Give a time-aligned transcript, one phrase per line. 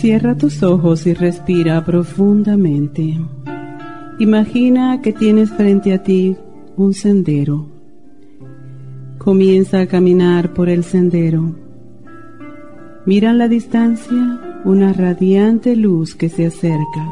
[0.00, 3.20] Cierra tus ojos y respira profundamente.
[4.18, 6.38] Imagina que tienes frente a ti
[6.78, 7.66] un sendero.
[9.18, 11.54] Comienza a caminar por el sendero.
[13.04, 17.06] Mira en la distancia una radiante luz que se acerca.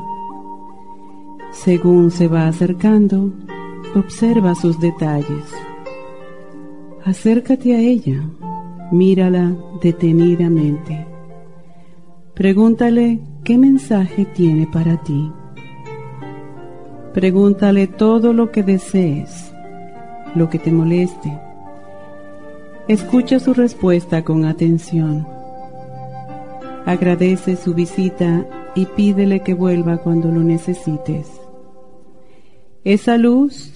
[1.53, 3.35] Según se va acercando,
[3.97, 5.45] observa sus detalles.
[7.05, 8.23] Acércate a ella,
[8.93, 11.08] mírala detenidamente.
[12.39, 15.33] Pregúntale qué mensaje tiene para ti.
[17.13, 19.53] Pregúntale todo lo que desees,
[20.37, 21.37] lo que te moleste.
[22.87, 25.27] Escucha su respuesta con atención.
[26.87, 31.29] Agradece su visita y pídele que vuelva cuando lo necesites.
[32.85, 33.73] Esa luz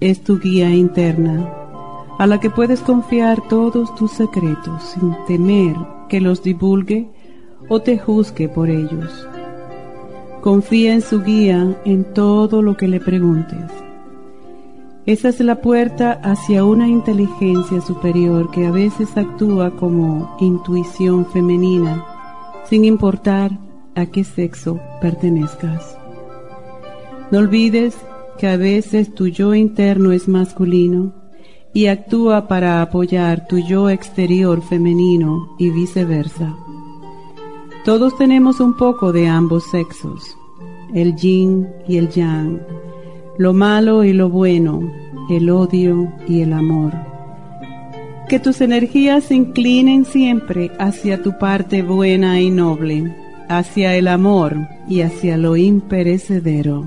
[0.00, 1.50] es tu guía interna
[2.18, 5.74] a la que puedes confiar todos tus secretos sin temer
[6.10, 7.10] que los divulgue
[7.72, 9.26] o te juzgue por ellos.
[10.42, 13.70] Confía en su guía en todo lo que le preguntes.
[15.06, 22.04] Esa es la puerta hacia una inteligencia superior que a veces actúa como intuición femenina,
[22.68, 23.58] sin importar
[23.94, 25.96] a qué sexo pertenezcas.
[27.30, 27.96] No olvides
[28.36, 31.14] que a veces tu yo interno es masculino
[31.72, 36.54] y actúa para apoyar tu yo exterior femenino y viceversa.
[37.84, 40.38] Todos tenemos un poco de ambos sexos,
[40.94, 42.60] el yin y el yang,
[43.38, 44.88] lo malo y lo bueno,
[45.28, 46.92] el odio y el amor.
[48.28, 53.16] Que tus energías se inclinen siempre hacia tu parte buena y noble,
[53.48, 54.56] hacia el amor
[54.88, 56.86] y hacia lo imperecedero.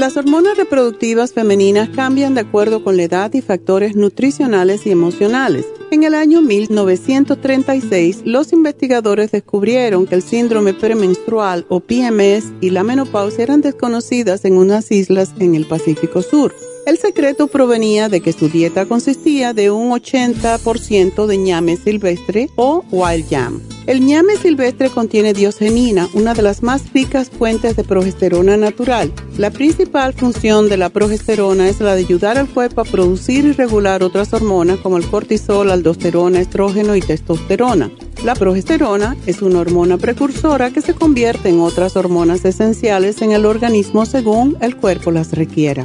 [0.00, 5.66] Las hormonas reproductivas femeninas cambian de acuerdo con la edad y factores nutricionales y emocionales.
[5.90, 12.82] En el año 1936, los investigadores descubrieron que el síndrome premenstrual o PMS y la
[12.82, 16.54] menopausia eran desconocidas en unas islas en el Pacífico Sur.
[16.86, 22.82] El secreto provenía de que su dieta consistía de un 80% de ñame silvestre o
[22.90, 23.60] wild yam.
[23.90, 29.12] El ñame silvestre contiene diogenina, una de las más ricas fuentes de progesterona natural.
[29.36, 33.50] La principal función de la progesterona es la de ayudar al cuerpo a producir y
[33.50, 37.90] regular otras hormonas como el cortisol, aldosterona, estrógeno y testosterona.
[38.22, 43.44] La progesterona es una hormona precursora que se convierte en otras hormonas esenciales en el
[43.44, 45.84] organismo según el cuerpo las requiera.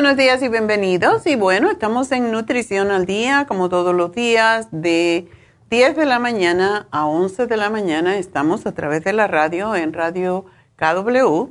[0.00, 1.26] Buenos días y bienvenidos.
[1.26, 5.26] Y bueno, estamos en Nutrición al Día, como todos los días, de
[5.70, 8.16] 10 de la mañana a 11 de la mañana.
[8.16, 10.44] Estamos a través de la radio, en Radio
[10.76, 11.48] KW.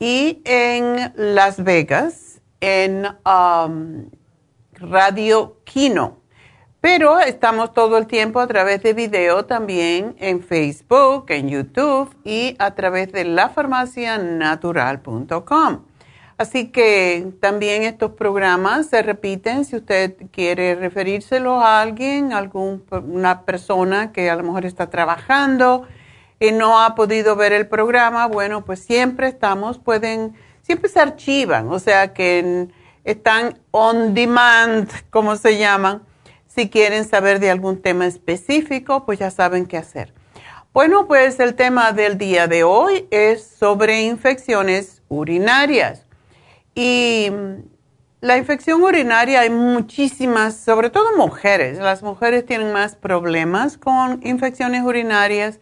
[0.00, 4.10] y en Las Vegas, en um,
[4.72, 6.18] Radio Kino.
[6.80, 12.56] Pero estamos todo el tiempo a través de video también en Facebook, en YouTube y
[12.58, 15.87] a través de lafarmacianatural.com.
[16.38, 24.12] Así que también estos programas se repiten si usted quiere referírselo a alguien, alguna persona
[24.12, 25.88] que a lo mejor está trabajando
[26.38, 31.70] y no ha podido ver el programa, bueno, pues siempre estamos, pueden, siempre se archivan,
[31.70, 32.68] o sea que
[33.02, 36.02] están on demand, como se llaman.
[36.46, 40.14] Si quieren saber de algún tema específico, pues ya saben qué hacer.
[40.72, 46.07] Bueno, pues el tema del día de hoy es sobre infecciones urinarias.
[46.80, 47.28] Y
[48.20, 51.78] la infección urinaria hay muchísimas, sobre todo mujeres.
[51.78, 55.58] Las mujeres tienen más problemas con infecciones urinarias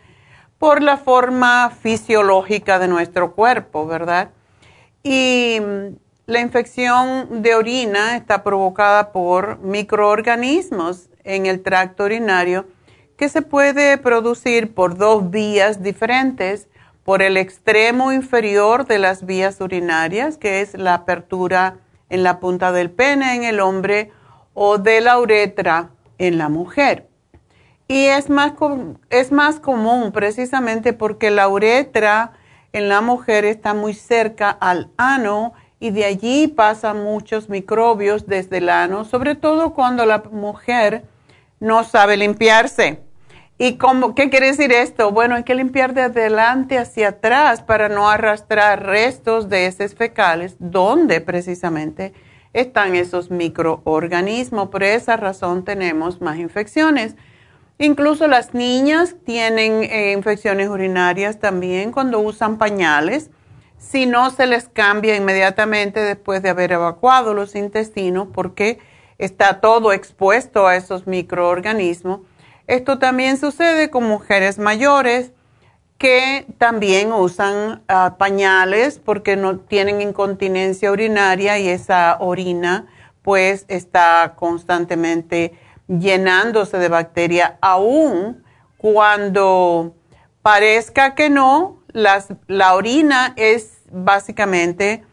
[0.59, 4.29] por la forma fisiológica de nuestro cuerpo, ¿verdad?
[5.03, 5.59] Y
[6.27, 12.67] la infección de orina está provocada por microorganismos en el tracto urinario
[13.17, 16.69] que se puede producir por dos vías diferentes
[17.07, 21.77] por el extremo inferior de las vías urinarias, que es la apertura
[22.11, 24.11] en la punta del pene en el hombre
[24.55, 27.07] o de la uretra en la mujer.
[27.87, 28.55] Y es más,
[29.09, 32.33] es más común precisamente porque la uretra
[32.73, 38.59] en la mujer está muy cerca al ano y de allí pasan muchos microbios desde
[38.59, 41.05] el ano, sobre todo cuando la mujer
[41.61, 43.06] no sabe limpiarse.
[43.59, 45.13] ¿Y cómo, qué quiere decir esto?
[45.13, 50.57] Bueno, hay que limpiar de adelante hacia atrás para no arrastrar restos de heces fecales,
[50.59, 52.13] donde precisamente
[52.53, 54.69] están esos microorganismos.
[54.69, 57.17] Por esa razón tenemos más infecciones.
[57.79, 63.31] Incluso las niñas tienen eh, infecciones urinarias también cuando usan pañales.
[63.79, 68.81] Si no se les cambia inmediatamente después de haber evacuado los intestinos porque
[69.17, 72.21] está todo expuesto a esos microorganismos
[72.67, 75.33] esto también sucede con mujeres mayores
[75.99, 82.87] que también usan ah, pañales porque no tienen incontinencia urinaria y esa orina
[83.23, 85.59] pues está constantemente
[85.89, 88.45] llenándose de bacteria aún
[88.77, 89.95] cuando
[90.43, 95.05] parezca que no, la orina es básicamente,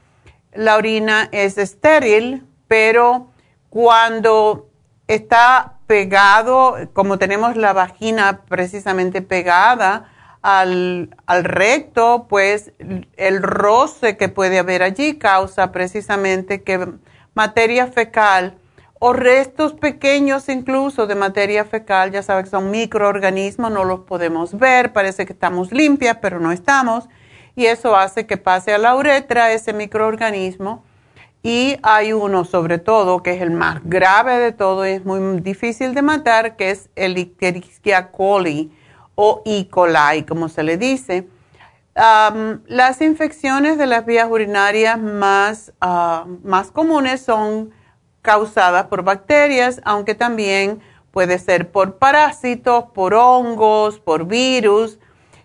[0.54, 3.32] la orina es estéril, pero
[3.70, 4.70] cuando
[5.08, 10.10] está pegado, como tenemos la vagina precisamente pegada
[10.42, 11.12] al,
[11.44, 12.72] recto, pues
[13.16, 16.94] el roce que puede haber allí causa precisamente que
[17.36, 18.58] materia fecal
[18.98, 24.58] o restos pequeños incluso de materia fecal, ya saben que son microorganismos, no los podemos
[24.58, 27.08] ver, parece que estamos limpias, pero no estamos,
[27.56, 30.84] y eso hace que pase a la uretra ese microorganismo
[31.44, 35.42] y hay uno sobre todo que es el más grave de todo y es muy
[35.42, 38.72] difícil de matar, que es el Escherichia coli
[39.16, 39.68] o E.
[39.70, 41.28] coli, como se le dice.
[41.94, 47.72] las infecciones de las vías urinarias más, ah, más comunes son
[48.22, 50.80] causadas por bacterias, aunque también
[51.12, 54.98] puede ser por parásitos, por hongos, por virus.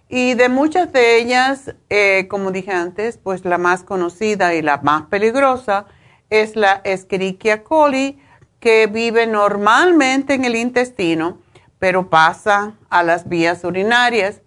[0.09, 4.79] Y de muchas de ellas, eh, como dije antes, pues la más conocida y la
[4.79, 5.87] más peligrosa
[6.31, 8.19] es la Escherichia coli,
[8.61, 11.39] que vive normalmente en el intestino,
[11.79, 14.41] pero pasa a las vías urinarias.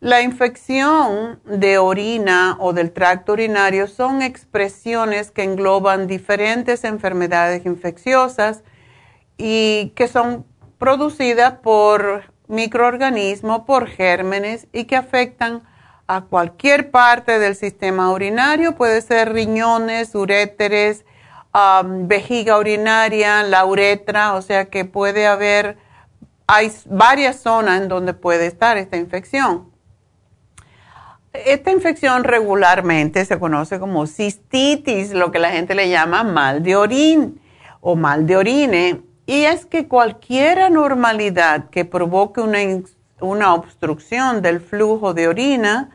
[0.00, 8.62] La infección de orina o del tracto urinario son expresiones que engloban diferentes enfermedades infecciosas
[9.36, 10.44] y que son
[10.78, 15.62] producidas por microorganismos, por gérmenes y que afectan
[16.06, 21.04] a cualquier parte del sistema urinario, puede ser riñones, uréteres,
[21.84, 25.76] vejiga urinaria, la uretra, o sea que puede haber,
[26.46, 29.70] hay varias zonas en donde puede estar esta infección.
[31.32, 36.74] Esta infección regularmente se conoce como cistitis, lo que la gente le llama mal de
[36.74, 37.40] orín
[37.80, 42.60] o mal de orine, y es que cualquier anormalidad que provoque una,
[43.20, 45.90] una obstrucción del flujo de orina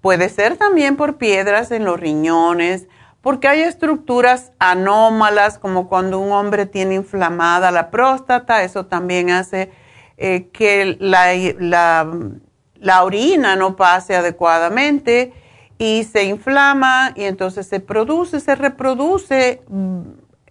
[0.00, 2.88] puede ser también por piedras en los riñones,
[3.20, 9.70] porque hay estructuras anómalas, como cuando un hombre tiene inflamada la próstata, eso también hace
[10.16, 12.04] eh, que la,
[13.00, 15.32] orina no pase adecuadamente
[15.78, 19.62] y se inflama y entonces se produce, se reproduce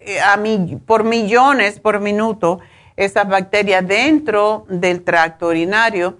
[0.06, 2.60] mm, a por millones por minuto
[2.96, 6.18] esas bacterias dentro del tracto urinario.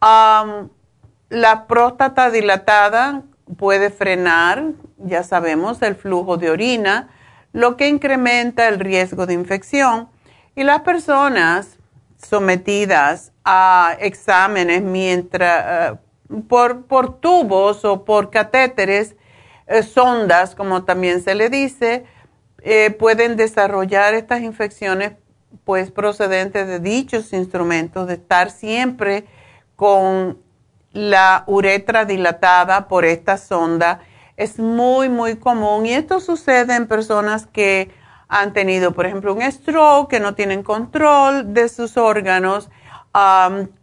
[0.00, 3.22] la próstata dilatada
[3.56, 4.72] puede frenar
[5.04, 7.08] ya sabemos, el flujo de orina,
[7.52, 10.08] lo que incrementa el riesgo de infección.
[10.54, 11.78] Y las personas
[12.18, 15.98] sometidas a exámenes mientras, eh,
[16.48, 19.16] por, por, tubos o por catéteres,
[19.66, 22.04] eh, sondas, como también se le dice,
[22.62, 25.12] eh, pueden desarrollar estas infecciones
[25.64, 29.24] pues procedentes de dichos instrumentos, de estar siempre
[29.76, 30.38] con
[30.92, 34.00] la uretra dilatada por esta sonda.
[34.36, 37.90] Es muy, muy común y esto sucede en personas que
[38.28, 42.70] han tenido, por ejemplo, un stroke, que no tienen control de sus órganos,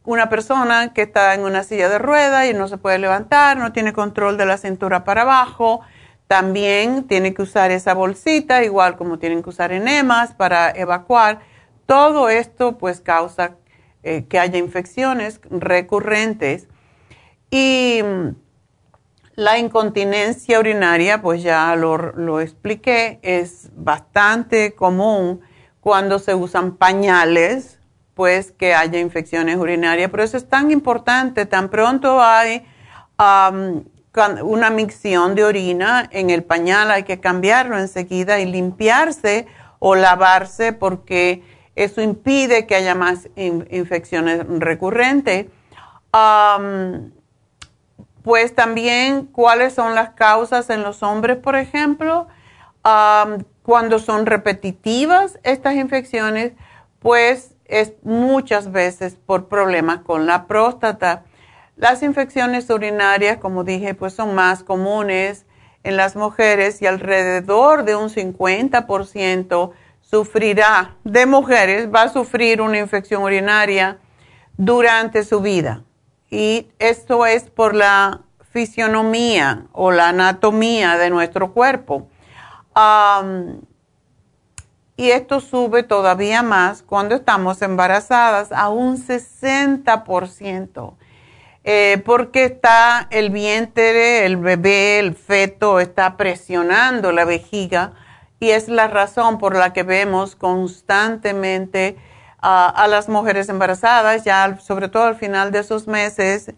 [0.05, 3.73] una persona que está en una silla de ruedas y no se puede levantar, no
[3.73, 5.81] tiene control de la cintura para abajo,
[6.27, 11.39] también tiene que usar esa bolsita, igual como tienen que usar enemas para evacuar.
[11.85, 13.55] Todo esto pues causa
[14.03, 16.67] eh, que haya infecciones recurrentes
[17.49, 18.29] y mm,
[19.35, 25.41] la incontinencia urinaria, pues ya lo, expliqué, es bastante común
[25.79, 27.79] cuando se usan pañales,
[28.15, 30.09] pues que haya infecciones urinarias.
[30.09, 32.65] Por eso es tan importante, tan pronto hay
[34.43, 39.47] una micción de orina en el pañal, hay que cambiarlo enseguida y limpiarse
[39.79, 41.43] o lavarse porque
[41.75, 45.47] eso impide que haya más infecciones recurrentes.
[48.23, 52.27] pues también cuáles son las causas en los hombres, por ejemplo,
[53.61, 56.53] cuando son repetitivas estas infecciones,
[56.99, 61.23] pues es muchas veces por problemas con la próstata.
[61.77, 65.45] Las infecciones urinarias, como dije, pues son más comunes
[65.83, 72.79] en las mujeres y alrededor de un 50% sufrirá, de mujeres, va a sufrir una
[72.79, 73.99] infección urinaria
[74.57, 75.83] durante su vida.
[76.31, 82.07] Y esto es por la fisionomía o la anatomía de nuestro cuerpo.
[84.95, 90.95] y esto sube todavía más cuando estamos embarazadas a un 60%.
[91.69, 97.91] Eh, porque está el vientre, el bebé, el feto, está presionando la vejiga
[98.39, 101.97] y es la razón por la que vemos constantemente
[102.39, 106.53] a las mujeres embarazadas, ya sobre todo al final de sus meses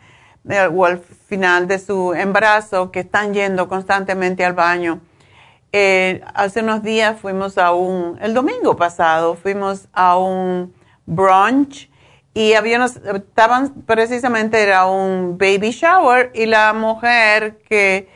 [0.47, 5.01] eh, o al final de su embarazo, que están yendo constantemente al baño.
[5.71, 10.71] Eh, hace unos días fuimos a un, el domingo pasado, fuimos a un
[11.07, 11.89] brunch
[12.33, 18.07] y había estaban precisamente, era un baby shower y la mujer que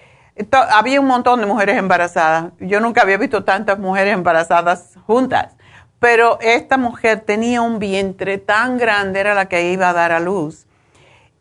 [0.52, 2.54] había un montón de mujeres embarazadas.
[2.60, 5.56] Yo nunca había visto tantas mujeres embarazadas juntas,
[6.00, 10.20] pero esta mujer tenía un vientre tan grande, era la que iba a dar a
[10.20, 10.68] luz.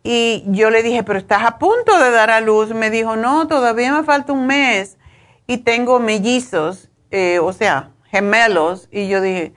[0.04, 2.74] Y yo le dije, pero estás a punto de dar a luz.
[2.74, 4.98] Me dijo, no, todavía me falta un mes
[5.46, 8.88] y tengo mellizos, eh, o sea, gemelos.
[8.90, 9.52] Y yo dije,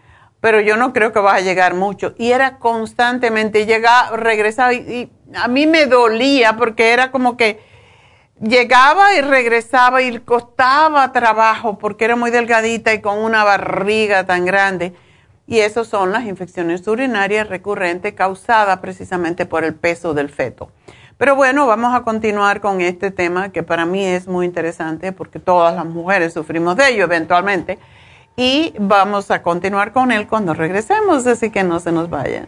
[0.46, 2.14] pero yo no creo que vas a llegar mucho.
[2.20, 7.60] Y era constantemente, llegaba, regresaba y a mí me dolía porque era como que
[8.40, 14.46] llegaba y regresaba y costaba trabajo porque era muy delgadita y con una barriga tan
[14.46, 14.94] grande.
[15.48, 20.70] Y esas son las infecciones urinarias recurrentes causadas precisamente por el peso del feto.
[21.18, 25.40] Pero bueno, vamos a continuar con este tema que para mí es muy interesante porque
[25.40, 27.80] todas las mujeres sufrimos de ello eventualmente.
[28.38, 32.48] Y vamos a continuar con él cuando regresemos, así que no se nos vayan.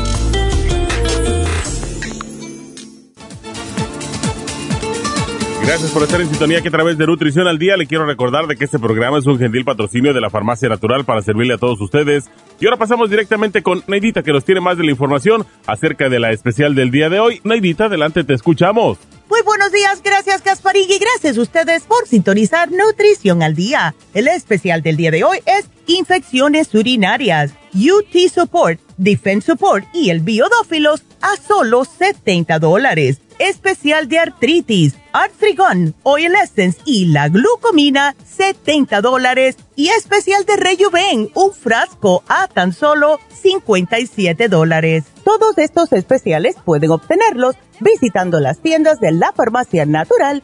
[5.63, 8.47] Gracias por estar en sintonía que a través de Nutrición al Día le quiero recordar
[8.47, 11.57] de que este programa es un gentil patrocinio de la Farmacia Natural para servirle a
[11.57, 12.25] todos ustedes.
[12.59, 16.19] Y ahora pasamos directamente con Neidita que nos tiene más de la información acerca de
[16.19, 17.41] la especial del día de hoy.
[17.43, 18.97] Neidita, adelante, te escuchamos.
[19.29, 23.95] Muy buenos días, gracias Gasparín y gracias a ustedes por sintonizar Nutrición al Día.
[24.13, 30.19] El especial del día de hoy es infecciones urinarias, UT Support, Defense Support y el
[30.19, 39.01] Biodófilos a solo 70 dólares especial de artritis, Arthrigon, Oil Essence y la glucomina, 70
[39.01, 39.57] dólares.
[39.75, 45.05] Y especial de Rejuven, un frasco a tan solo 57 dólares.
[45.23, 50.43] Todos estos especiales pueden obtenerlos visitando las tiendas de la farmacia natural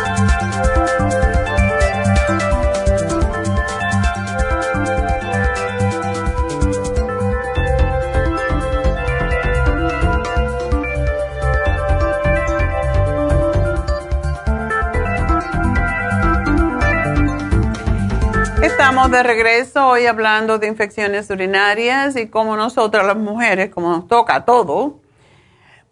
[18.91, 24.09] Estamos de regreso hoy hablando de infecciones urinarias y como nosotras las mujeres, como nos
[24.09, 24.99] toca todo,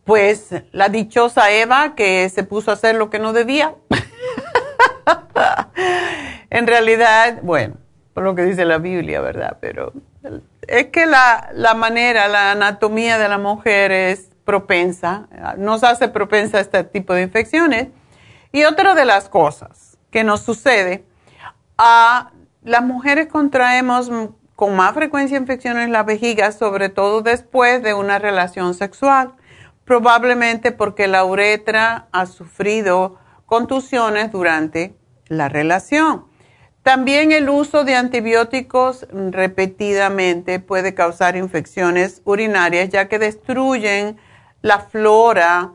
[0.03, 3.73] pues la dichosa Eva que se puso a hacer lo que no debía.
[6.49, 7.77] en realidad, bueno,
[8.13, 9.59] por lo que dice la Biblia, ¿verdad?
[9.61, 9.93] Pero
[10.67, 16.57] es que la, la manera, la anatomía de la mujer es propensa, nos hace propensa
[16.57, 17.87] a este tipo de infecciones.
[18.51, 21.05] Y otra de las cosas que nos sucede
[21.77, 22.31] a
[22.63, 24.11] las mujeres contraemos
[24.55, 29.35] con más frecuencia infecciones en la vejiga, sobre todo después de una relación sexual,
[29.85, 34.95] probablemente porque la uretra ha sufrido contusiones durante
[35.27, 36.25] la relación.
[36.83, 44.17] También el uso de antibióticos repetidamente puede causar infecciones urinarias ya que destruyen
[44.61, 45.71] la flora,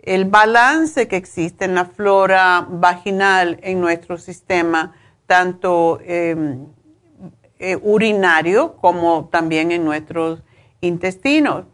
[0.00, 4.94] el balance que existe en la flora vaginal en nuestro sistema
[5.28, 6.66] tanto em,
[7.58, 10.42] eh, urinario como también en nuestros
[10.80, 11.66] intestinos.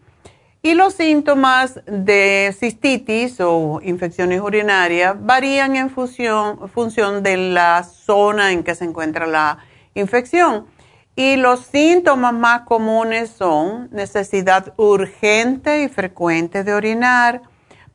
[0.60, 8.50] Y los síntomas de cistitis o infecciones urinarias varían en función, función de la zona
[8.50, 9.58] en que se encuentra la
[9.94, 10.66] infección.
[11.14, 17.42] Y los síntomas más comunes son necesidad urgente y frecuente de orinar,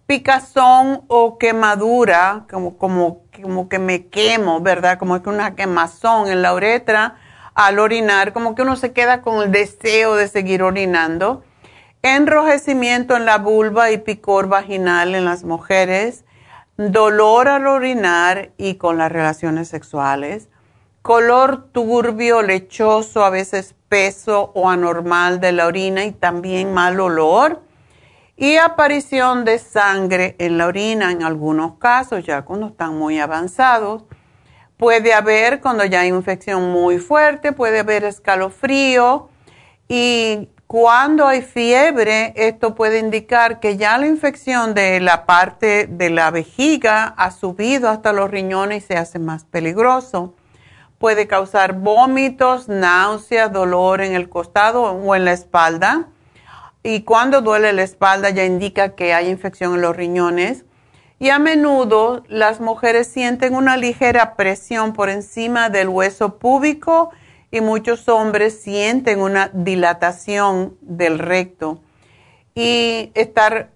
[0.10, 4.98] picazón o quemadura, como, como, como que me quemo, ¿verdad?
[4.98, 7.18] Como que una quemazón en la uretra
[7.54, 11.44] al orinar, como que uno se queda con el deseo de seguir orinando.
[12.02, 16.26] Enrojecimiento en la vulva y picor vaginal en las mujeres,
[16.76, 20.50] dolor al orinar y con las relaciones sexuales,
[21.04, 27.69] color turbio, lechoso, a veces peso o anormal de la orina y también mal olor
[28.40, 34.06] y aparición de sangre en la orina en algunos casos, ya cuando están muy avanzados.
[34.78, 39.28] Puede haber, cuando ya hay infección muy fuerte, puede haber escalofrío
[39.90, 46.10] y cuando hay fiebre, esto puede indicar que ya la infección de la parte de
[46.10, 50.34] la vejiga ha subido hasta los riñones y se hace más peligroso.
[50.98, 56.08] Puede causar vómitos, náuseas, dolor en el costado o en la espalda
[56.90, 60.66] y cuando duele la espalda ya indica que hay infección en los riñones.
[61.20, 67.12] Y a menudo las mujeres sienten una ligera presión por encima del hueso púbico
[67.52, 71.80] y muchos hombres sienten una dilatación del recto.
[72.56, 73.70] Y estar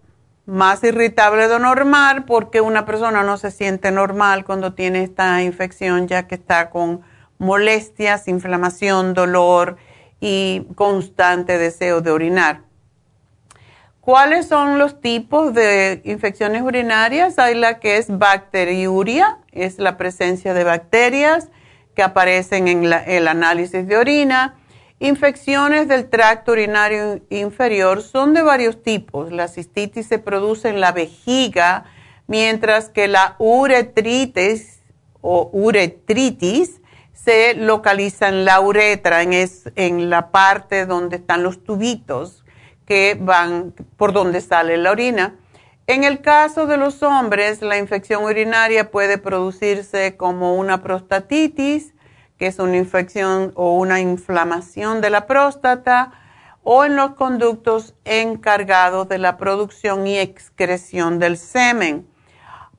[0.47, 6.07] más irritable de normal porque una persona no se siente normal cuando tiene esta infección
[6.07, 7.01] ya que está con
[7.37, 9.77] molestias, inflamación, dolor
[10.19, 12.72] y constante deseo de orinar.
[14.03, 17.39] ¿Cuáles son los tipos de infecciones urinarias?
[17.39, 21.47] Hay la que es bacteriuria, es la presencia de bacterias
[21.95, 24.57] que aparecen en el análisis de orina.
[24.99, 29.31] Infecciones del tracto urinario inferior son de varios tipos.
[29.31, 31.85] La cistitis se produce en la vejiga,
[32.27, 34.81] mientras que la uretritis
[35.21, 36.81] o uretritis
[37.13, 39.31] se localiza en la uretra, en,
[39.77, 42.42] en la parte donde están los tubitos
[42.85, 45.35] que van por donde sale la orina.
[45.85, 51.93] En el caso de los hombres, la infección urinaria puede producirse como una prostatitis,
[52.37, 56.13] que es una infección o una inflamación de la próstata,
[56.63, 62.07] o en los conductos encargados de la producción y excreción del semen.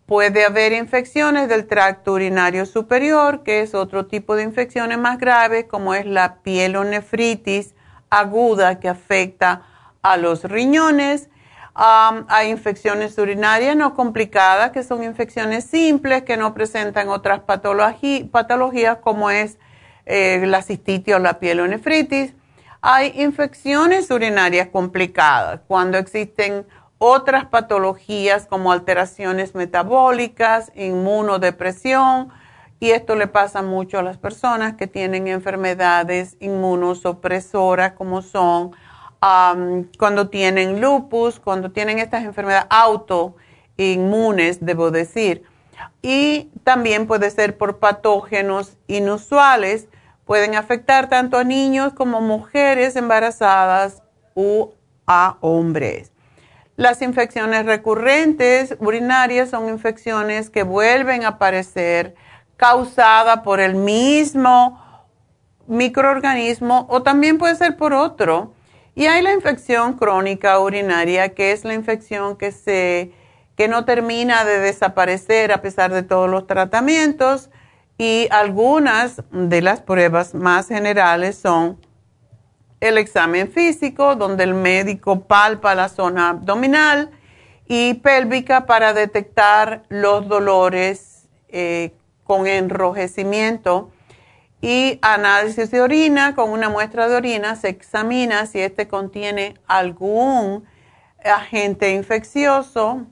[0.07, 5.67] Puede haber infecciones del tracto urinario superior, que es otro tipo de infecciones más graves,
[5.67, 7.75] como es la pielonefritis
[8.11, 9.63] aguda que afecta
[10.05, 11.31] a los riñones
[11.75, 19.31] hay infecciones urinarias no complicadas, que son infecciones simples, que no presentan otras patologías como
[19.31, 19.59] es
[20.07, 22.35] eh, la cistitis o la pielonefritis.
[22.81, 26.67] Hay infecciones urinarias complicadas, cuando existen
[26.99, 32.29] otras patologías como alteraciones metabólicas, inmunodepresión,
[32.79, 38.73] y esto le pasa mucho a las personas que tienen enfermedades inmunosupresoras como son
[39.99, 45.45] cuando tienen lupus, cuando tienen estas enfermedades autoinmunes, debo decir.
[46.03, 49.89] Y también puede ser por patógenos inusuales.
[50.25, 54.03] Pueden afectar tanto a niños como mujeres embarazadas
[54.35, 54.71] u
[55.07, 56.13] a hombres.
[56.77, 62.15] Las infecciones recurrentes urinarias son infecciones que vuelven a aparecer
[62.57, 64.81] causadas por el mismo
[65.67, 68.54] microorganismo o también puede ser por otro.
[68.95, 73.13] Y hay la infección crónica urinaria, que es la infección que, se,
[73.57, 77.51] que no termina de desaparecer a pesar de todos los tratamientos.
[77.99, 81.79] Y algunas de las pruebas más generales son
[82.81, 87.11] el examen físico, donde el médico palpa la zona abdominal
[87.67, 91.93] y pélvica para detectar los dolores eh,
[92.25, 93.91] con enrojecimiento
[94.65, 100.65] y análisis de orina, con una muestra de orina se examina si este contiene algún
[101.23, 103.03] agente infeccioso.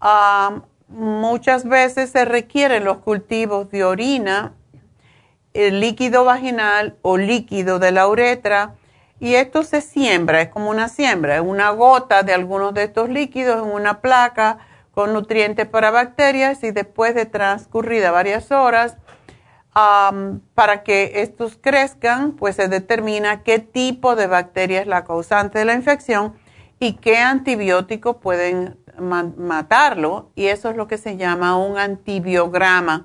[0.00, 4.54] Ah, muchas veces se requieren los cultivos de orina,
[5.52, 8.76] el líquido vaginal o líquido de la uretra,
[9.20, 13.10] y esto se siembra, es como una siembra, es una gota de algunos de estos
[13.10, 14.60] líquidos en una placa
[14.92, 18.96] con nutrientes para bacterias y después de transcurrida varias horas,
[20.54, 25.66] para que estos crezcan, pues se determina qué tipo de bacteria es la causante de
[25.66, 26.34] la infección
[26.78, 30.30] y qué antibióticos pueden matarlo.
[30.34, 33.04] Y eso es lo que se llama un antibiograma.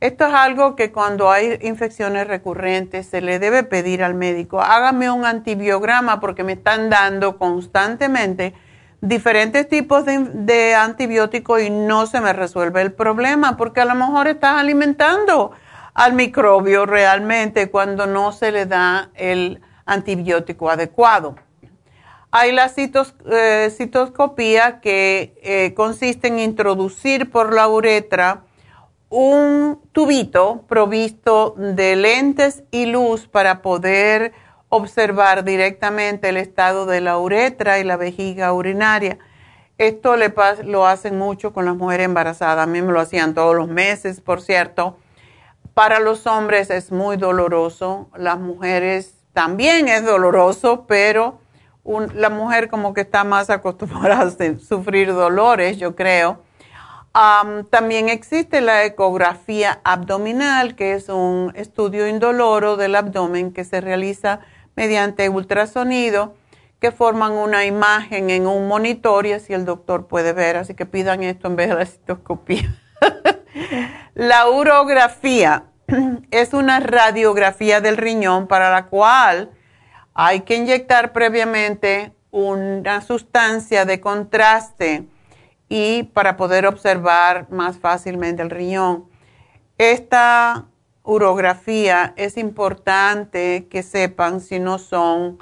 [0.00, 5.10] Esto es algo que cuando hay infecciones recurrentes se le debe pedir al médico, hágame
[5.10, 8.52] un antibiograma porque me están dando constantemente
[9.00, 13.94] diferentes tipos de, de antibióticos y no se me resuelve el problema porque a lo
[13.94, 15.52] mejor estás alimentando
[15.94, 21.36] al microbio realmente cuando no se le da el antibiótico adecuado.
[22.30, 28.44] Hay la eh, citoscopía que eh, consiste en introducir por la uretra
[29.10, 34.32] un tubito provisto de lentes y luz para poder
[34.70, 39.18] observar directamente el estado de la uretra y la vejiga urinaria.
[39.76, 40.32] Esto le
[40.64, 42.64] lo hacen mucho con las mujeres embarazadas.
[42.64, 44.96] A mí me lo hacían todos los meses, por cierto
[45.74, 51.40] para los hombres es muy doloroso, las mujeres también es doloroso, pero
[52.14, 56.42] la mujer como que está más acostumbrada a sufrir dolores, yo creo.
[57.70, 64.40] también existe la ecografía abdominal, que es un estudio indoloro del abdomen que se realiza
[64.76, 66.34] mediante ultrasonido,
[66.80, 70.56] que forman una imagen en un monitor y así el doctor puede ver.
[70.56, 72.74] Así que pidan esto en vez de la citoscopía.
[74.14, 75.64] La urografía
[76.30, 79.50] es una radiografía del riñón para la cual
[80.14, 85.06] hay que inyectar previamente una sustancia de contraste
[85.68, 89.06] y para poder observar más fácilmente el riñón.
[89.78, 90.66] Esta
[91.02, 95.38] urografía es importante que sepan si no son,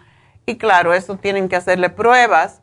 [0.46, 2.62] y claro, eso tienen que hacerle pruebas.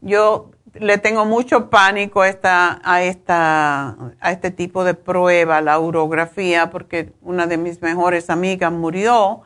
[0.00, 5.78] Yo le tengo mucho pánico a, esta, a, esta, a este tipo de prueba, la
[5.78, 9.42] urografía, porque una de mis mejores amigas murió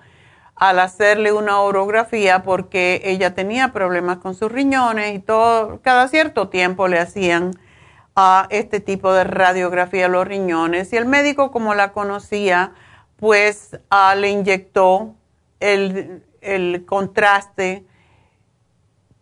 [0.54, 6.48] al hacerle una urografía porque ella tenía problemas con sus riñones y todo, cada cierto
[6.48, 7.52] tiempo le hacían
[8.14, 10.92] a este tipo de radiografía los riñones.
[10.92, 12.72] Y el médico como la conocía
[13.16, 13.78] pues
[14.16, 15.14] le inyectó
[15.60, 17.84] el, el contraste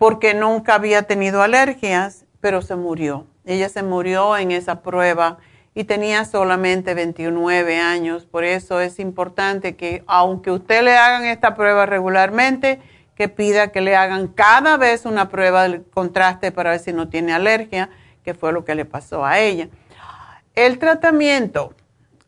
[0.00, 3.26] porque nunca había tenido alergias, pero se murió.
[3.44, 5.36] Ella se murió en esa prueba
[5.74, 8.24] y tenía solamente 29 años.
[8.24, 12.80] Por eso es importante que, aunque usted le hagan esta prueba regularmente,
[13.14, 17.10] que pida que le hagan cada vez una prueba del contraste para ver si no
[17.10, 17.90] tiene alergia,
[18.24, 19.68] que fue lo que le pasó a ella.
[20.54, 21.74] El tratamiento,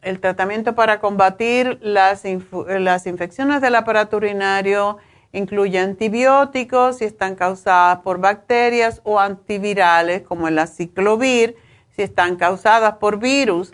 [0.03, 2.25] el tratamiento para combatir las,
[2.67, 4.99] las infecciones del aparato urinario
[5.33, 11.57] incluye antibióticos si están causadas por bacterias o antivirales como el aciclovir
[11.91, 13.73] si están causadas por virus.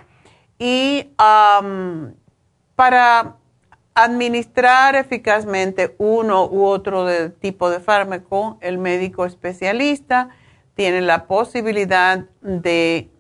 [0.58, 1.10] Y
[2.76, 3.36] para
[3.94, 10.30] administrar eficazmente uno u otro tipo de fármaco, el médico especialista
[10.74, 13.10] tiene la posibilidad de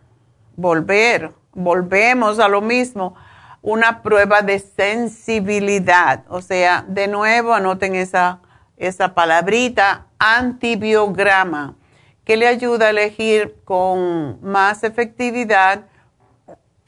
[0.54, 3.16] volver, volvemos a lo mismo,
[3.62, 6.24] una prueba de sensibilidad.
[6.28, 8.40] O sea, de nuevo, anoten esa,
[8.76, 11.76] esa palabrita, antibiograma,
[12.24, 15.86] que le ayuda a elegir con más efectividad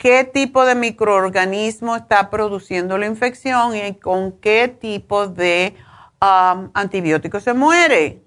[0.00, 5.74] qué tipo de microorganismo está produciendo la infección y con qué tipo de
[6.22, 8.22] um, antibiótico se muere.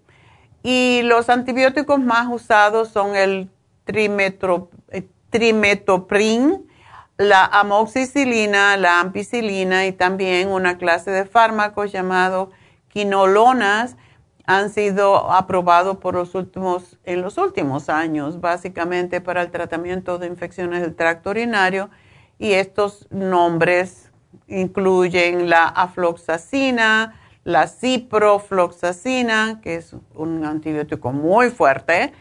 [0.61, 3.49] Y los antibióticos más usados son el
[3.87, 6.61] eh, trimetoprim,
[7.17, 12.49] la amoxicilina, la ampicilina y también una clase de fármacos llamados
[12.89, 13.95] quinolonas
[14.45, 20.27] han sido aprobados por los últimos, en los últimos años, básicamente para el tratamiento de
[20.27, 21.89] infecciones del tracto urinario.
[22.39, 24.11] Y estos nombres
[24.47, 32.11] incluyen la afloxacina, la ciprofloxacina, que es un antibiótico muy fuerte,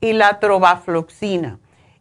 [0.00, 1.58] y la trovafloxina.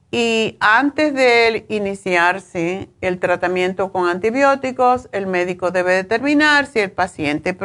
[0.10, 7.58] Y antes de iniciarse el tratamiento con antibióticos, el médico debe determinar si el paciente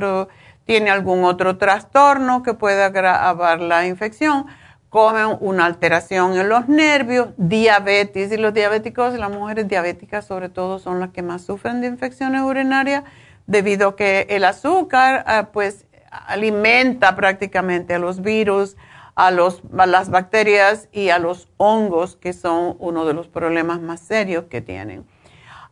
[0.65, 4.47] tiene algún otro trastorno que pueda agravar la infección,
[4.89, 8.33] como una alteración en los nervios, diabetes.
[8.33, 12.43] Y los diabéticos, las mujeres diabéticas sobre todo, son las que más sufren de infecciones
[12.43, 13.05] urinarias
[13.47, 18.77] debido a que el azúcar ah, pues alimenta prácticamente a los virus
[19.15, 24.45] a, las bacterias y a los hongos, que son uno de los problemas más serios
[24.45, 25.07] que tienen.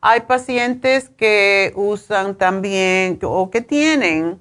[0.00, 4.40] Hay pacientes que usan también o que tienen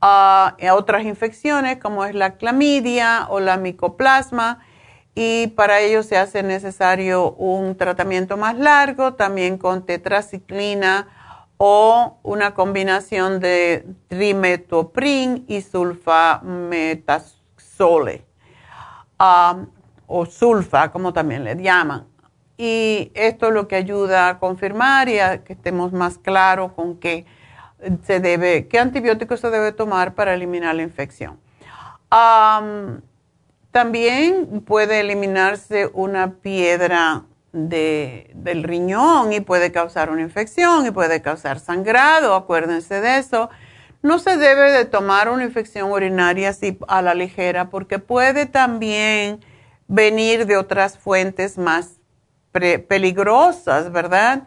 [0.00, 4.60] ah, otras infecciones como es la clamidia o la micoplasma
[5.14, 11.08] y para ello se hace necesario un tratamiento más largo, también con tetraciclina
[11.58, 15.62] o una combinación de trimetoprim y
[19.22, 19.82] sulfametasole
[20.14, 22.06] o sulfa, como también le llaman.
[22.58, 26.98] Y esto es lo que ayuda a confirmar y a que estemos más claros con
[26.98, 27.24] qué
[28.04, 31.40] se debe, qué antibiótico se debe tomar para eliminar la infección.
[33.70, 41.58] también puede eliminarse una piedra del riñón y puede causar una infección y puede causar
[41.58, 43.48] sangrado, acuérdense de eso.
[44.02, 49.40] No se debe de tomar una infección urinaria así a la ligera porque puede también
[49.86, 52.00] venir de otras fuentes más
[52.50, 54.42] peligrosas, ¿verdad?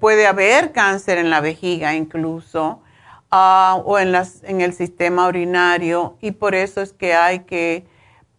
[0.00, 2.82] puede haber cáncer en la vejiga incluso
[3.30, 7.86] ah, o en, en el sistema urinario y por eso es que hay que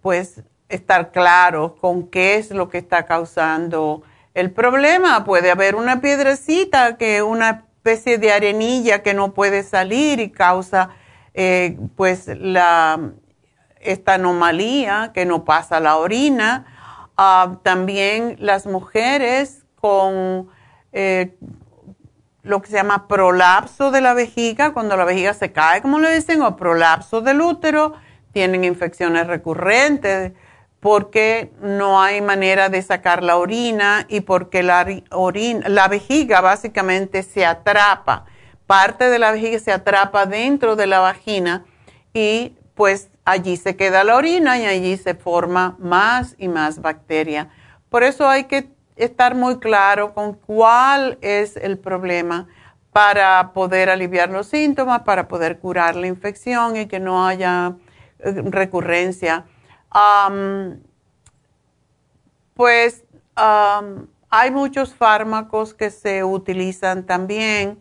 [0.02, 5.26] pues estar claro con qué es lo que está causando el problema.
[5.26, 10.90] Puede haber una piedrecita que una especie de arenilla que no puede salir y causa
[11.34, 13.14] eh, pues la,
[13.80, 16.66] esta anomalía que no pasa la orina.
[17.18, 20.50] Ah, también las mujeres con
[20.92, 21.36] eh,
[22.44, 26.14] lo que se llama prolapso de la vejiga, cuando la vejiga se cae, como le
[26.14, 27.94] dicen, o prolapso del útero,
[28.32, 30.34] tienen infecciones recurrentes
[30.80, 37.24] porque no hay manera de sacar la orina y porque la, orina, la vejiga básicamente
[37.24, 38.26] se atrapa,
[38.66, 41.66] parte de la vejiga se atrapa dentro de la vagina
[42.14, 47.50] y pues allí se queda la orina y allí se forma más y más bacteria.
[47.90, 52.48] Por eso hay que estar muy claro con cuál es el problema
[52.94, 57.76] para poder aliviar los síntomas, para poder curar la infección y que no haya
[58.20, 58.42] eh,
[59.92, 60.90] recurrencia
[62.60, 63.06] pues
[64.30, 67.80] hay muchos fármacos que se utilizan también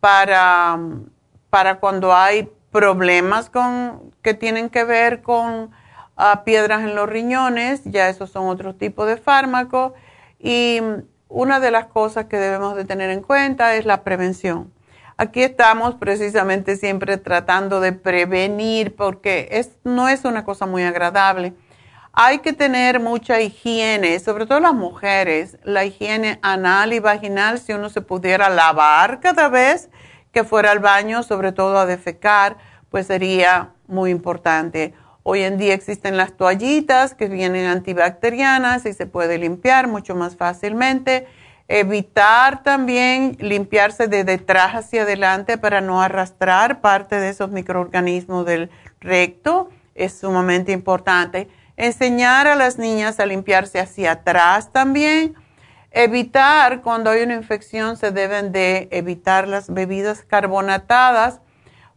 [0.00, 0.80] para,
[1.48, 5.70] para cuando hay problemas con, que tienen que ver con
[6.16, 9.92] ah, piedras en los riñones, ya esos son otro tipo de fármacos.
[10.40, 10.80] Y
[11.28, 14.72] una de las cosas que debemos de tener en cuenta es la prevención.
[15.18, 21.54] Aquí estamos precisamente siempre tratando de prevenir porque es, no es una cosa muy agradable.
[22.12, 27.72] Hay que tener mucha higiene, sobre todo las mujeres, la higiene anal y vaginal, si
[27.72, 29.88] uno se pudiera lavar cada vez
[30.32, 32.58] que fuera al baño, sobre todo a defecar,
[32.90, 34.92] pues sería muy importante.
[35.22, 40.36] Hoy en día existen las toallitas que vienen antibacterianas y se puede limpiar mucho más
[40.36, 41.26] fácilmente.
[41.68, 48.70] Evitar también limpiarse de detrás hacia adelante para no arrastrar parte de esos microorganismos del
[49.00, 51.48] recto es sumamente importante.
[51.76, 55.34] Enseñar a las niñas a limpiarse hacia atrás también.
[55.90, 61.40] Evitar, cuando hay una infección, se deben de evitar las bebidas carbonatadas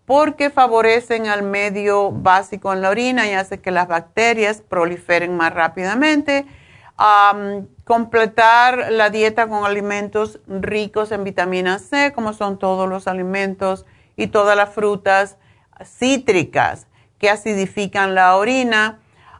[0.05, 5.53] porque favorecen al medio básico en la orina y hace que las bacterias proliferen más
[5.53, 6.47] rápidamente.
[7.85, 13.85] Completar la dieta con alimentos ricos en vitamina C, como son todos los alimentos
[14.17, 15.37] y todas las frutas
[15.83, 18.99] cítricas que acidifican la orina.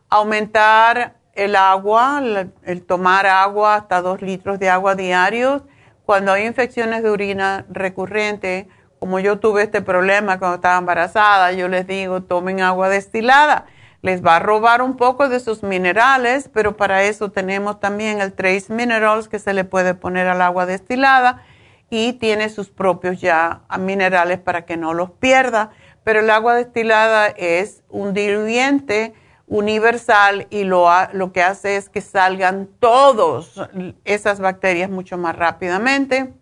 [0.09, 2.21] Aumentar el agua,
[2.63, 5.63] el tomar agua hasta dos litros de agua diarios.
[6.05, 8.67] Cuando hay infecciones de orina recurrentes,
[8.99, 13.65] como yo tuve este problema cuando estaba embarazada, yo les digo, tomen agua destilada.
[14.01, 18.33] Les va a robar un poco de sus minerales, pero para eso tenemos también el
[18.33, 21.43] Trace Minerals que se le puede poner al agua destilada
[21.89, 25.71] y tiene sus propios ya minerales para que no los pierda.
[26.03, 29.13] Pero el agua destilada es un diluyente
[29.47, 33.59] universal y lo, lo que hace es que salgan todas
[34.05, 36.33] esas bacterias mucho más rápidamente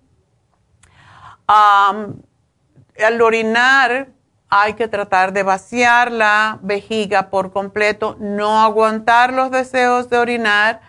[1.48, 4.10] al orinar
[4.50, 10.82] hay que tratar de vaciar la vejiga por completo, no aguantar los deseos de orinar.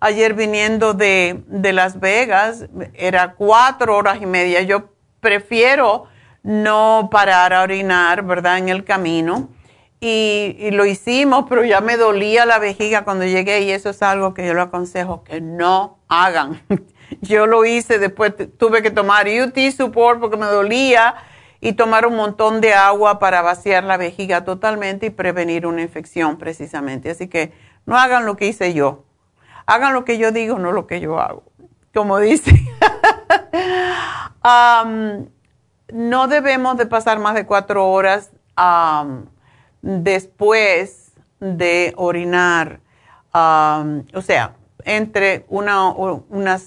[0.00, 4.60] Ayer viniendo de, Las Vegas, era cuatro horas y media.
[4.62, 6.04] Yo prefiero
[6.42, 8.58] no parar a orinar, ¿verdad?
[8.58, 9.48] En el camino.
[9.98, 14.02] Y, y, lo hicimos, pero ya me dolía la vejiga cuando llegué y eso es
[14.02, 16.60] algo que yo lo aconsejo que no hagan.
[17.22, 21.14] yo lo hice, después tuve que tomar UT Support porque me dolía
[21.60, 26.36] y tomar un montón de agua para vaciar la vejiga totalmente y prevenir una infección
[26.36, 27.10] precisamente.
[27.10, 27.52] Así que
[27.86, 29.04] no hagan lo que hice yo.
[29.66, 31.44] Hagan lo que yo digo, no lo que yo hago.
[31.94, 32.52] Como dice.
[35.92, 38.30] no debemos de pasar más de cuatro horas
[39.82, 42.80] después de orinar.
[43.32, 46.58] o sea, entre una, una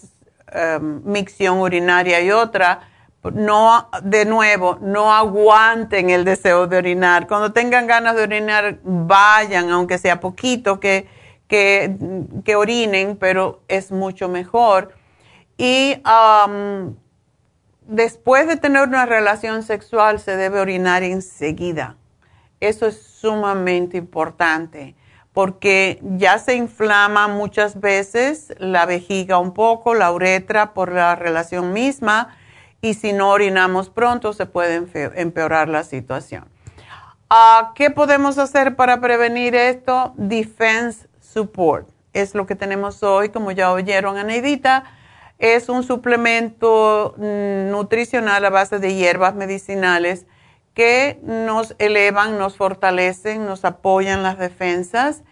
[0.82, 2.89] micción urinaria y otra,
[3.24, 7.28] no, de nuevo, no aguanten el deseo de orinar.
[7.28, 11.08] Cuando tengan ganas de orinar, vayan, aunque sea poquito, que,
[11.48, 11.96] que,
[12.46, 14.94] que orinen, pero es mucho mejor.
[15.58, 16.96] Y um,
[17.82, 21.98] después de tener una relación sexual, se debe orinar enseguida.
[22.62, 24.96] Eso es sumamente importante
[25.34, 31.72] porque ya se inflama muchas veces la vejiga un poco, la uretra por la relación
[31.72, 32.36] misma
[32.82, 36.46] y si no orinamos pronto se puede empeorar la situación.
[37.30, 40.14] Ah, ¿Qué podemos hacer para prevenir esto?
[40.18, 41.88] Defense Support.
[42.14, 44.86] Es lo que tenemos hoy, como ya oyeron a Neidita.
[45.38, 50.26] Es un suplemento mm, nutricional a base de hierbas medicinales
[50.74, 55.24] que nos elevan, nos fortalecen, nos apoyan las defensas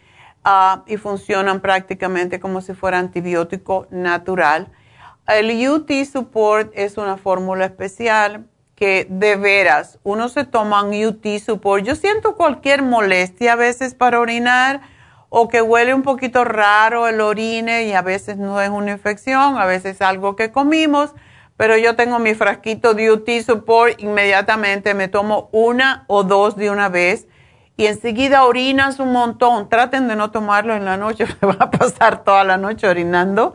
[0.44, 4.70] ah, y funcionan prácticamente como si fuera antibiótico natural
[5.28, 11.26] el UT Support es una fórmula especial que de veras uno se toma un UT
[11.44, 11.84] Support.
[11.84, 14.82] Yo siento cualquier molestia a veces para orinar
[15.30, 19.58] o que huele un poquito raro el orine y a veces no es una infección,
[19.58, 21.14] a veces es algo que comimos,
[21.58, 26.70] pero yo tengo mi frasquito de UT Support, inmediatamente me tomo una o dos de
[26.70, 27.28] una vez
[27.76, 29.68] y enseguida orinas un montón.
[29.68, 33.54] Traten de no tomarlo en la noche, me va a pasar toda la noche orinando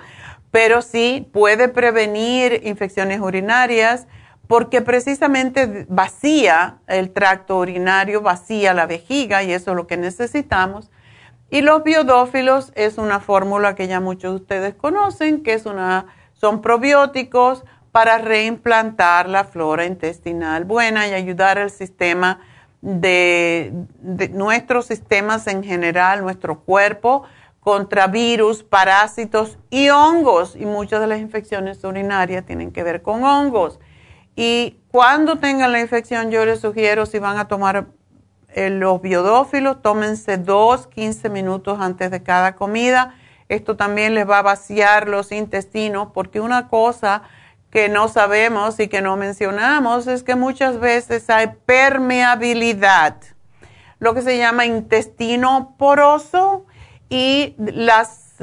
[0.52, 4.06] pero sí puede prevenir infecciones urinarias
[4.46, 10.90] porque precisamente vacía el tracto urinario, vacía la vejiga y eso es lo que necesitamos.
[11.48, 16.06] Y los biodófilos es una fórmula que ya muchos de ustedes conocen, que es una,
[16.34, 22.40] son probióticos para reimplantar la flora intestinal buena y ayudar al sistema
[22.83, 27.22] de, de nuestros sistemas en general, nuestro cuerpo,
[27.63, 30.56] contra virus, parásitos y hongos.
[30.56, 33.79] Y muchas de las infecciones urinarias tienen que ver con hongos.
[34.35, 37.87] Y cuando tengan la infección, yo les sugiero, si van a tomar
[38.48, 43.15] eh, los biodófilos, tómense dos, 15 minutos antes de cada comida.
[43.48, 47.23] Esto también les va a vaciar los intestinos, porque una cosa
[47.71, 53.17] que no sabemos y que no mencionamos es que muchas veces hay permeabilidad,
[54.00, 56.67] lo que se llama intestino poroso
[57.13, 58.37] y las,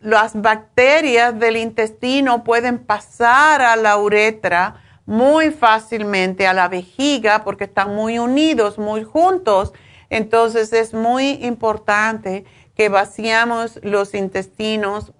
[0.00, 7.64] las bacterias del intestino pueden pasar a la uretra muy fácilmente a la vejiga porque
[7.64, 9.72] están muy unidos, muy juntos.
[10.08, 12.44] Entonces es muy importante
[12.74, 15.12] que vaciamos los intestinos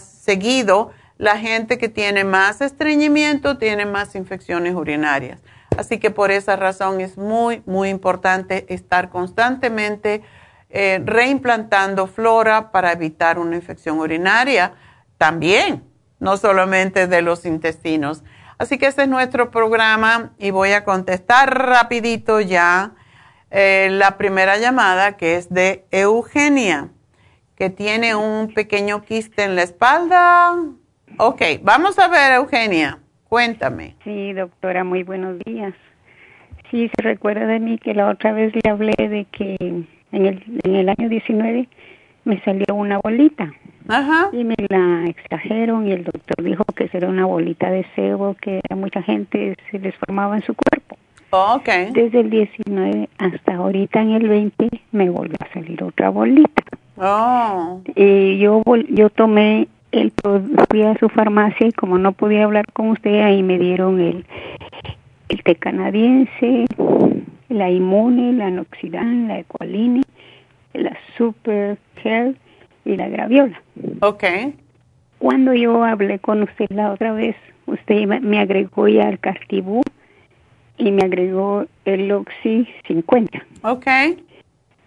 [0.00, 0.92] seguido.
[1.16, 5.40] La gente que tiene más estreñimiento tiene más infecciones urinarias.
[5.76, 10.22] Así que por esa razón es muy, muy importante estar constantemente
[10.70, 14.74] eh, reimplantando flora para evitar una infección urinaria
[15.16, 15.84] también,
[16.20, 18.22] no solamente de los intestinos.
[18.58, 22.92] Así que este es nuestro programa y voy a contestar rapidito ya
[23.50, 26.88] eh, la primera llamada que es de Eugenia,
[27.56, 30.54] que tiene un pequeño quiste en la espalda.
[31.16, 32.98] Ok, vamos a ver Eugenia,
[33.28, 33.96] cuéntame.
[34.04, 35.72] Sí, doctora, muy buenos días.
[36.70, 40.42] Sí, se recuerda de mí que la otra vez le hablé de que en el,
[40.64, 41.68] en el año 19
[42.24, 43.52] me salió una bolita.
[43.88, 44.28] Ajá.
[44.32, 48.60] Y me la extrajeron y el doctor dijo que era una bolita de sebo que
[48.68, 50.98] a mucha gente se les formaba en su cuerpo.
[51.30, 51.90] okay.
[51.92, 56.62] Desde el 19 hasta ahorita en el 20 me volvió a salir otra bolita.
[56.98, 57.80] Oh.
[57.94, 60.12] Y yo yo tomé el
[60.68, 64.26] fui a su farmacia y como no podía hablar con usted ahí me dieron el
[65.28, 66.64] el té canadiense,
[67.48, 70.02] la Inmune, la Noxidan, la Equaline,
[70.74, 72.34] la Super Care
[72.84, 73.60] y la Graviola.
[74.00, 74.24] Ok.
[75.18, 77.36] Cuando yo hablé con usted la otra vez,
[77.66, 79.82] usted me agregó ya el Cartibú
[80.76, 83.44] y me agregó el Oxy 50.
[83.62, 83.86] Ok.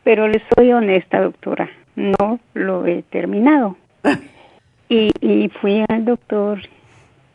[0.03, 3.76] Pero le soy honesta, doctora, no lo he terminado.
[4.89, 6.59] y, y fui al doctor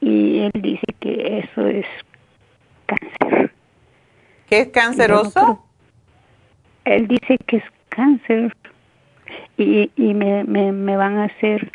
[0.01, 1.87] y él dice que eso es
[2.87, 3.53] cáncer.
[4.49, 5.63] ¿Qué es canceroso?
[6.85, 8.57] él dice que es cáncer
[9.59, 11.73] y, y me, me, me van a hacer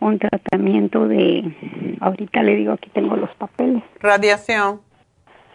[0.00, 3.82] un tratamiento de, ahorita le digo, aquí tengo los papeles.
[4.00, 4.80] Radiación.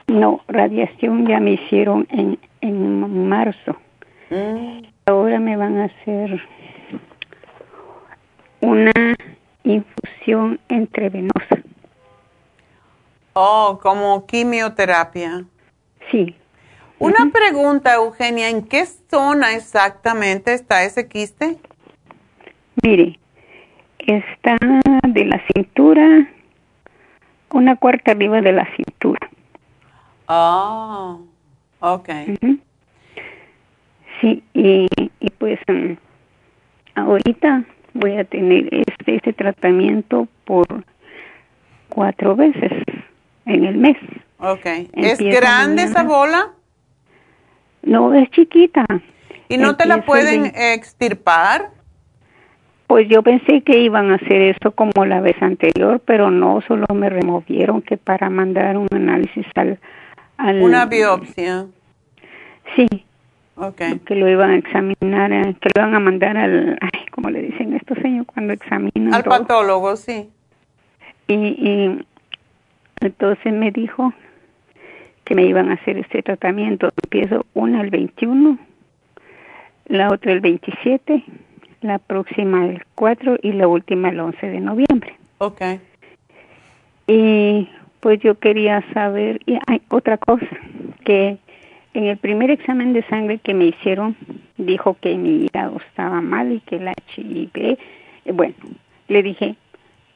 [0.07, 3.75] No, radiación ya me hicieron en, en marzo.
[4.29, 4.83] Mm.
[5.05, 6.41] Ahora me van a hacer
[8.61, 9.15] una
[9.63, 11.61] infusión entrevenosa.
[13.33, 15.45] Oh, como quimioterapia.
[16.09, 16.35] Sí.
[16.99, 21.57] Una pregunta, Eugenia, ¿en qué zona exactamente está ese quiste?
[22.81, 23.19] Mire,
[23.99, 24.57] está
[25.07, 26.27] de la cintura,
[27.51, 29.29] una cuarta arriba de la cintura.
[30.27, 31.17] Ah,
[31.79, 32.09] ok.
[34.19, 34.87] Sí, y,
[35.19, 35.95] y pues um,
[36.95, 40.83] ahorita voy a tener este, este tratamiento por
[41.89, 42.71] cuatro veces
[43.45, 43.97] en el mes.
[44.39, 44.65] Ok.
[44.93, 46.53] ¿Es grande esa bola?
[47.83, 48.85] No, es chiquita.
[49.49, 51.71] ¿Y no te la pueden extirpar?
[52.87, 56.85] Pues yo pensé que iban a hacer eso como la vez anterior, pero no, solo
[56.93, 59.79] me removieron que para mandar un análisis al...
[60.61, 61.67] Una biopsia.
[62.75, 62.87] Sí.
[63.55, 63.99] Okay.
[63.99, 66.77] Que lo iban a examinar, eh, que lo iban a mandar al...
[66.79, 69.13] Ay, como le dicen estos señores cuando examinan.
[69.13, 70.29] Al patólogo, sí.
[71.27, 72.05] Y, y
[73.01, 74.13] entonces me dijo
[75.27, 76.89] que me iban a hacer este tratamiento.
[77.03, 78.57] Empiezo una el 21,
[79.87, 81.21] la otra el 27,
[81.81, 85.15] la próxima el 4 y la última el 11 de noviembre.
[85.39, 85.61] Ok.
[87.07, 87.67] Y
[87.99, 90.47] pues yo quería saber, y hay otra cosa,
[91.03, 91.37] que
[91.93, 94.15] en el primer examen de sangre que me hicieron,
[94.55, 97.77] dijo que mi hígado estaba mal y que el HIV,
[98.33, 98.55] bueno,
[99.09, 99.55] le dije,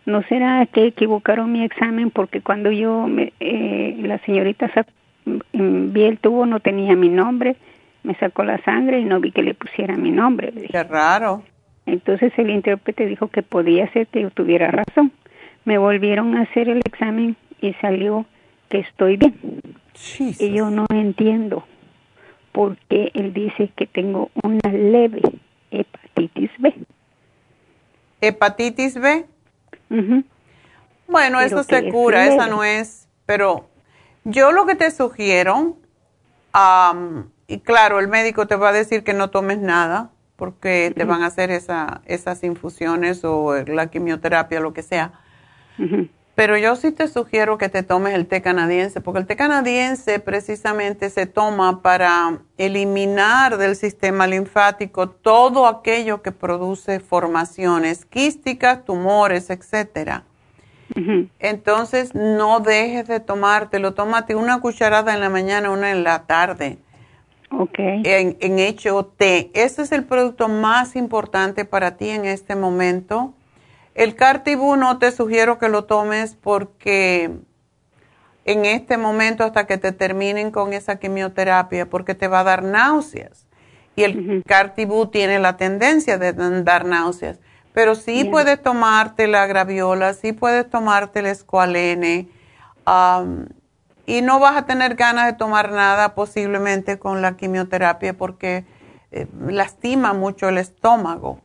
[0.06, 2.12] ¿no será que equivocaron mi examen?
[2.12, 4.72] Porque cuando yo, me, eh, la señorita
[5.26, 7.56] vi el tubo, no tenía mi nombre,
[8.04, 10.52] me sacó la sangre y no vi que le pusiera mi nombre.
[10.70, 11.44] Qué raro.
[11.86, 15.12] Entonces el intérprete dijo que podía ser que yo tuviera razón.
[15.66, 18.26] Me volvieron a hacer el examen y salió
[18.70, 19.36] que estoy bien.
[20.40, 21.66] Y yo no entiendo
[22.52, 25.22] por qué él dice que tengo una leve
[25.70, 26.74] hepatitis B.
[28.22, 29.26] ¿Hepatitis B?
[31.08, 33.71] Bueno, eso se cura, esa no es, pero
[34.24, 35.78] yo lo que te sugiero,
[37.48, 41.22] y claro, el médico te va a decir que no tomes nada porque te van
[41.22, 45.14] a hacer esa, esas infusiones o la quimioterapia, lo que sea.
[46.34, 50.20] Pero yo sí te sugiero que te tomes el té canadiense, porque el té canadiense
[50.20, 59.50] precisamente se toma para eliminar del sistema linfático todo aquello que produce formaciones quísticas, tumores,
[59.50, 60.24] etcétera.
[61.40, 63.94] Entonces, no dejes de tomártelo.
[63.94, 66.78] Tómate una cucharada en la mañana, una en la tarde.
[67.52, 67.80] Ok.
[67.80, 69.52] En, en hecho té.
[69.54, 73.34] Ese es el producto más importante para ti en este momento.
[73.94, 77.32] El Cartibú no te sugiero que lo tomes porque
[78.46, 82.64] en este momento hasta que te terminen con esa quimioterapia porque te va a dar
[82.64, 83.48] náuseas.
[83.96, 86.34] Y el Cartibú tiene la tendencia de
[86.64, 87.40] dar náuseas.
[87.74, 92.28] Pero sí puedes tomarte la graviola, sí puedes tomarte el escualene.
[94.06, 98.66] y no vas a tener ganas de tomar nada posiblemente con la quimioterapia porque
[99.12, 101.40] eh, lastima mucho el estómago.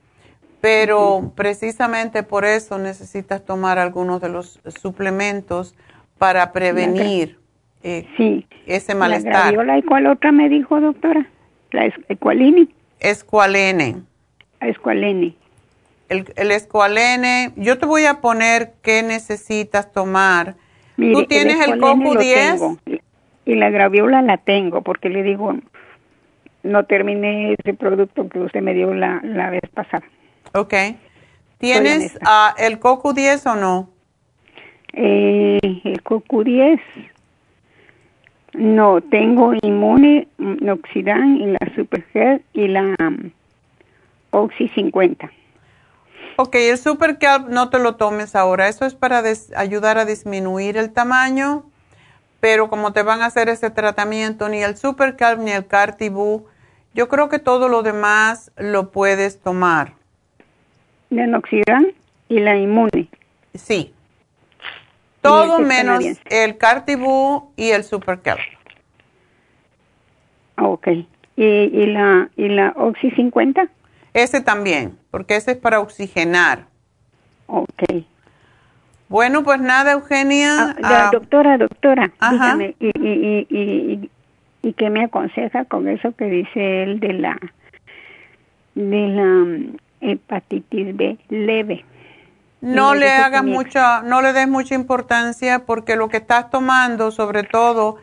[0.61, 5.77] Pero precisamente por eso necesitas tomar algunos de los suplementos
[6.19, 7.39] para prevenir
[7.83, 8.07] eh,
[8.67, 9.33] ese malestar.
[9.33, 11.29] ¿La graviola y cuál otra me dijo, doctora?
[11.71, 12.69] ¿La escualene?
[12.99, 14.03] Escualene.
[14.61, 15.37] Escualene.
[16.09, 20.55] El, el escualene, yo te voy a poner qué necesitas tomar.
[20.97, 22.63] ¿Tú tienes el, el 10?
[23.45, 25.55] y la graviola la tengo porque le digo,
[26.63, 30.05] no terminé ese producto que usted me dio la, la vez pasada.
[30.53, 30.75] Ok.
[31.59, 33.91] ¿Tienes uh, el coco 10 o no?
[34.93, 36.81] Eh, el coco 10
[38.57, 43.31] no, tengo Inmune, Noxidan y la Supergel y la um,
[44.31, 45.31] Oxy 50.
[46.39, 48.69] Ok, el Supergel no te lo tomes ahora.
[48.69, 49.23] Eso es para
[49.57, 51.65] ayudar a disminuir el tamaño,
[52.41, 56.47] pero como te van a hacer ese tratamiento, ni el Supergel ni el Cartibú,
[56.93, 59.95] yo creo que todo lo demás lo puedes tomar.
[61.09, 61.87] ¿La Noxidan
[62.29, 63.09] y la Inmune?
[63.55, 63.95] Sí.
[65.23, 68.39] Todo menos el Cartibú y el Supercal.
[70.59, 70.89] Ok.
[71.37, 73.69] ¿Y, ¿Y, la, ¿Y la Oxy 50?
[74.17, 76.69] Ese también, porque ese es para oxigenar.
[77.49, 77.83] Ok.
[79.11, 80.75] Bueno, pues nada, Eugenia.
[80.83, 84.11] Ah, ah, doctora, doctora, dígame, y, y, y,
[84.63, 87.39] y, qué me aconseja con eso que dice él de la,
[88.75, 91.85] de la mm, hepatitis B leve?
[92.63, 97.43] No le hagas mucha, no le des mucha importancia porque lo que estás tomando, sobre
[97.43, 97.99] todo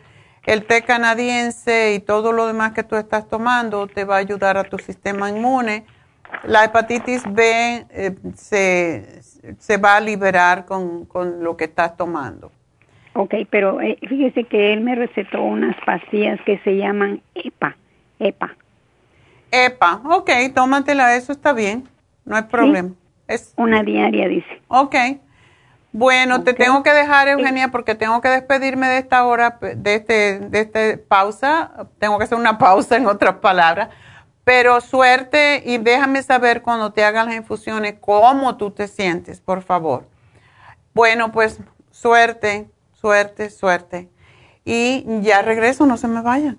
[0.46, 4.56] el té canadiense y todo lo demás que tú estás tomando, te va a ayudar
[4.58, 5.84] a tu sistema inmune.
[6.42, 9.22] La hepatitis B eh, se,
[9.58, 12.50] se, va a liberar con, con, lo que estás tomando.
[13.14, 17.76] Ok, pero eh, fíjese que él me recetó unas pastillas que se llaman EPA.
[18.18, 18.56] EPA.
[19.50, 21.84] EPA, ok, tómatela, eso está bien,
[22.24, 22.90] no hay problema.
[23.28, 24.60] Es una diaria, dice.
[24.68, 24.96] Ok.
[25.92, 30.40] Bueno, te tengo que dejar, Eugenia, porque tengo que despedirme de esta hora, de este,
[30.40, 31.86] de este pausa.
[32.00, 33.90] Tengo que hacer una pausa, en otras palabras.
[34.44, 39.62] Pero suerte y déjame saber cuando te hagan las infusiones cómo tú te sientes, por
[39.62, 40.06] favor.
[40.92, 41.58] Bueno, pues
[41.90, 44.10] suerte, suerte, suerte.
[44.64, 46.58] Y ya regreso, no se me vayan.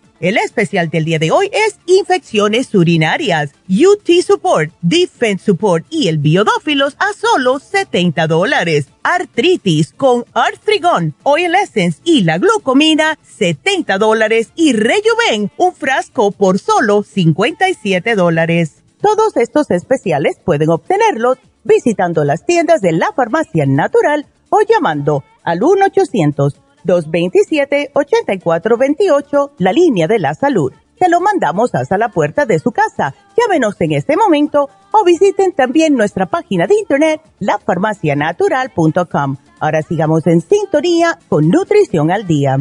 [0.21, 6.19] El especial del día de hoy es infecciones urinarias, UT Support, Defense Support y el
[6.19, 8.85] Biodófilos a solo 70 dólares.
[9.01, 14.51] Artritis con Arthrigon, Oil Essence y la glucomina, 70 dólares.
[14.55, 18.83] Y Rejuven, un frasco por solo 57 dólares.
[19.01, 25.63] Todos estos especiales pueden obtenerlos visitando las tiendas de la farmacia natural o llamando al
[25.63, 30.71] 1 800 227-8428, la línea de la salud.
[31.01, 33.15] Se lo mandamos hasta la puerta de su casa.
[33.35, 39.37] Llámenos en este momento o visiten también nuestra página de internet, lafarmacianatural.com.
[39.59, 42.59] Ahora sigamos en sintonía con Nutrición al Día.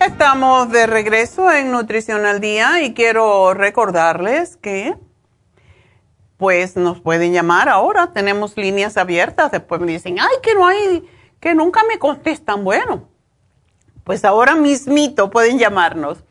[0.00, 4.94] Estamos de regreso en Nutrición al Día y quiero recordarles que
[6.38, 8.12] pues nos pueden llamar ahora.
[8.12, 9.50] Tenemos líneas abiertas.
[9.50, 11.06] Después me dicen, ay, que no hay,
[11.40, 12.64] que nunca me contestan.
[12.64, 13.06] Bueno,
[14.04, 16.24] pues ahora mismito pueden llamarnos.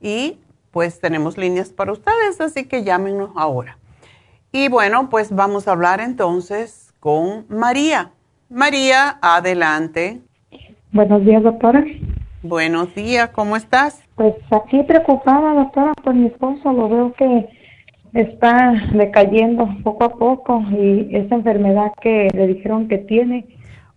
[0.00, 0.38] Y
[0.70, 3.76] pues tenemos líneas para ustedes, así que llámenos ahora.
[4.52, 8.10] Y bueno, pues vamos a hablar entonces con María.
[8.48, 10.20] María, adelante.
[10.90, 11.84] Buenos días, doctora.
[12.42, 14.02] Buenos días, ¿cómo estás?
[14.16, 16.72] Pues aquí preocupada, doctora, por mi esposo.
[16.72, 17.48] Lo veo que
[18.12, 23.46] está decayendo poco a poco y esa enfermedad que le dijeron que tiene.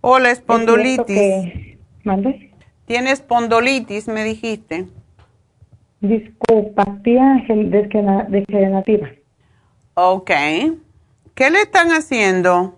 [0.02, 1.78] O la espondolitis.
[2.04, 2.52] ¿Mande?
[2.86, 4.86] Tiene espondolitis, me dijiste.
[6.02, 7.44] Discopatía
[8.28, 9.10] degenerativa.
[9.96, 10.32] Ok.
[11.36, 12.78] ¿Qué le están haciendo?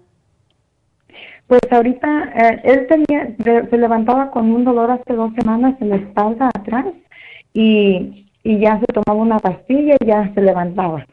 [1.47, 3.35] Pues ahorita eh, él tenía,
[3.69, 6.87] se levantaba con un dolor hace dos semanas en la espalda atrás
[7.53, 11.05] y, y ya se tomaba una pastilla y ya se levantaba.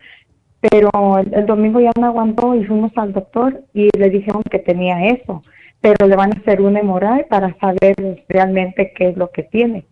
[0.61, 5.07] Pero el, domingo ya no aguantó y fuimos al doctor y le dijeron que tenía
[5.07, 5.42] eso,
[5.80, 9.86] pero le van a hacer un hemoray para saber realmente qué es lo que tiene.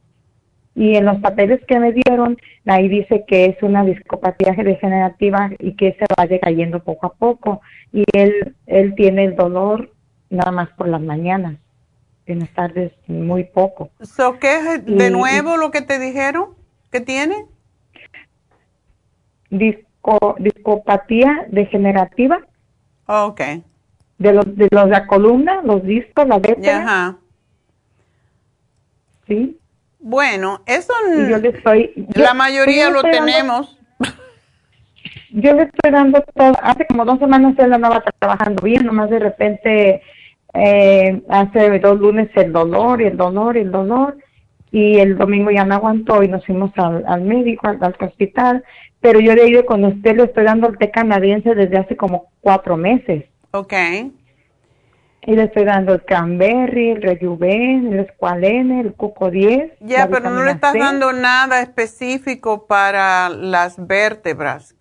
[0.81, 5.77] Y en los papeles que me dieron, ahí dice que es una discopatía degenerativa y
[5.77, 7.61] que se va decayendo poco a poco.
[7.93, 9.93] Y él, él tiene el dolor
[10.31, 11.59] nada más por las mañanas,
[12.25, 13.91] en las tardes muy poco.
[14.01, 16.55] So, ¿Qué es de nuevo lo que te dijeron
[16.91, 17.45] que tiene?
[19.51, 22.41] Disco, discopatía degenerativa.
[23.05, 23.41] ok.
[24.17, 26.83] De los de los, la columna, los discos, la vértebra.
[26.83, 27.19] Ajá.
[29.27, 29.61] Sí.
[30.01, 30.93] Bueno, eso
[31.29, 33.79] yo le estoy, la mayoría lo tenemos.
[35.31, 39.19] yo le estoy dando todo, hace como dos semanas él andaba trabajando bien, nomás de
[39.19, 40.03] repente
[40.55, 44.17] eh, hace dos lunes el dolor y el dolor y el dolor
[44.73, 48.65] y el domingo ya no aguantó y nos fuimos al, médico, al, al, hospital,
[49.01, 52.31] pero yo le digo con usted le estoy dando el té canadiense desde hace como
[52.41, 53.25] cuatro meses.
[53.53, 54.13] Okay.
[55.23, 59.73] Y le estoy dando el cranberry, el rejuven, el escualene, el cuco 10.
[59.81, 64.75] Ya, pero no le estás dando nada específico para las vértebras.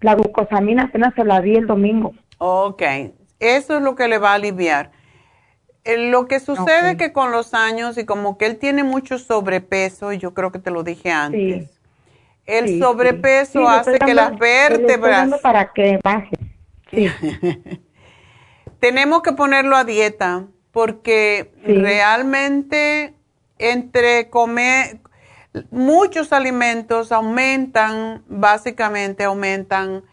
[0.00, 2.14] La glucosamina apenas se la di el domingo.
[2.38, 2.82] Ok,
[3.38, 4.90] eso es lo que le va a aliviar.
[5.84, 9.18] Eh, lo que sucede es que con los años y como que él tiene mucho
[9.18, 11.70] sobrepeso, y yo creo que te lo dije antes,
[12.46, 15.40] el sobrepeso hace que las vértebras...
[15.40, 16.36] para que baje.
[16.90, 17.08] Sí.
[18.80, 23.14] tenemos que ponerlo a dieta porque realmente
[23.58, 25.00] entre comer
[25.70, 30.04] muchos alimentos aumentan, básicamente aumentan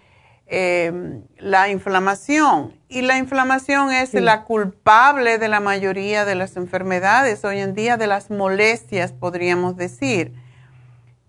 [0.47, 2.75] eh, la inflamación.
[2.89, 7.97] Y la inflamación es la culpable de la mayoría de las enfermedades hoy en día,
[7.97, 10.33] de las molestias, podríamos decir.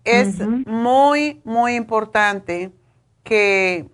[0.05, 2.71] Es muy, muy importante
[3.23, 3.89] que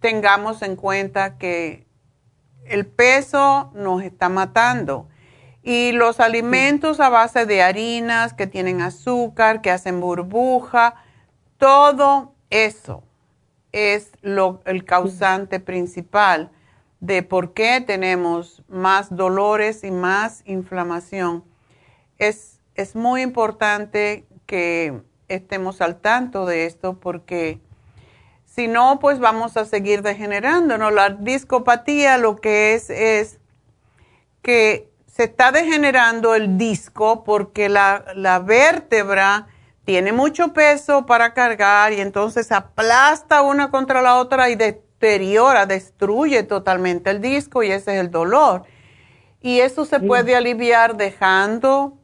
[0.00, 1.87] tengamos en cuenta que
[2.70, 5.08] el peso nos está matando.
[5.62, 10.94] Y los alimentos a base de harinas que tienen azúcar, que hacen burbuja,
[11.58, 13.02] todo eso
[13.72, 16.50] es lo, el causante principal
[17.00, 21.44] de por qué tenemos más dolores y más inflamación.
[22.18, 27.60] Es, es muy importante que estemos al tanto de esto porque
[28.58, 30.90] si no, pues vamos a seguir degenerando, ¿no?
[30.90, 33.38] La discopatía lo que es es
[34.42, 39.46] que se está degenerando el disco porque la, la vértebra
[39.84, 46.42] tiene mucho peso para cargar y entonces aplasta una contra la otra y deteriora, destruye
[46.42, 48.64] totalmente el disco y ese es el dolor.
[49.40, 51.96] Y eso se puede aliviar dejando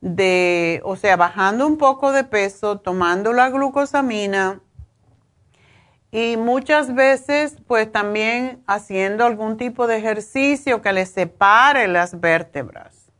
[0.00, 4.60] de, o sea, bajando un poco de peso, tomando la glucosamina
[6.16, 13.12] y muchas veces pues también haciendo algún tipo de ejercicio que le separe las vértebras.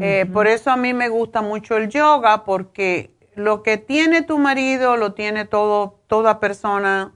[0.00, 4.38] Eh, por eso a mí me gusta mucho el yoga porque lo que tiene tu
[4.38, 7.12] marido lo tiene todo, toda persona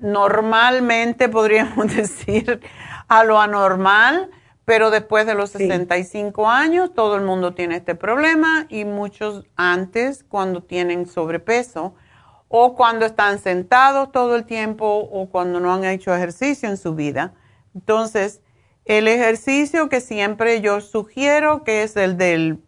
[0.00, 2.60] normalmente podríamos decir
[3.06, 4.28] a lo anormal,
[4.64, 10.24] pero después de los 65 años todo el mundo tiene este problema y muchos antes
[10.24, 11.94] cuando tienen sobrepeso
[12.54, 16.94] o cuando están sentados todo el tiempo o cuando no han hecho ejercicio en su
[16.94, 17.32] vida.
[17.74, 18.42] Entonces,
[18.84, 22.62] el ejercicio que siempre yo sugiero, que es el del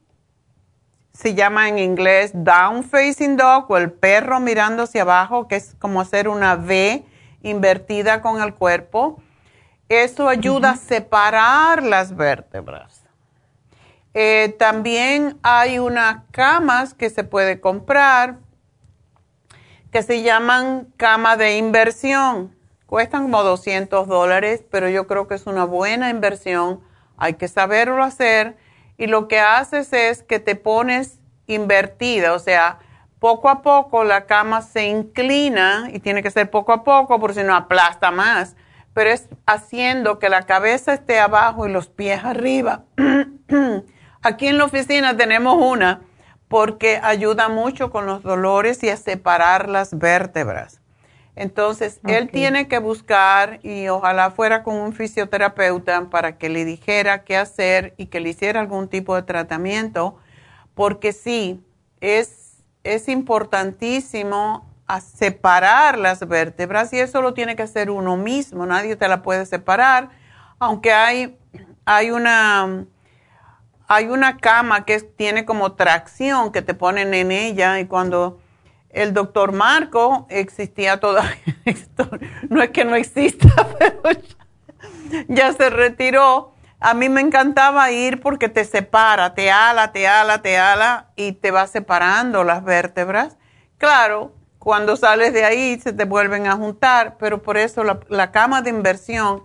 [1.12, 5.76] se llama en inglés down facing dog o el perro mirando hacia abajo, que es
[5.78, 7.05] como hacer una V
[7.43, 9.20] invertida con el cuerpo.
[9.91, 13.05] Eso ayuda a separar las vértebras.
[14.14, 18.39] Eh, también hay unas camas que se puede comprar
[19.95, 22.53] que se llaman cama de inversión.
[22.84, 26.80] Cuestan como 200 dólares, pero yo creo que es una buena inversión.
[27.16, 28.57] Hay que saberlo hacer
[28.99, 32.80] y lo que haces es que te pones invertida, o sea,
[33.20, 37.42] poco a poco la cama se inclina y tiene que ser poco a poco porque
[37.42, 38.57] si no aplasta más,
[38.95, 42.82] pero es haciendo que la cabeza esté abajo y los pies arriba.
[44.22, 46.01] Aquí en la oficina tenemos una
[46.55, 50.80] porque ayuda mucho con los dolores y a separar las vértebras.
[51.34, 57.24] Entonces, él tiene que buscar y ojalá fuera con un fisioterapeuta para que le dijera
[57.24, 60.16] qué hacer y que le hiciera algún tipo de tratamiento,
[60.76, 61.61] porque sí,
[62.00, 64.64] es, es importantísimo
[65.00, 69.44] separar las vértebras y eso lo tiene que hacer uno mismo, nadie te la puede
[69.44, 70.11] separar,
[70.61, 71.36] aunque hay,
[71.84, 72.86] hay una...
[73.95, 78.40] Hay una cama que tiene como tracción que te ponen en ella y cuando
[78.90, 81.36] el doctor Marco existía todavía,
[82.49, 84.03] no es que no exista, pero
[85.28, 86.53] ya, se retiró.
[86.80, 91.30] A mí me encantaba ir porque te separa, te ala, te ala, te ala y
[91.30, 93.36] te va separando las vértebras.
[93.78, 98.61] Claro, cuando sales de ahí se te vuelven a juntar, pero por eso la, cama
[98.61, 99.45] de inversión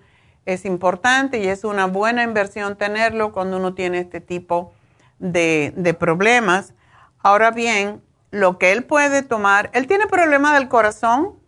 [0.54, 4.74] es importante y es una buena inversión tenerlo cuando uno tiene este tipo
[5.20, 6.74] de, de problemas.
[7.22, 9.70] Ahora bien, lo que él puede tomar.
[9.74, 11.40] ¿Él tiene problema del corazón?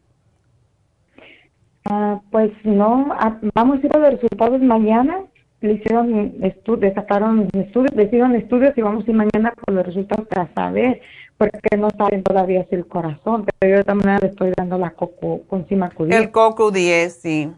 [1.85, 5.25] Ah, pues no, ah, vamos a ir a los resultados mañana.
[5.61, 9.85] Le hicieron estudios, sacaron estudios, le hicieron estudios y vamos a ir mañana por los
[9.85, 11.01] resultados para saber,
[11.37, 14.79] porque no saben todavía si el corazón, pero yo de todas maneras le estoy dando
[14.79, 15.79] la coco con 10.
[16.11, 17.51] El coco 10, sí.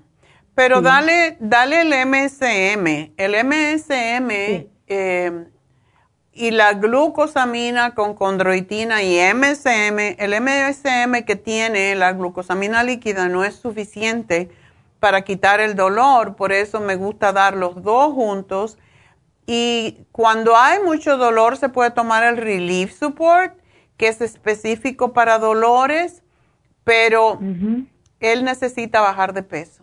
[0.56, 3.14] Pero dale, dale el MSM.
[3.18, 4.30] El MSM
[4.88, 5.46] eh,
[6.34, 13.44] y la glucosamina con condroitina y MSM, el MSM que tiene la glucosamina líquida no
[13.44, 14.50] es suficiente
[15.00, 18.78] para quitar el dolor, por eso me gusta dar los dos juntos.
[19.46, 23.54] Y cuando hay mucho dolor se puede tomar el Relief Support,
[23.98, 26.24] que es específico para dolores,
[26.84, 27.40] pero
[28.20, 29.83] él necesita bajar de peso.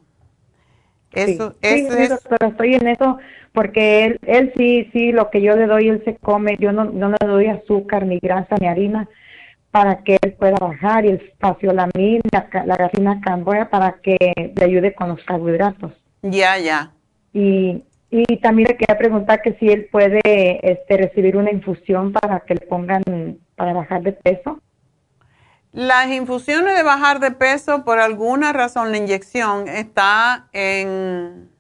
[1.13, 3.19] Eso, eso es, pero estoy en eso
[3.53, 6.85] porque él, él sí, sí, lo que yo le doy, él se come, yo no,
[6.85, 9.09] no le doy azúcar, ni grasa, ni harina,
[9.71, 14.65] para que él pueda bajar, y el espaciolamina, la, la gafina camboya, para que le
[14.65, 15.93] ayude con los carbohidratos.
[16.23, 16.93] Ya, ya.
[17.33, 22.41] Y, y también le quería preguntar que si él puede este, recibir una infusión para
[22.41, 23.03] que le pongan,
[23.57, 24.61] para bajar de peso.
[25.73, 31.51] Las infusiones de bajar de peso, por alguna razón, la inyección está en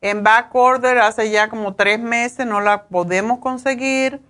[0.00, 4.20] en back order hace ya como tres meses, no la podemos conseguir,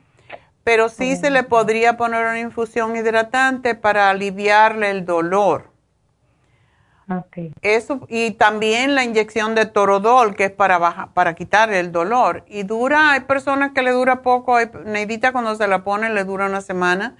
[0.64, 5.70] pero sí se le podría poner una infusión hidratante para aliviarle el dolor.
[7.10, 7.54] Okay.
[7.62, 12.44] Eso, y también la inyección de torodol, que es para, baja, para quitar el dolor.
[12.48, 16.24] Y dura, hay personas que le dura poco, hay, Neidita cuando se la pone le
[16.24, 17.16] dura una semana,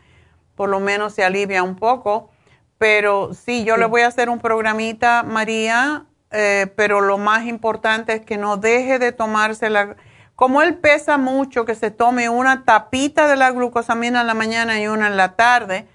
[0.59, 2.31] por lo menos se alivia un poco.
[2.79, 8.13] Pero sí, yo le voy a hacer un programita, María, eh, pero lo más importante
[8.15, 9.97] es que no deje de tomarse la...
[10.35, 14.81] Como él pesa mucho, que se tome una tapita de la glucosamina en la mañana
[14.81, 15.87] y una en la tarde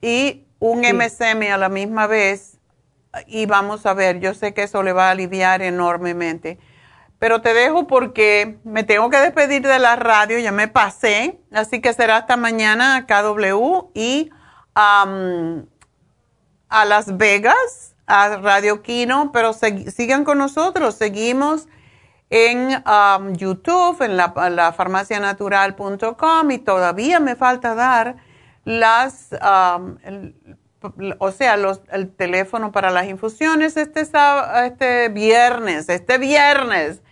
[0.00, 2.58] y un MSM a la misma vez
[3.26, 6.58] y vamos a ver, yo sé que eso le va a aliviar enormemente.
[7.18, 11.80] Pero te dejo porque me tengo que despedir de la radio, ya me pasé, así
[11.80, 14.30] que será hasta mañana a KW y
[14.74, 15.06] a
[16.86, 21.68] Las Vegas a Radio Kino, pero sigan con nosotros, seguimos
[22.30, 28.16] en um, YouTube, en la, la farmacianatural.com y todavía me falta dar
[28.64, 29.96] las, um,
[31.18, 31.56] o sea,
[31.90, 34.02] el teléfono para las infusiones este,
[34.64, 37.02] este viernes, este viernes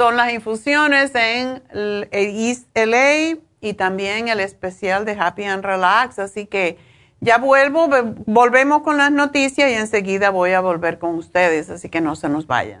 [0.00, 1.62] son las infusiones en
[2.10, 6.78] East LA y también el especial de Happy and Relax, así que
[7.20, 7.86] ya vuelvo,
[8.24, 12.30] volvemos con las noticias y enseguida voy a volver con ustedes, así que no se
[12.30, 12.80] nos vayan.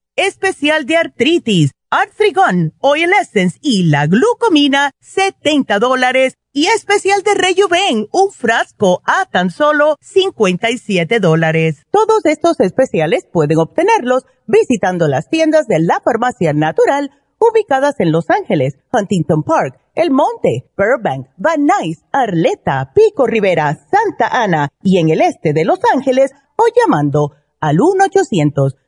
[0.21, 6.35] Especial de artritis Arthrigon, Oil Essence y la glucomina, 70 dólares.
[6.53, 11.81] Y especial de Rejuven, un frasco a tan solo 57 dólares.
[11.89, 17.09] Todos estos especiales pueden obtenerlos visitando las tiendas de la farmacia natural
[17.39, 24.27] ubicadas en Los Ángeles, Huntington Park, El Monte, Burbank, Van Nuys, Arleta, Pico Rivera, Santa
[24.27, 28.75] Ana y en el este de Los Ángeles o llamando al 1 800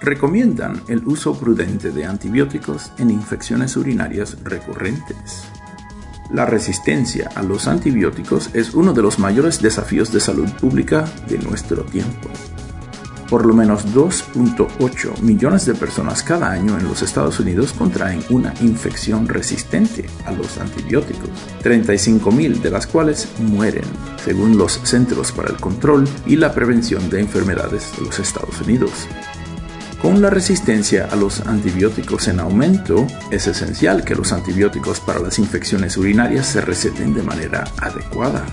[0.00, 5.44] Recomiendan el uso prudente de antibióticos en infecciones urinarias recurrentes.
[6.30, 11.38] La resistencia a los antibióticos es uno de los mayores desafíos de salud pública de
[11.38, 12.28] nuestro tiempo.
[13.30, 18.54] Por lo menos 2.8 millones de personas cada año en los Estados Unidos contraen una
[18.62, 21.30] infección resistente a los antibióticos,
[21.62, 23.84] 35 mil de las cuales mueren,
[24.24, 28.92] según los Centros para el Control y la Prevención de Enfermedades de los Estados Unidos.
[30.02, 35.40] Con la resistencia a los antibióticos en aumento, es esencial que los antibióticos para las
[35.40, 38.46] infecciones urinarias se receten de manera adecuada.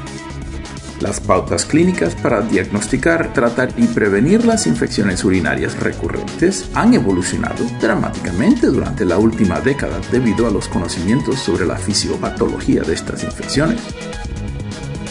[1.01, 8.67] Las pautas clínicas para diagnosticar, tratar y prevenir las infecciones urinarias recurrentes han evolucionado dramáticamente
[8.67, 13.81] durante la última década debido a los conocimientos sobre la fisiopatología de estas infecciones.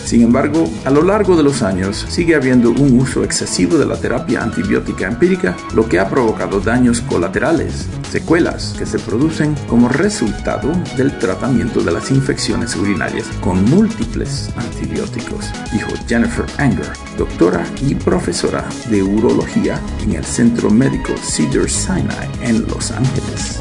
[0.04, 3.96] Sin embargo, a lo largo de los años sigue habiendo un uso excesivo de la
[3.96, 10.70] terapia antibiótica empírica, lo que ha provocado daños colaterales, secuelas que se producen como resultado
[10.96, 18.64] del tratamiento de las infecciones urinarias con múltiples antibióticos, dijo Jennifer Anger, doctora y profesora
[18.90, 23.60] de urología en el Centro Médico Cedar Sinai en Los Ángeles.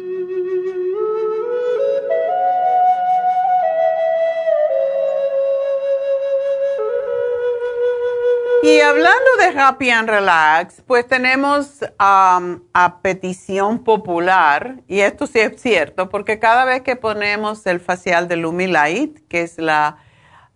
[8.63, 15.59] Y hablando de Happy and Relax, pues tenemos a petición popular, y esto sí es
[15.59, 19.97] cierto, porque cada vez que ponemos el facial de Lumilight, que es la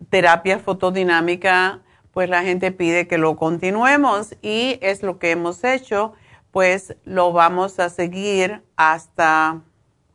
[0.08, 1.80] terapia fotodinámica,
[2.12, 6.12] pues la gente pide que lo continuemos y es lo que hemos hecho,
[6.52, 9.62] pues lo vamos a seguir hasta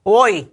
[0.03, 0.51] hoy.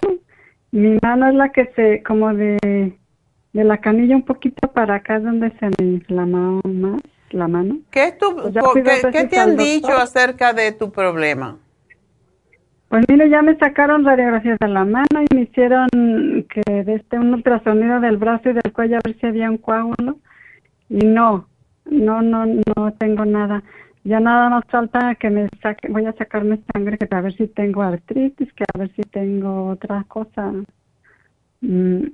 [0.71, 2.97] Mi mano es la que se, como de,
[3.53, 7.01] de la canilla un poquito para acá, donde se me inflamó más
[7.31, 7.79] la mano.
[7.91, 11.59] ¿Qué, tu, pues ¿qué te han dicho acerca de tu problema?
[12.89, 17.19] Pues mire, ya me sacaron radiografías de la mano y me hicieron que de este
[17.19, 20.19] un ultrasonido del brazo y del cuello a ver si había un coágulo
[20.91, 21.49] y no,
[21.87, 23.63] no, no, no tengo nada.
[24.05, 27.47] Ya nada más falta que me saque, voy a sacarme sangre que a ver si
[27.47, 30.53] tengo artritis, que a ver si tengo otra cosa.
[31.63, 32.09] Mm,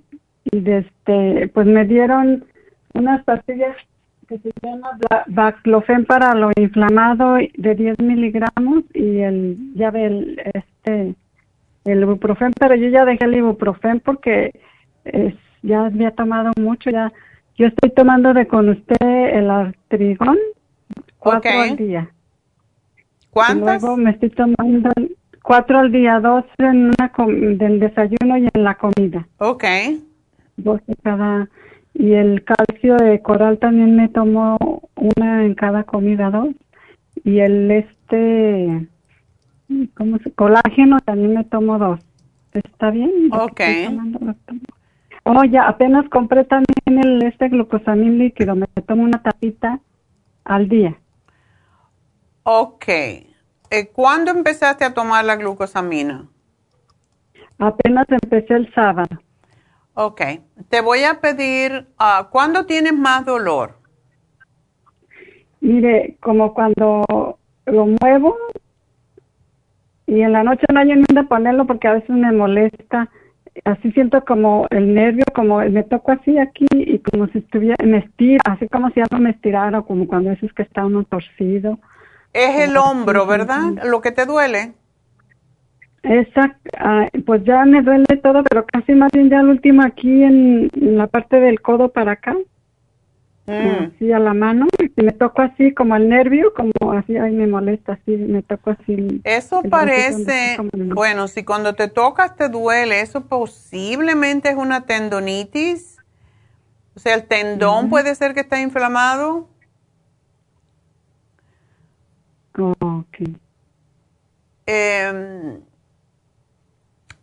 [0.50, 2.44] y de este, pues me dieron
[2.94, 3.76] unas pastillas
[4.28, 10.42] que se llama Baclofen para lo inflamado de 10 miligramos y el, ya ve, el,
[10.52, 11.14] este,
[11.84, 14.52] el ibuprofen, pero yo ya dejé el ibuprofen porque
[15.04, 17.12] es, ya había tomado mucho, ya,
[17.56, 20.38] yo estoy tomando de con usted el artrigón
[21.18, 22.10] cuatro al día.
[23.30, 23.82] ¿Cuántas?
[23.82, 24.90] luego me estoy tomando
[25.42, 27.12] cuatro al día, dos en una
[27.56, 29.26] del desayuno y en la comida.
[29.38, 29.64] Ok.
[30.58, 31.48] Dos de cada
[31.98, 34.56] y el calcio de coral también me tomo
[34.94, 36.54] una en cada comida, dos.
[37.24, 38.88] Y el este,
[39.94, 40.30] ¿cómo se?
[40.32, 42.00] Colágeno también me tomo dos.
[42.52, 43.10] ¿Está bien?
[43.32, 43.60] Ok.
[45.24, 48.54] Oh, ya, apenas compré también el este glucosamín líquido.
[48.54, 49.80] Me tomo una tapita
[50.44, 50.96] al día.
[52.44, 52.88] Ok.
[52.88, 56.26] Eh, ¿Cuándo empezaste a tomar la glucosamina?
[57.58, 59.20] Apenas empecé el sábado.
[60.00, 60.20] Ok,
[60.68, 63.78] te voy a pedir, uh, ¿cuándo tienes más dolor?
[65.60, 67.36] Mire, como cuando
[67.66, 68.36] lo muevo
[70.06, 73.10] y en la noche no hay dónde ponerlo porque a veces me molesta.
[73.64, 77.98] Así siento como el nervio, como me toco así aquí y como si estuviera, me
[77.98, 81.76] estira, así como si algo me estirara, como cuando veces que está uno torcido.
[82.32, 83.82] Es el hombro, ¿verdad?
[83.82, 84.74] Lo que te duele.
[86.08, 86.70] Exacto,
[87.26, 91.06] pues ya me duele todo, pero casi más bien ya el último aquí en, la
[91.06, 92.34] parte del codo para acá,
[93.46, 93.94] mm.
[93.94, 97.46] así a la mano, y me toco así como el nervio, como así, ahí me
[97.46, 99.20] molesta, así me toco así.
[99.22, 105.98] Eso parece, bueno, si cuando te tocas te duele, eso posiblemente es una tendonitis,
[106.96, 109.46] o sea, el tendón puede ser que está inflamado.
[112.56, 113.18] ok.
[114.66, 115.60] Em,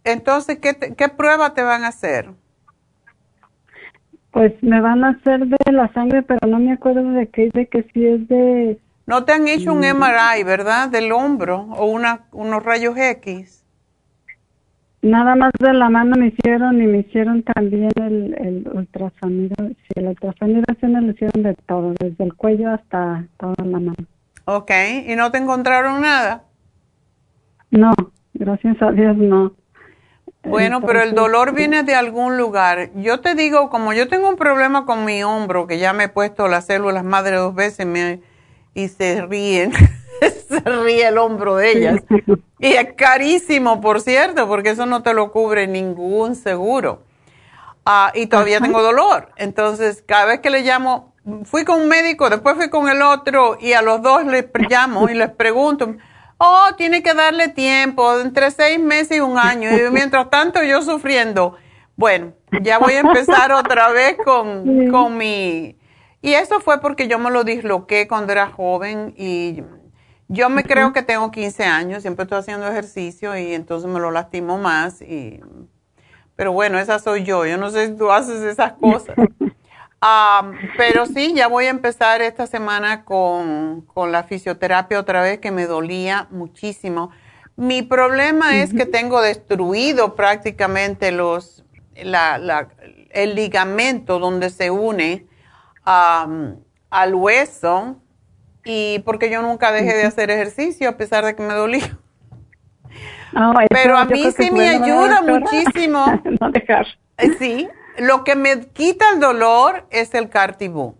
[0.06, 2.30] entonces, ¿qué, ¿qué prueba te van a hacer?
[4.32, 7.68] Pues me van a hacer de la sangre, pero no me acuerdo de qué, de
[7.68, 8.80] que si es de...
[9.06, 10.90] No te han hecho un MRI, ¿verdad?
[10.90, 13.64] Del hombro o una, unos rayos X.
[15.02, 19.56] Nada más de la mano me hicieron y me hicieron también el, el ultrasonido.
[19.58, 23.80] Sí, el ultrasonido sí me lo hicieron de todo, desde el cuello hasta toda la
[23.80, 23.96] mano.
[24.46, 24.72] Ok,
[25.08, 26.44] ¿y no te encontraron nada?
[27.70, 27.94] No,
[28.34, 29.54] gracias a Dios no.
[30.46, 32.90] Bueno, pero el dolor viene de algún lugar.
[32.96, 36.10] Yo te digo, como yo tengo un problema con mi hombro, que ya me he
[36.10, 38.22] puesto las células madre dos veces me,
[38.74, 39.74] y se ríen.
[40.48, 42.04] se ríe el hombro de ellas.
[42.60, 47.02] Y es carísimo, por cierto, porque eso no te lo cubre ningún seguro.
[47.86, 49.30] Ah, y todavía tengo dolor.
[49.36, 53.58] Entonces, cada vez que le llamo, fui con un médico, después fui con el otro
[53.60, 55.96] y a los dos les llamo y les pregunto,
[56.38, 59.70] oh, tiene que darle tiempo, entre seis meses y un año.
[59.76, 61.56] Y mientras tanto yo sufriendo.
[61.96, 65.78] Bueno, ya voy a empezar otra vez con, con mi...
[66.22, 69.62] Y eso fue porque yo me lo disloqué cuando era joven y
[70.28, 74.10] yo me creo que tengo 15 años, siempre estoy haciendo ejercicio y entonces me lo
[74.10, 75.02] lastimo más.
[75.04, 75.40] Y,
[76.36, 77.46] pero bueno, esa soy yo.
[77.46, 79.16] Yo no sé si tú haces esas cosas.
[80.78, 85.52] pero sí, ya voy a empezar esta semana con, con, la fisioterapia otra vez, que
[85.52, 87.12] me dolía muchísimo.
[87.56, 91.64] Mi problema es que tengo destruido prácticamente los,
[91.96, 92.70] la, la,
[93.12, 95.26] el ligamento donde se une
[95.86, 97.98] al hueso
[98.64, 101.98] y porque yo nunca dejé de hacer ejercicio a pesar de que me dolía.
[103.70, 106.06] Pero a mí sí me ayuda muchísimo.
[106.42, 106.88] no dejar.
[107.18, 107.68] Eh, sí,
[108.00, 110.98] lo que me quita el dolor es el cartibú.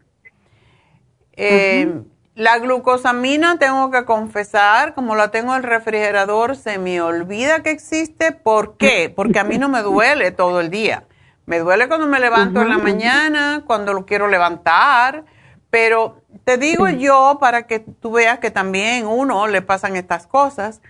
[1.34, 2.02] Eh,
[2.36, 7.72] la glucosamina, tengo que confesar, como la tengo en el refrigerador, se me olvida que
[7.72, 8.32] existe.
[8.32, 9.12] ¿Por qué?
[9.14, 11.06] Porque a mí no me duele todo el día.
[11.46, 15.26] Me duele cuando me levanto en la mañana, cuando lo quiero levantar,
[15.70, 20.82] pero te digo yo para que tú veas que también uno le pasan estas cosas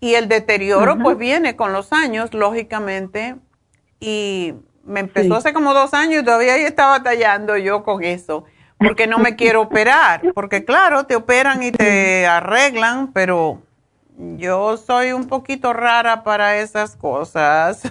[0.00, 3.36] y el deterioro pues viene con los años, lógicamente,
[4.00, 4.54] y
[4.88, 8.44] me empezó hace como dos años y todavía ahí estaba batallando yo con eso,
[8.78, 13.62] porque no me quiero operar, porque claro, te operan y te arreglan, pero
[14.16, 17.82] yo soy un poquito rara para esas cosas.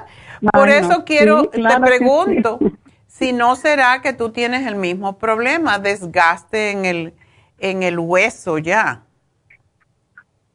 [0.52, 2.58] Por eso quiero, te pregunto,
[3.06, 7.14] si no será que tú tienes el mismo problema, desgaste en el,
[7.58, 9.02] en el hueso ya.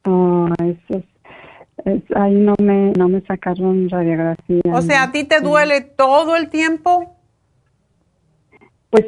[0.04, 1.04] Oh, eso
[1.86, 4.62] es, ahí no me, no me sacaron radiografía.
[4.74, 7.16] O sea, ¿a ti te duele todo el tiempo?
[8.90, 9.06] Pues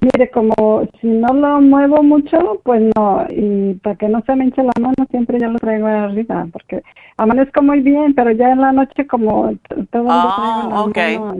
[0.00, 4.44] mire, como si no lo muevo mucho, pues no, y para que no se me
[4.44, 6.82] hinche la mano, siempre yo lo traigo arriba, porque
[7.16, 9.52] amanezco muy bien, pero ya en la noche como
[9.90, 11.34] todo oh, lo traigo ah,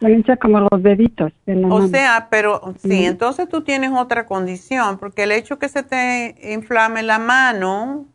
[0.00, 4.26] me hincha como los deditos de la O sea, pero sí, entonces tú tienes otra
[4.26, 8.06] condición, porque el hecho que se te inflame la mano,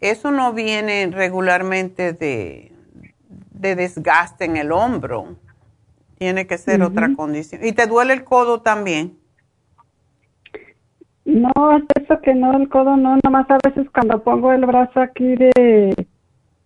[0.00, 2.72] eso no viene regularmente de,
[3.52, 5.36] de desgaste en el hombro.
[6.18, 7.64] Tiene que ser otra condición.
[7.64, 9.16] ¿Y te duele el codo también?
[11.24, 15.00] No, es eso que no, el codo no, nomás a veces cuando pongo el brazo
[15.00, 16.06] aquí de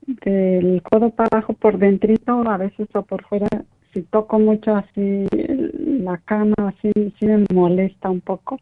[0.06, 3.48] del codo para abajo por dentrito, a veces o por fuera,
[3.92, 8.60] si toco mucho así la cama, así, sí me molesta un poco.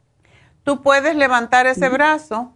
[0.64, 2.52] ¿Tú puedes levantar ese brazo?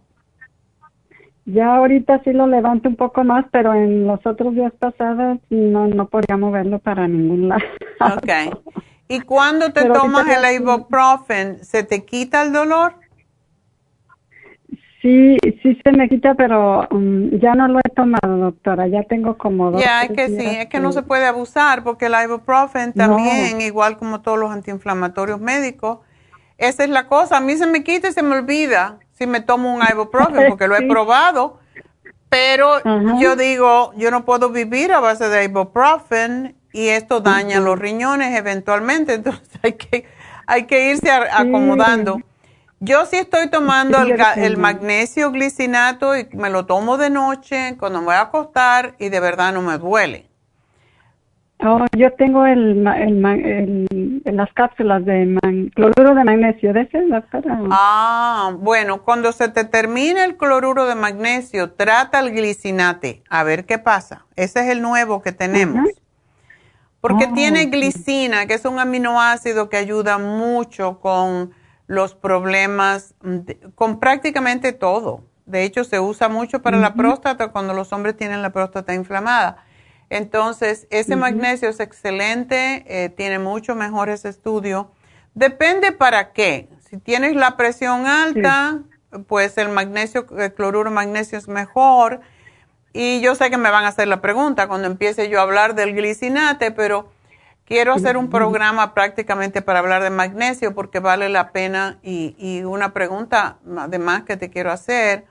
[1.45, 5.87] Ya ahorita sí lo levanto un poco más, pero en los otros días pasados no,
[5.87, 7.61] no podía moverlo para ningún lado.
[8.01, 8.75] Ok.
[9.07, 12.95] ¿Y cuando te tomas el ibuprofen, se te quita el dolor?
[15.03, 18.87] Sí, sí se me quita, pero um, ya no lo he tomado, doctora.
[18.87, 19.79] Ya tengo como dos.
[19.83, 23.97] Ya, es que sí, es que no se puede abusar porque el ibuprofen también, igual
[23.97, 25.99] como todos los antiinflamatorios médicos,
[26.57, 27.37] esa es la cosa.
[27.37, 30.67] A mí se me quita y se me olvida si me tomo un ibuprofen porque
[30.67, 31.59] lo he probado.
[32.29, 32.81] Pero
[33.19, 38.37] yo digo, yo no puedo vivir a base de ibuprofen y esto daña los riñones
[38.37, 40.05] eventualmente, entonces hay que,
[40.45, 42.19] hay que irse acomodando.
[42.81, 43.97] Yo sí estoy tomando
[44.35, 49.07] el, magnesio glicinato y me lo tomo de noche cuando me voy a acostar y
[49.09, 50.29] de verdad no me duele.
[51.59, 56.99] Oh, yo tengo el, las cápsulas de cloruro de magnesio, ¿de ese,
[57.71, 63.65] Ah, bueno, cuando se te termine el cloruro de magnesio, trata el glicinate, a ver
[63.65, 64.25] qué pasa.
[64.35, 65.89] Ese es el nuevo que tenemos.
[66.99, 71.51] Porque oh, tiene glicina, que es un aminoácido que ayuda mucho con
[71.87, 73.15] los problemas
[73.75, 75.23] con prácticamente todo.
[75.45, 79.63] De hecho, se usa mucho para la próstata cuando los hombres tienen la próstata inflamada.
[80.09, 84.87] Entonces, ese magnesio es excelente, eh, tiene mucho mejores estudios.
[85.33, 86.69] Depende para qué.
[86.89, 88.79] Si tienes la presión alta,
[89.27, 92.21] pues el magnesio, el cloruro magnesio es mejor.
[92.93, 95.75] Y yo sé que me van a hacer la pregunta cuando empiece yo a hablar
[95.75, 97.11] del glicinate, pero
[97.65, 101.97] quiero hacer un programa prácticamente para hablar de magnesio porque vale la pena.
[102.03, 105.25] Y, y una pregunta además que te quiero hacer,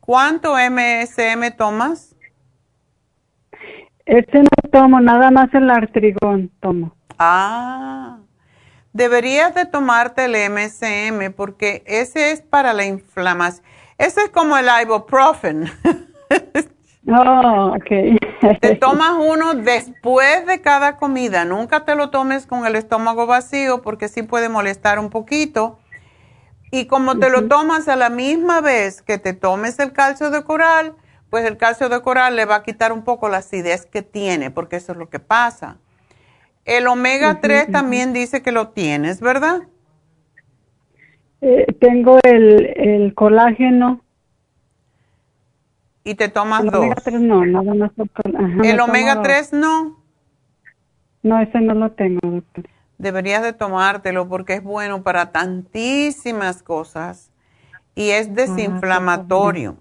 [0.00, 2.14] ¿cuánto MSM tomas?
[4.06, 6.94] Este no tomo, nada más el artrigón tomo.
[7.18, 8.18] Ah,
[8.92, 13.64] deberías de tomarte el MSM porque ese es para la inflamación.
[13.98, 15.70] Ese es como el ibuprofen.
[17.08, 18.60] Oh, ok.
[18.60, 21.44] te tomas uno después de cada comida.
[21.44, 25.78] Nunca te lo tomes con el estómago vacío porque sí puede molestar un poquito.
[26.70, 30.42] Y como te lo tomas a la misma vez que te tomes el calcio de
[30.44, 30.94] coral,
[31.32, 34.50] pues el calcio de coral le va a quitar un poco la acidez que tiene,
[34.50, 35.78] porque eso es lo que pasa.
[36.66, 39.62] El omega 3 también dice que lo tienes, ¿verdad?
[41.40, 44.02] Eh, tengo el, colágeno.
[46.04, 46.80] ¿Y te tomas el dos?
[46.80, 47.92] Omega 3 no, nada más.
[48.62, 50.02] ¿El omega 3 no?
[51.22, 52.66] No, ese no lo tengo, doctor.
[52.98, 57.32] Deberías de tomártelo porque es bueno para tantísimas cosas
[57.94, 59.78] y es ah, desinflamatorio.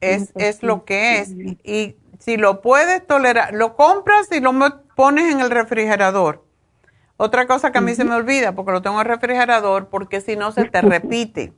[0.00, 1.30] Es, es lo que es.
[1.30, 4.52] Y si lo puedes tolerar, lo compras y lo
[4.94, 6.44] pones en el refrigerador.
[7.16, 10.20] Otra cosa que a mí se me olvida, porque lo tengo en el refrigerador, porque
[10.20, 11.52] si no se te repite.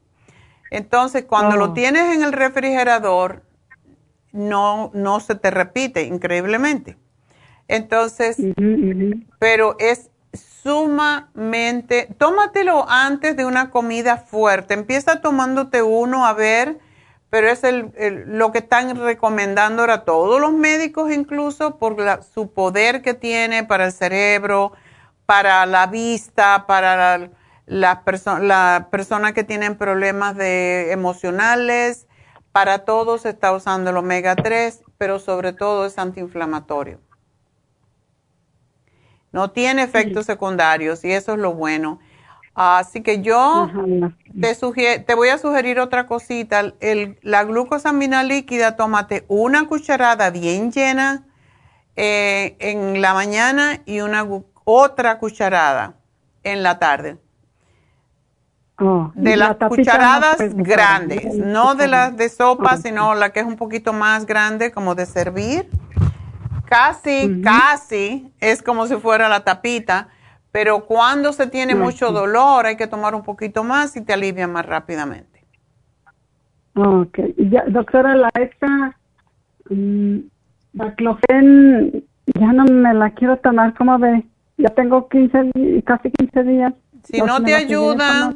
[0.71, 1.73] Entonces, cuando lo oh.
[1.73, 3.43] tienes en el refrigerador,
[4.33, 6.97] no, no se te repite, increíblemente.
[7.69, 8.37] Entonces,
[9.39, 10.11] pero es
[10.63, 14.75] sumamente, tómatelo antes de una comida fuerte.
[14.75, 16.79] Empieza tomándote uno a ver
[17.31, 17.93] pero es el,
[18.27, 21.97] lo que están recomendando ahora todos los médicos incluso por
[22.35, 24.73] su poder que tiene para el cerebro,
[25.27, 27.31] para la vista, para
[27.67, 28.03] la,
[28.41, 32.09] la persona que tienen problemas de emocionales,
[32.51, 36.99] para todos se está usando el omega 3, pero sobre todo es antiinflamatorio.
[39.31, 42.01] No tiene efectos secundarios y eso es lo bueno.
[42.63, 43.71] Así que yo
[44.39, 46.75] te, te voy a sugerir otra cosita.
[46.81, 51.25] El, la glucosamina líquida, tómate una cucharada bien llena
[51.97, 54.27] eh, en la mañana y una
[54.65, 55.95] otra cucharada
[56.45, 57.17] en la tarde.
[58.79, 63.57] Oh, de las cucharadas grandes, no de las de sopa, sino la que es un
[63.57, 65.71] poquito más grande, como de servir.
[66.67, 70.09] Casi, casi es como si fuera la tapita
[70.53, 74.49] pero cuando se tiene mucho dolor hay que tomar un poquito más y te alivia
[74.49, 75.45] más rápidamente.
[76.75, 77.19] Ok.
[77.37, 78.97] Ya, doctora, la esta
[79.69, 80.19] mm,
[80.73, 82.05] baclofen
[82.39, 84.25] ya no me la quiero tomar, ¿cómo ve?
[84.57, 86.75] Ya tengo 15, casi 15 días.
[87.05, 88.33] Si no te ayuda,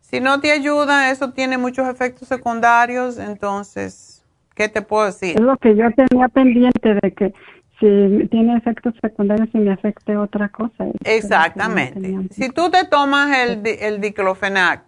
[0.00, 4.24] si no te ayuda, eso tiene muchos efectos secundarios, entonces,
[4.54, 5.36] ¿qué te puedo decir?
[5.36, 7.34] Es lo que yo tenía pendiente de que
[7.78, 10.86] si tiene efectos secundarios y me afecte otra cosa.
[11.04, 12.28] Exactamente.
[12.30, 14.82] Si tú te tomas el, el diclofenac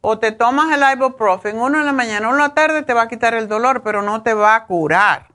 [0.00, 3.02] o te tomas el ibuprofen, uno en la mañana, uno en la tarde te va
[3.02, 5.28] a quitar el dolor, pero no te va a curar.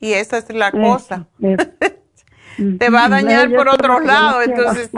[0.00, 1.26] Y esa es la cosa.
[2.78, 4.44] te va a dañar por otros lados.
[4.44, 4.90] Entonces,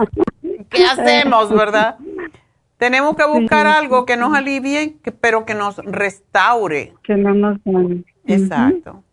[0.70, 1.96] ¿qué hacemos, verdad?
[2.78, 6.94] Tenemos que buscar algo que nos alivie, pero que nos restaure.
[7.02, 7.58] Que no nos
[8.26, 9.04] Exacto.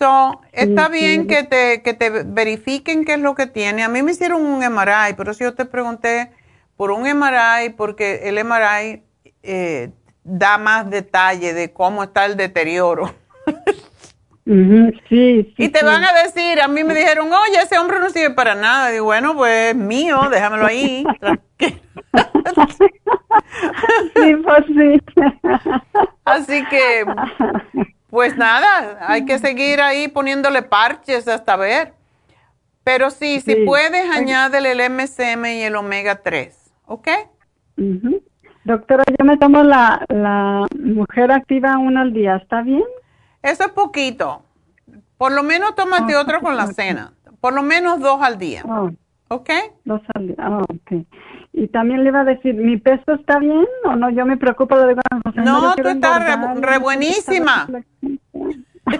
[0.00, 3.82] So, está bien que te, que te verifiquen qué es lo que tiene.
[3.82, 6.30] A mí me hicieron un MRI, pero si yo te pregunté
[6.74, 9.02] por un MRI, porque el MRI
[9.42, 9.90] eh,
[10.24, 13.14] da más detalle de cómo está el deterioro.
[14.46, 18.30] sí, y te van a decir, a mí me dijeron, oye, ese hombre no sirve
[18.30, 18.96] para nada.
[18.96, 21.04] Y bueno, pues mío, déjamelo ahí.
[24.16, 24.98] sí, pues sí.
[26.24, 27.04] Así que
[28.10, 31.94] pues nada, hay que seguir ahí poniéndole parches hasta ver.
[32.82, 37.08] Pero sí, si puedes, añádele el MSM y el omega 3, ¿ok?
[38.64, 42.84] Doctora, yo me tomo la, la mujer activa una al día, ¿está bien?
[43.42, 44.42] Eso es poquito.
[45.16, 47.12] Por lo menos tómate oh, otro con la cena.
[47.40, 48.62] Por lo menos dos al día.
[48.66, 48.90] Oh.
[49.28, 49.50] ¿Ok?
[49.84, 50.36] Dos al día.
[50.48, 51.06] Oh, ok.
[51.52, 54.10] Y también le iba a decir, ¿mi peso está bien o no?
[54.10, 54.94] Yo me preocupo de...
[55.34, 57.66] No, tú estás re, buenísima.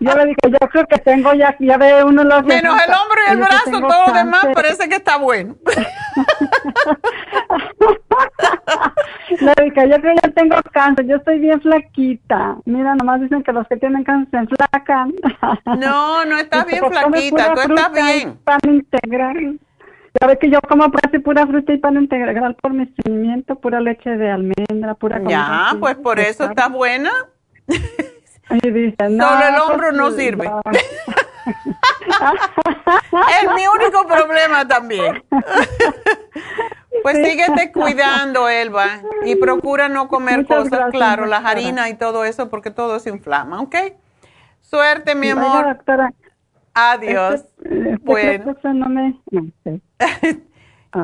[0.00, 2.42] Yo le dije, yo creo que tengo ya, ya ve uno los...
[2.44, 5.54] Menos el hombro y el brazo, todo lo demás parece que está bueno.
[9.40, 12.56] le dije, yo creo que ya tengo cáncer, yo estoy bien flaquita.
[12.64, 15.12] Mira, nomás dicen que los que tienen cáncer se enflacan.
[15.78, 18.38] no, no estás bien flaquita, tú estás bien.
[18.44, 19.60] Pan integral.
[20.20, 20.90] Ya ve que yo como
[21.24, 25.20] pura fruta y pan integral por mi estreñimiento, pura leche de almendra, pura...
[25.26, 27.10] Ya, pues por eso está buena.
[28.50, 30.50] Y dice, no, Solo el hombro no sirve.
[33.42, 35.24] es mi único problema también.
[37.02, 42.50] pues síguete cuidando, Elba, y procura no comer cosas, claro, las harinas y todo eso,
[42.50, 43.76] porque todo se inflama, ¿ok?
[44.60, 45.66] Suerte, mi amor.
[45.66, 46.12] doctora,
[46.74, 47.44] Adiós.
[47.62, 48.56] Este, este bueno.
[48.74, 49.80] No me, no sé.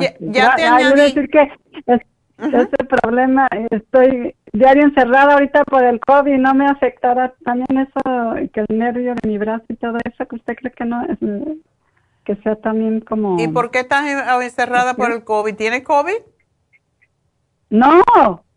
[0.01, 1.01] ya, ya te añadí.
[1.01, 1.53] decir que
[1.87, 2.01] es,
[2.39, 8.65] ese problema, estoy diario encerrada ahorita por el COVID, no me afectará también eso, que
[8.69, 11.19] el nervio de mi brazo y todo eso, que usted cree que no, es,
[12.25, 13.41] que sea también como...
[13.41, 14.05] ¿Y por qué estás
[14.43, 15.57] encerrada por el COVID?
[15.57, 16.19] ¿Tiene COVID?
[17.71, 18.03] No,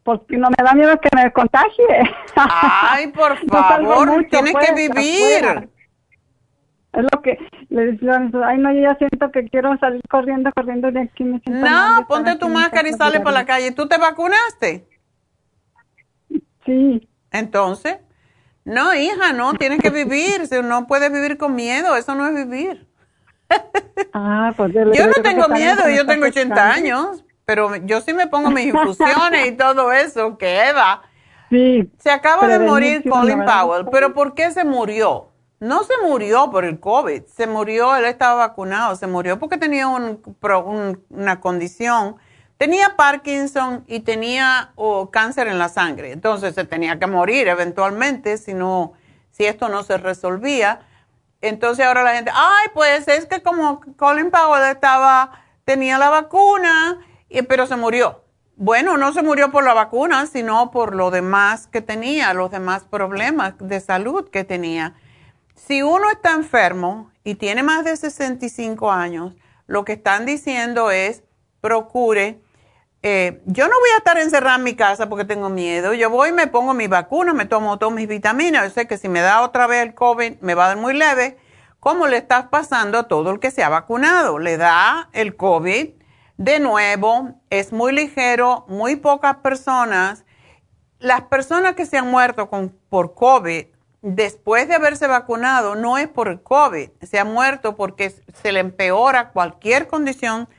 [0.04, 1.86] porque no me da miedo que me contagie.
[2.36, 5.70] Ay, por favor, tienes que vivir.
[6.94, 7.38] Es lo que
[7.70, 11.24] le decía, ay no, yo ya siento que quiero salir corriendo, corriendo de aquí.
[11.24, 13.72] Me siento no, ponte tu máscara y sale para la calle.
[13.72, 14.88] ¿Tú te vacunaste?
[16.66, 17.08] Sí.
[17.32, 17.98] Entonces,
[18.66, 20.42] no, hija, no, tienes que vivir.
[20.64, 22.88] no puedes vivir con miedo, eso no es vivir.
[24.14, 28.50] Ah, pues yo no tengo miedo, yo tengo 80 años, pero yo sí me pongo
[28.50, 31.02] mis infusiones y todo eso, que Eva.
[31.50, 31.90] Sí.
[31.98, 35.31] Se acaba de morir Colin Powell, pero ¿por qué se murió?
[35.62, 39.88] No se murió por el COVID, se murió, él estaba vacunado, se murió porque tenía
[39.88, 42.16] una condición,
[42.58, 44.74] tenía Parkinson y tenía
[45.12, 48.94] cáncer en la sangre, entonces se tenía que morir eventualmente si, no,
[49.30, 50.80] si esto no se resolvía.
[51.42, 57.06] Entonces ahora la gente, ay, pues es que como Colin Powell estaba, tenía la vacuna,
[57.48, 58.24] pero se murió.
[58.56, 62.84] Bueno, no se murió por la vacuna, sino por lo demás que tenía, los demás
[62.84, 64.96] problemas de salud que tenía.
[65.68, 69.36] Si uno está enfermo y tiene más de 65 años,
[69.68, 71.24] lo que están diciendo es,
[71.62, 72.42] procure,
[73.04, 76.30] eh, yo no voy a estar encerrada en mi casa porque tengo miedo, yo voy
[76.30, 79.22] y me pongo mi vacuna, me tomo todas mis vitaminas, yo sé que si me
[79.22, 81.38] da otra vez el COVID me va a dar muy leve,
[81.80, 85.90] como le está pasando a todo el que se ha vacunado, le da el COVID
[86.38, 90.26] de nuevo, es muy ligero, muy pocas personas,
[90.98, 93.68] las personas que se han muerto con, por COVID,
[94.02, 98.60] después de haberse vacunado no es por el COVID, se ha muerto porque se le
[98.60, 100.50] empeora cualquier condición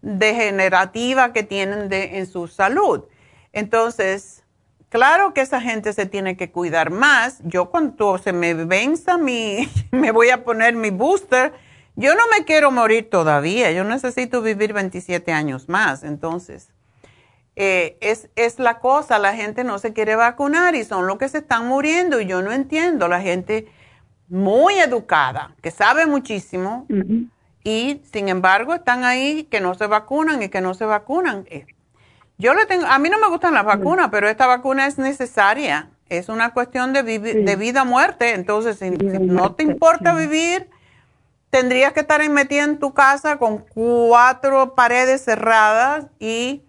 [0.00, 3.04] degenerativa que tienen en su salud.
[3.52, 4.44] Entonces,
[4.88, 7.38] claro que esa gente se tiene que cuidar más.
[7.44, 11.52] Yo cuando se me venza mi, me voy a poner mi booster,
[11.94, 16.71] yo no me quiero morir todavía, yo necesito vivir 27 años más, entonces
[17.54, 21.28] eh, es, es la cosa, la gente no se quiere vacunar y son los que
[21.28, 23.66] se están muriendo y yo no entiendo, la gente
[24.28, 26.86] muy educada, que sabe muchísimo
[27.62, 31.44] y sin embargo están ahí que no se vacunan y que no se vacunan.
[31.50, 31.66] Eh,
[32.38, 35.90] yo le tengo, a mí no me gustan las vacunas, pero esta vacuna es necesaria,
[36.08, 40.70] es una cuestión de, de vida muerte, entonces si, no te importa vivir,
[41.50, 46.62] tendrías que estar metida en tu casa con cuatro paredes cerradas y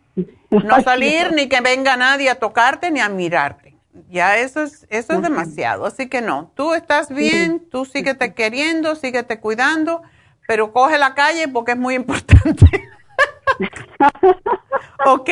[0.59, 3.75] no salir ni que venga nadie a tocarte ni a mirarte.
[4.09, 5.85] Ya eso es, eso es demasiado.
[5.85, 10.01] Así que no, tú estás bien, tú síguete queriendo, síguete cuidando,
[10.47, 12.89] pero coge la calle porque es muy importante.
[15.05, 15.29] ¿Ok?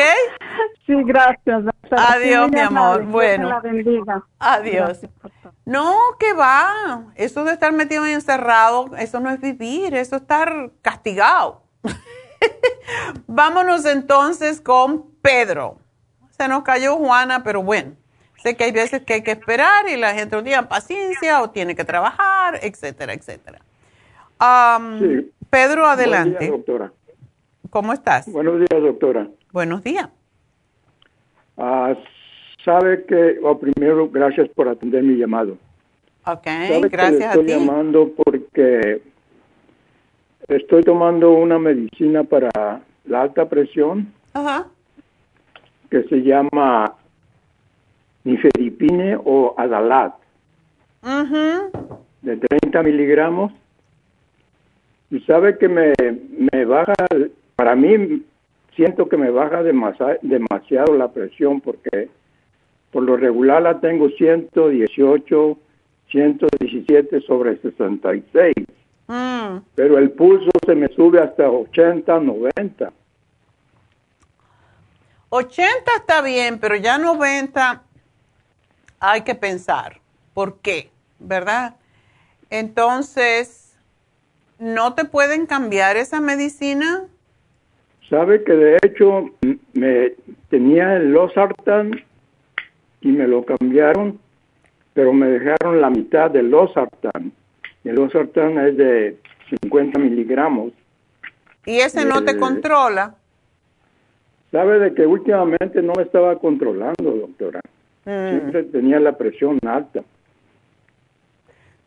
[0.85, 1.63] Sí, gracias.
[1.91, 3.03] Adiós, mi amor.
[3.05, 3.61] Bueno.
[4.39, 4.99] Adiós.
[5.65, 7.05] No, que va.
[7.15, 11.63] Eso de estar metido y encerrado, eso no es vivir, eso es estar castigado.
[13.27, 15.77] Vámonos entonces con Pedro.
[16.31, 17.93] Se nos cayó Juana, pero bueno,
[18.37, 21.49] sé que hay veces que hay que esperar y la gente no tiene paciencia o
[21.51, 23.59] tiene que trabajar, etcétera, etcétera.
[25.49, 26.31] Pedro, adelante.
[26.31, 26.93] Buenos días, doctora.
[27.69, 28.31] ¿Cómo estás?
[28.31, 29.27] Buenos días, doctora.
[29.51, 30.09] Buenos días.
[31.57, 31.93] Ah,
[32.65, 35.57] sabe que, o primero, gracias por atender mi llamado.
[36.25, 36.47] Ok,
[36.89, 39.01] gracias estoy llamando porque
[40.47, 44.13] estoy tomando una medicina para la alta presión
[45.91, 46.95] que se llama
[48.23, 50.13] nifedipine o adalat
[52.21, 53.51] de 30 miligramos
[55.09, 55.93] y sabe que me,
[56.53, 56.93] me baja,
[57.55, 58.23] para mí
[58.75, 62.09] siento que me baja demasiado, demasiado la presión porque
[62.91, 65.57] por lo regular la tengo 118,
[66.09, 68.53] 117 sobre 66.
[69.07, 69.57] Mm.
[69.75, 72.93] Pero el pulso se me sube hasta 80, 90.
[75.31, 77.81] 80 está bien, pero ya 90
[78.99, 79.99] hay que pensar.
[80.33, 80.89] ¿Por qué?
[81.19, 81.75] ¿Verdad?
[82.49, 83.77] Entonces,
[84.59, 87.05] ¿no te pueden cambiar esa medicina?
[88.09, 89.29] Sabe que de hecho
[89.73, 90.11] me
[90.49, 91.91] tenía el losartán
[92.99, 94.19] y me lo cambiaron,
[94.93, 97.31] pero me dejaron la mitad del losartán.
[97.85, 99.17] El losartán es de
[99.61, 100.73] 50 miligramos.
[101.65, 103.15] ¿Y ese no te Eh, controla?
[104.51, 107.61] Sabe de que últimamente no me estaba controlando, doctora.
[108.05, 108.29] Mm.
[108.29, 110.03] Siempre tenía la presión alta.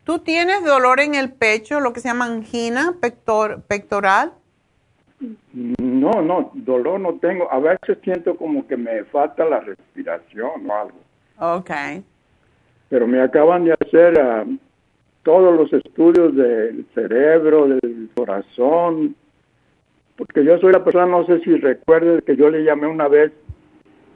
[0.03, 4.33] ¿Tú tienes dolor en el pecho, lo que se llama angina pector- pectoral?
[5.53, 7.51] No, no, dolor no tengo.
[7.51, 10.97] A veces siento como que me falta la respiración o algo.
[11.39, 11.71] Ok.
[12.89, 14.45] Pero me acaban de hacer ah,
[15.23, 19.15] todos los estudios del cerebro, del corazón.
[20.17, 23.31] Porque yo soy la persona, no sé si recuerdes que yo le llamé una vez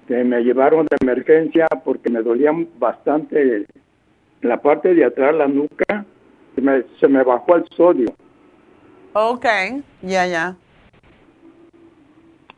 [0.07, 3.65] que me llevaron de emergencia porque me dolía bastante
[4.41, 6.05] la parte de atrás, la nuca.
[6.55, 8.07] Se me, se me bajó el sodio.
[9.13, 9.45] Ok,
[10.01, 10.55] ya, ya.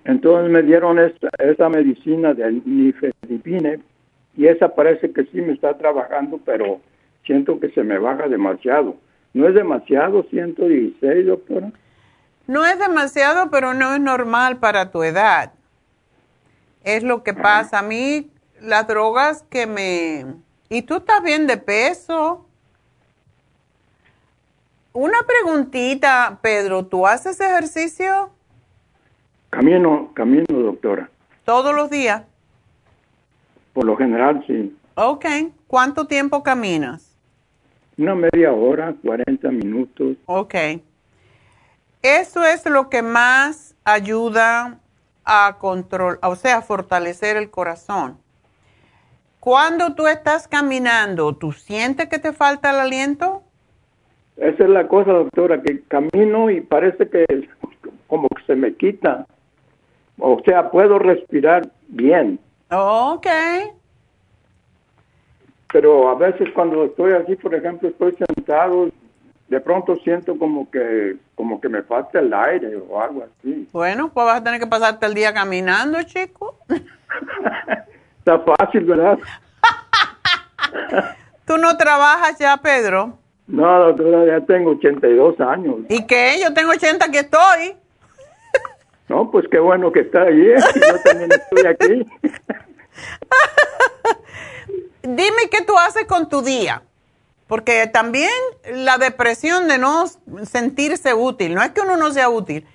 [0.06, 3.80] Entonces me dieron esta, esta medicina de nifedipine
[4.36, 6.80] y esa parece que sí me está trabajando, pero
[7.26, 8.96] siento que se me baja demasiado.
[9.34, 11.72] ¿No es demasiado 116, doctora?
[12.48, 15.54] No es demasiado, pero no es normal para tu edad.
[16.84, 17.80] Es lo que pasa.
[17.80, 20.26] A mí, las drogas que me...
[20.70, 22.46] ¿Y tú estás bien de peso?
[24.94, 28.32] Una preguntita, Pedro, ¿tú haces ejercicio
[29.50, 31.10] Camino, camino, doctora.
[31.46, 32.24] todos los días?
[33.74, 34.76] Por lo general, sí.
[34.96, 35.26] Ok.
[35.68, 37.16] ¿Cuánto tiempo caminas?
[37.98, 40.18] Una media hora, 40 minutos.
[40.26, 40.56] Ok.
[42.02, 44.80] Eso es lo que más ayuda
[45.24, 48.18] a control, o sea, a fortalecer el corazón.
[49.40, 53.44] Cuando tú estás caminando, ¿tú sientes que te falta el aliento?
[54.38, 57.26] Esa es la cosa, doctora, que camino y parece que
[58.08, 59.26] como que se me quita.
[60.20, 62.40] O sea, puedo respirar bien.
[62.72, 63.28] Ok.
[65.72, 68.90] pero a veces cuando estoy así, por ejemplo, estoy sentado,
[69.52, 73.68] de pronto siento como que como que me falta el aire o algo así.
[73.74, 76.58] Bueno, pues vas a tener que pasarte el día caminando, chico.
[78.20, 79.20] Está fácil, ¿verdad?
[81.46, 83.18] ¿Tú no trabajas ya, Pedro?
[83.48, 85.80] No, doctora, ya tengo 82 años.
[85.90, 86.40] ¿Y qué?
[86.42, 87.76] Yo tengo 80 que estoy.
[89.10, 90.40] No, pues qué bueno que está ahí.
[90.40, 90.56] ¿eh?
[90.56, 92.06] Yo también estoy aquí.
[95.04, 96.82] Dime qué tú haces con tu día.
[97.52, 98.32] Porque también
[98.74, 100.06] la depresión de no
[100.46, 102.66] sentirse útil, no es que uno no sea útil,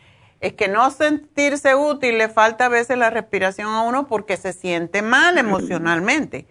[0.43, 4.53] es que no sentirse útil le falta a veces la respiración a uno porque se
[4.53, 6.45] siente mal emocionalmente.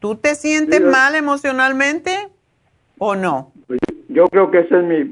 [0.00, 2.30] ¿Tú te sientes Sí, yo- mal emocionalmente
[2.98, 3.52] o no?
[4.08, 5.04] Yo creo que esa es mi,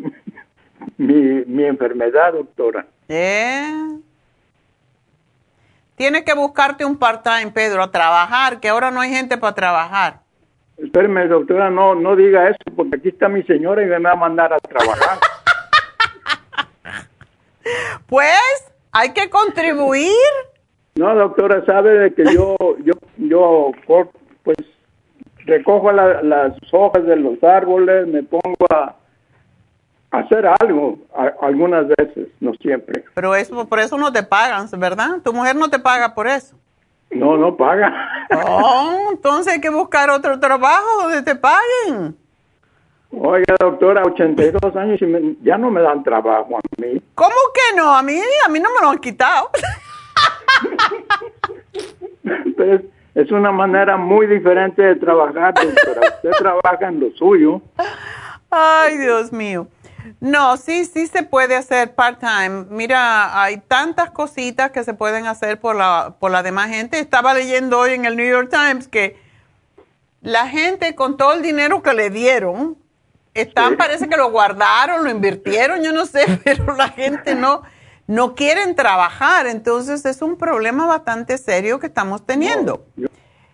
[0.98, 2.84] mi, mi enfermedad, doctora.
[3.08, 3.96] Eh.
[5.94, 10.25] Tienes que buscarte un part-time, Pedro, a trabajar, que ahora no hay gente para trabajar.
[10.78, 14.16] Espérame, doctora, no, no diga eso, porque aquí está mi señora y me va a
[14.16, 15.18] mandar a trabajar.
[18.06, 20.12] Pues hay que contribuir.
[20.94, 23.72] No, doctora, sabe de que yo, yo, yo,
[24.44, 24.56] pues,
[25.44, 28.94] recojo la- las hojas de los árboles, me pongo a,
[30.12, 33.04] a hacer algo, a- algunas veces, no siempre.
[33.14, 35.20] Pero eso, por eso no te pagan, ¿verdad?
[35.22, 36.56] Tu mujer no te paga por eso.
[37.10, 38.26] No, no paga.
[38.44, 42.16] Oh, entonces hay que buscar otro trabajo donde te paguen.
[43.12, 47.00] Oiga, doctora, 82 años y me- ya no me dan trabajo a mí.
[47.14, 47.94] ¿Cómo que no?
[47.96, 49.50] A mí, a mí no me lo han quitado.
[52.56, 52.82] Pero es,
[53.14, 56.00] es una manera muy diferente de trabajar, doctora.
[56.16, 57.60] Usted trabaja en lo suyo.
[58.50, 59.68] Ay, Dios mío.
[60.20, 62.66] No, sí, sí se puede hacer part-time.
[62.70, 66.98] Mira, hay tantas cositas que se pueden hacer por la, por la demás gente.
[66.98, 69.16] Estaba leyendo hoy en el New York Times que
[70.22, 72.76] la gente con todo el dinero que le dieron,
[73.34, 77.62] están, parece que lo guardaron, lo invirtieron, yo no sé, pero la gente no,
[78.06, 79.46] no quieren trabajar.
[79.46, 82.86] Entonces es un problema bastante serio que estamos teniendo.
[82.96, 83.08] Yo,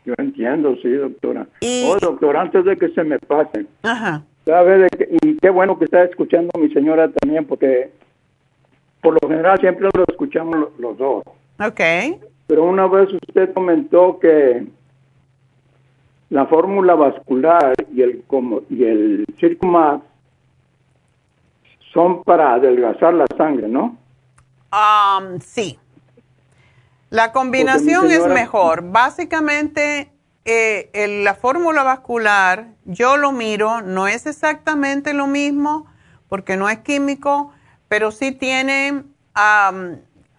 [0.04, 1.46] yo entiendo, sí, doctora.
[1.62, 4.22] Oh, doctora, antes de que se me pase, Ajá.
[4.44, 7.92] De que- y qué bueno que está escuchando a mi señora también, porque
[9.00, 11.24] por lo general siempre lo escuchamos lo- los dos.
[11.60, 11.80] Ok.
[12.46, 14.66] Pero una vez usted comentó que
[16.30, 20.02] la fórmula vascular y el, como, y el Circumax
[21.92, 23.96] son para adelgazar la sangre, ¿no?
[24.72, 25.78] Um, sí.
[27.10, 28.90] La combinación es mejor.
[28.90, 30.10] Básicamente,
[30.44, 35.86] eh, la fórmula vascular, yo lo miro, no es exactamente lo mismo
[36.28, 37.52] porque no es químico,
[37.88, 39.04] pero sí tiene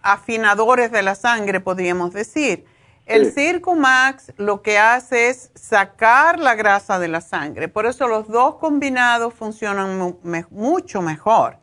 [0.01, 2.65] afinadores de la sangre, podríamos decir.
[3.05, 8.27] El Circumax lo que hace es sacar la grasa de la sangre, por eso los
[8.27, 10.17] dos combinados funcionan
[10.49, 11.57] mucho mejor.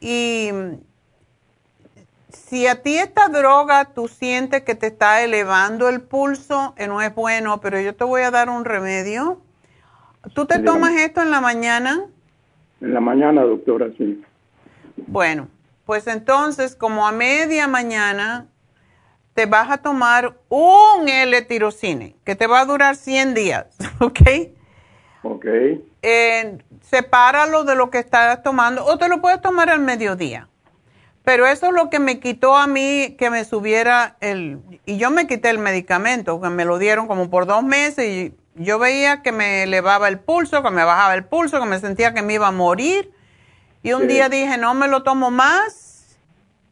[0.00, 0.50] Y
[2.28, 7.00] si a ti esta droga tú sientes que te está elevando el pulso, eh, no
[7.00, 9.40] es bueno, pero yo te voy a dar un remedio.
[10.34, 12.06] ¿Tú te tomas esto en la mañana?
[12.80, 14.22] En la mañana, doctora, sí.
[15.06, 15.48] Bueno,
[15.86, 18.46] pues entonces, como a media mañana,
[19.34, 23.66] te vas a tomar un L-tirocine, que te va a durar 100 días,
[24.00, 24.20] ¿ok?
[25.22, 25.46] Ok.
[26.02, 30.47] Eh, sepáralo de lo que estás tomando, o te lo puedes tomar al mediodía.
[31.28, 34.62] Pero eso es lo que me quitó a mí que me subiera el...
[34.86, 38.34] Y yo me quité el medicamento, que me lo dieron como por dos meses y
[38.54, 42.14] yo veía que me elevaba el pulso, que me bajaba el pulso, que me sentía
[42.14, 43.12] que me iba a morir.
[43.82, 46.16] Y un día dije, no me lo tomo más.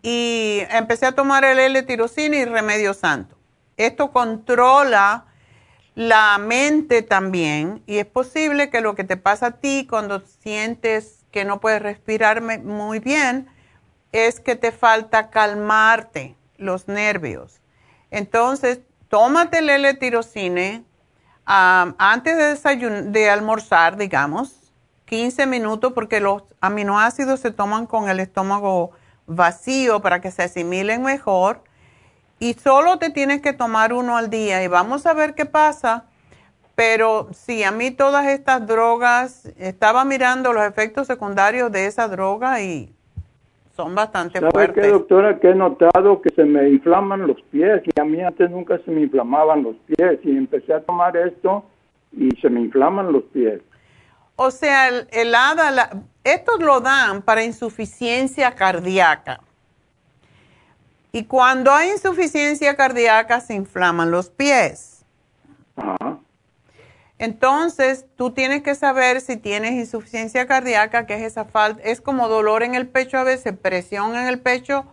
[0.01, 3.37] Y empecé a tomar el L-tirocina y remedio santo.
[3.77, 5.27] Esto controla
[5.95, 7.83] la mente también.
[7.87, 11.83] Y es posible que lo que te pasa a ti cuando sientes que no puedes
[11.83, 13.55] respirar muy bien
[14.17, 17.61] es que te falta calmarte los nervios.
[18.11, 20.85] Entonces, tómate el L-tirocine
[21.45, 24.73] antes de, de almorzar, digamos,
[25.05, 28.91] 15 minutos, porque los aminoácidos se toman con el estómago
[29.27, 31.63] vacío para que se asimilen mejor.
[32.39, 36.07] Y solo te tienes que tomar uno al día y vamos a ver qué pasa.
[36.75, 42.61] Pero sí, a mí todas estas drogas, estaba mirando los efectos secundarios de esa droga
[42.61, 42.96] y
[43.77, 44.85] son bastante ¿Sabe fuertes.
[44.85, 45.39] qué, doctora?
[45.39, 48.91] Que he notado que se me inflaman los pies y a mí antes nunca se
[48.91, 51.65] me inflamaban los pies y empecé a tomar esto
[52.13, 53.61] y se me inflaman los pies.
[54.37, 59.41] O sea, el, el ADA, estos lo dan para insuficiencia cardíaca.
[61.13, 65.05] Y cuando hay insuficiencia cardíaca se inflaman los pies.
[65.77, 66.19] Ajá.
[67.19, 72.29] Entonces, tú tienes que saber si tienes insuficiencia cardíaca, que es esa falta, es como
[72.29, 74.85] dolor en el pecho a veces, presión en el pecho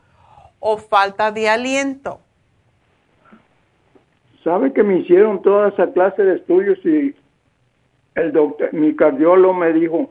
[0.59, 2.21] o falta de aliento.
[4.43, 7.15] ¿Sabe que me hicieron toda esa clase de estudios y
[8.15, 10.09] el doctor, mi cardiólogo me dijo,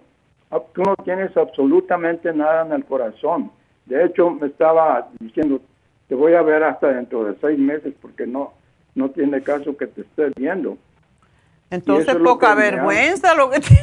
[0.51, 3.51] "Ah, tú no tienes absolutamente nada en el corazón.
[3.87, 5.61] De hecho, me estaba diciendo,
[6.09, 8.53] te voy a ver hasta dentro de seis meses porque no,
[8.95, 10.77] no tiene caso que te estés viendo.
[11.73, 13.83] Entonces, poca que vergüenza lo que tiene.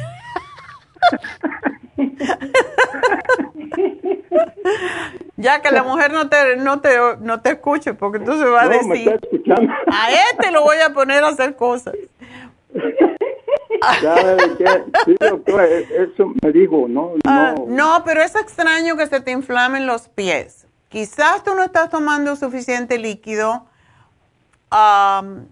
[5.36, 8.64] ya que la mujer no te, no te, no te escuche, porque entonces va a
[8.66, 9.20] No, me decir,
[9.92, 11.94] a este lo voy a poner a hacer cosas.
[14.02, 14.84] ¿Sabe qué?
[15.06, 17.64] Sí, doctora, e- eso me dijo, no, Ah, no.
[17.68, 20.66] no, pero es extraño que se te inflamen los pies.
[20.88, 23.66] Quizás tú no estás tomando suficiente líquido.
[24.70, 25.46] Am,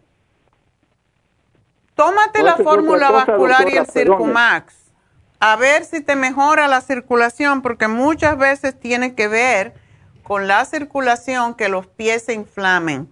[1.98, 3.86] tómate la fórmula cosa, vascular y el.
[3.86, 4.92] Circumax.
[5.40, 9.74] A ver si te mejora la circulación, porque muchas veces tiene que ver
[10.22, 13.08] con la circulación que los pies se inflamen.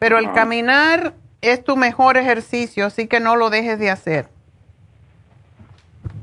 [0.00, 0.34] Pero el Ajá.
[0.34, 4.28] caminar es tu mejor ejercicio, así que no lo dejes de hacer.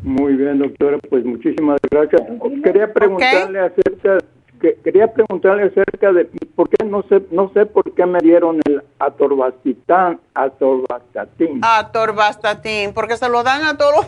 [0.04, 2.22] Muy bien, doctora, pues muchísimas gracias.
[2.64, 4.18] Quería preguntarle acerca
[4.64, 6.24] que, quería preguntarle acerca de
[6.56, 11.60] por qué no sé no sé por qué me dieron el atorvastatin, atorvastatin.
[11.62, 14.08] Atorvastatin, porque se lo dan a todos los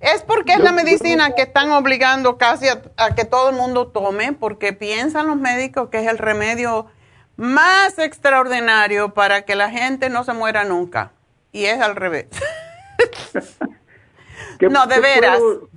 [0.00, 3.86] Es porque es la medicina que están obligando casi a, a que todo el mundo
[3.88, 6.86] tome, porque piensan los médicos que es el remedio
[7.36, 11.12] más extraordinario para que la gente no se muera nunca.
[11.52, 12.26] Y es al revés.
[14.58, 15.38] ¿Qué- no, de veras.
[15.38, 15.68] puedo-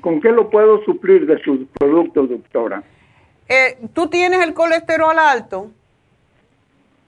[0.00, 2.82] ¿Con qué lo puedo suplir de sus productos, doctora?
[3.48, 5.70] Eh, ¿Tú tienes el colesterol alto?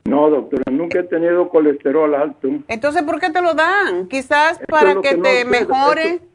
[0.05, 2.49] No, doctora, nunca he tenido colesterol alto.
[2.69, 4.09] Entonces, ¿por qué te lo dan?
[4.09, 6.27] Quizás Esto para que, que no te sé, mejore, esto-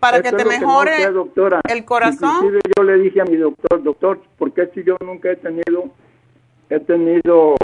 [0.00, 1.60] para Esto que te no mejore sé, doctora.
[1.68, 2.30] el corazón.
[2.36, 5.90] Inclusive yo le dije a mi doctor, doctor, ¿por qué si yo nunca he tenido
[6.68, 7.54] he tenido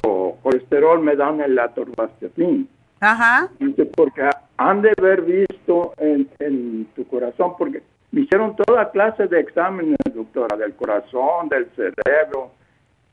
[0.43, 2.67] colesterol me dan el atorvastatin?
[2.99, 3.49] Ajá.
[3.59, 4.27] Dice, porque
[4.57, 7.81] han de haber visto en, en tu corazón, porque
[8.11, 12.51] me hicieron toda clase de exámenes, doctora, del corazón, del cerebro,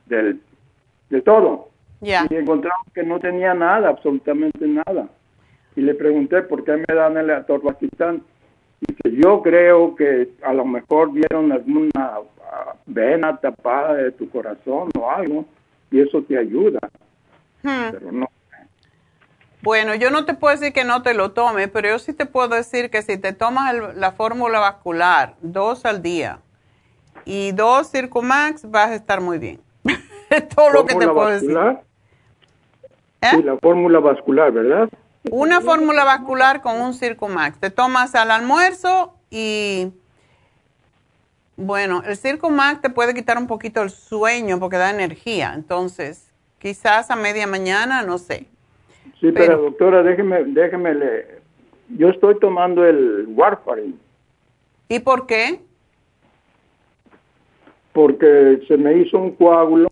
[0.07, 0.41] del,
[1.11, 1.69] de todo.
[2.01, 5.09] Y encontramos que no tenía nada, absolutamente nada.
[5.75, 8.23] Y le pregunté por qué me dan el atorvastatin.
[8.81, 12.19] Dice, yo creo que a lo mejor vieron alguna
[12.87, 15.47] vena tapada de tu corazón o algo
[15.91, 16.81] y eso te ayuda.
[17.63, 17.91] Hmm.
[17.91, 18.29] Pero no.
[19.65, 22.27] Bueno, yo no te puedo decir que no te lo tome, pero yo sí te
[22.27, 26.39] puedo decir que si te tomas el- la fórmula vascular dos al día
[27.25, 29.61] y dos Circumax, vas a estar muy bien.
[30.31, 31.51] Es todo lo que te ¿Fórmula puedo decir.
[31.51, 31.55] ¿Eh?
[31.55, 31.85] vascular?
[33.31, 34.89] Sí, la fórmula vascular, ¿verdad?
[35.31, 37.59] Una fórmula vascular con un Circumax.
[37.59, 39.91] Te tomas al almuerzo y,
[41.57, 45.53] bueno, el Circumax te puede quitar un poquito el sueño porque da energía.
[45.55, 48.47] Entonces, quizás a media mañana, no sé.
[49.21, 51.27] Sí, pero, doctora, déjeme, déjeme, le...
[51.91, 53.99] yo estoy tomando el warfarin
[54.89, 55.61] ¿Y por qué?
[57.95, 59.91] porque se me hizo un coágulo,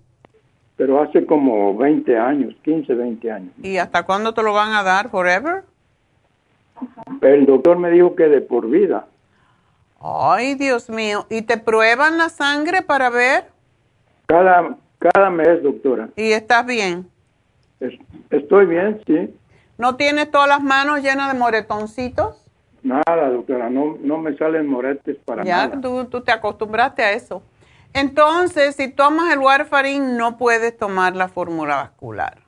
[0.77, 3.53] pero hace como 20 años, 15, 20 años.
[3.63, 5.09] ¿Y hasta cuándo te lo van a dar?
[5.09, 5.63] ¿Forever?
[7.21, 9.07] El doctor me dijo que de por vida.
[10.01, 11.27] Ay, Dios mío.
[11.31, 13.45] ¿Y te prueban la sangre para ver?
[14.27, 16.09] Cada, cada mes, doctora.
[16.17, 17.09] ¿Y estás bien?
[17.83, 17.99] Es-
[18.31, 19.35] estoy bien, sí.
[19.79, 22.37] ¿No tienes todas las manos llenas de moretoncitos?
[22.83, 25.81] Nada, doctora, no, no me salen moretes para Ya nada.
[25.81, 27.43] tú, tú te acostumbraste a eso.
[27.95, 32.39] Entonces, si tomas el warfarin, no puedes tomar la fórmula vascular.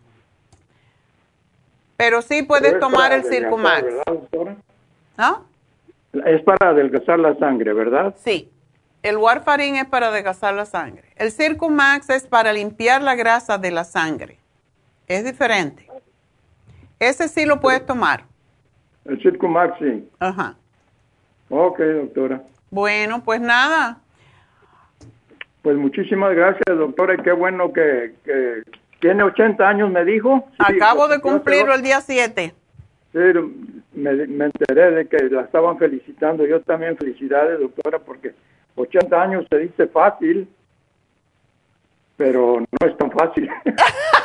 [1.97, 3.85] Pero sí puedes Pero tomar el Circumax.
[5.17, 5.41] ¿Ah?
[6.27, 8.15] Es para adelgazar la sangre, ¿verdad?
[8.19, 8.51] Sí.
[9.03, 11.05] El warfarin es para adelgazar la sangre.
[11.17, 14.39] El Circumax es para limpiar la grasa de la sangre.
[15.07, 15.87] Es diferente.
[16.99, 18.25] Ese sí lo puedes tomar.
[19.05, 20.09] El Circumax, sí.
[20.19, 20.57] Ajá.
[21.51, 22.43] Ok, doctora.
[22.71, 23.99] Bueno, pues nada.
[25.63, 28.63] Pues muchísimas gracias, doctora, y qué bueno que, que
[29.01, 30.49] tiene 80 años, me dijo.
[30.67, 32.55] Sí, Acabo de cumplirlo el día 7.
[33.13, 33.19] Sí,
[33.93, 36.47] me, me enteré de que la estaban felicitando.
[36.47, 38.35] Yo también felicidades, doctora, porque
[38.77, 40.49] 80 años se dice fácil,
[42.17, 43.49] pero no es tan fácil.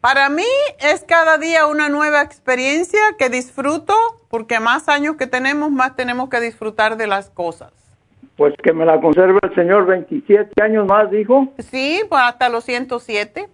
[0.00, 0.46] Para mí
[0.78, 3.94] es cada día una nueva experiencia que disfruto,
[4.28, 7.72] porque más años que tenemos, más tenemos que disfrutar de las cosas.
[8.36, 11.48] pues que me la conserve el señor 27 años más, dijo.
[11.58, 13.48] Sí, pues hasta los 107.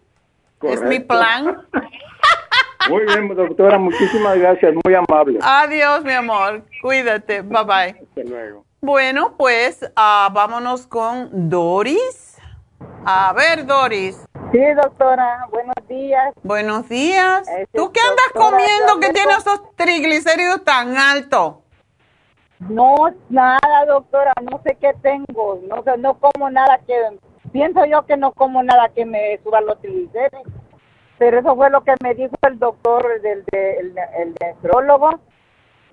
[0.62, 1.07] Es mi Correcto.
[1.09, 1.66] plan.
[2.89, 5.40] Muy bien, doctora, muchísimas gracias, muy amable.
[5.43, 6.62] Adiós, mi amor.
[6.81, 7.43] Cuídate.
[7.43, 8.01] Bye bye.
[8.01, 8.65] Hasta luego.
[8.81, 12.36] Bueno, pues ah, vámonos con Doris.
[13.05, 14.24] A ver, Doris.
[14.53, 16.32] Sí, doctora, buenos días.
[16.43, 17.47] Buenos días.
[17.48, 21.57] Este, ¿Tú qué andas doctora, comiendo que me tiene co- esos triglicéridos tan altos?
[22.61, 22.94] No,
[23.28, 26.94] nada, doctora, no sé qué tengo, no sé, no como nada que,
[27.53, 30.43] pienso yo que no como nada que me suba los triglicéridos,
[31.19, 35.20] pero eso fue lo que me dijo el doctor, del, de- el, el nefrólogo,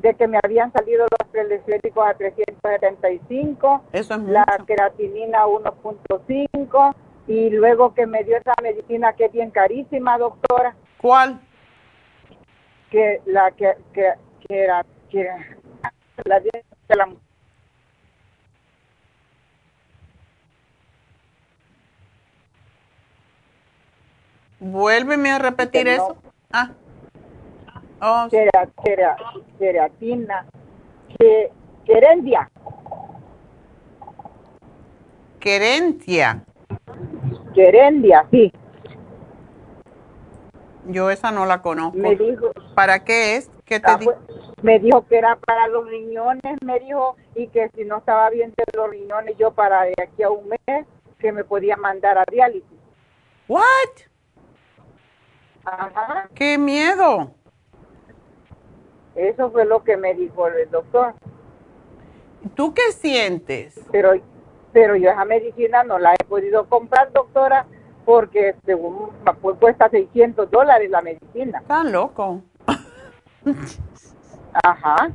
[0.04, 4.66] de que me habían salido los triglicéridos a 375, Eso es la mucho.
[4.66, 6.96] creatinina 1.5
[7.28, 10.76] y luego que me dio esa medicina que es bien carísima, doctora.
[11.02, 11.40] ¿Cuál?
[12.92, 14.14] Que la que, que,
[14.46, 15.26] que era, que
[16.26, 17.08] la de la
[24.60, 25.92] Vuélveme a repetir no.
[25.92, 26.18] eso.
[26.52, 26.72] Ah.
[28.06, 29.16] Oh, quera- quera-
[29.58, 30.46] queratina,
[31.18, 31.52] que,
[31.86, 32.50] querendia,
[35.40, 36.44] querentia.
[37.54, 38.52] querendia, sí.
[40.88, 41.98] Yo esa no la conozco.
[41.98, 43.50] Me dijo, ¿Para qué es?
[43.64, 44.18] ¿Qué te ah, di- pues,
[44.62, 48.54] me dijo que era para los riñones, me dijo, y que si no estaba bien
[48.58, 50.86] de los riñones, yo para de aquí a un mes,
[51.20, 52.68] que me podía mandar a diálisis.
[53.48, 53.64] What?
[55.64, 57.32] Ajá, ¡Qué miedo!
[59.16, 61.14] Eso fue lo que me dijo el doctor.
[62.56, 63.80] ¿Tú qué sientes?
[63.92, 64.12] Pero,
[64.72, 67.66] pero yo esa medicina no la he podido comprar, doctora,
[68.06, 69.12] porque según
[69.42, 71.60] pues, cuesta 600 dólares la medicina.
[71.60, 72.42] Estás loco.
[74.64, 75.12] Ajá.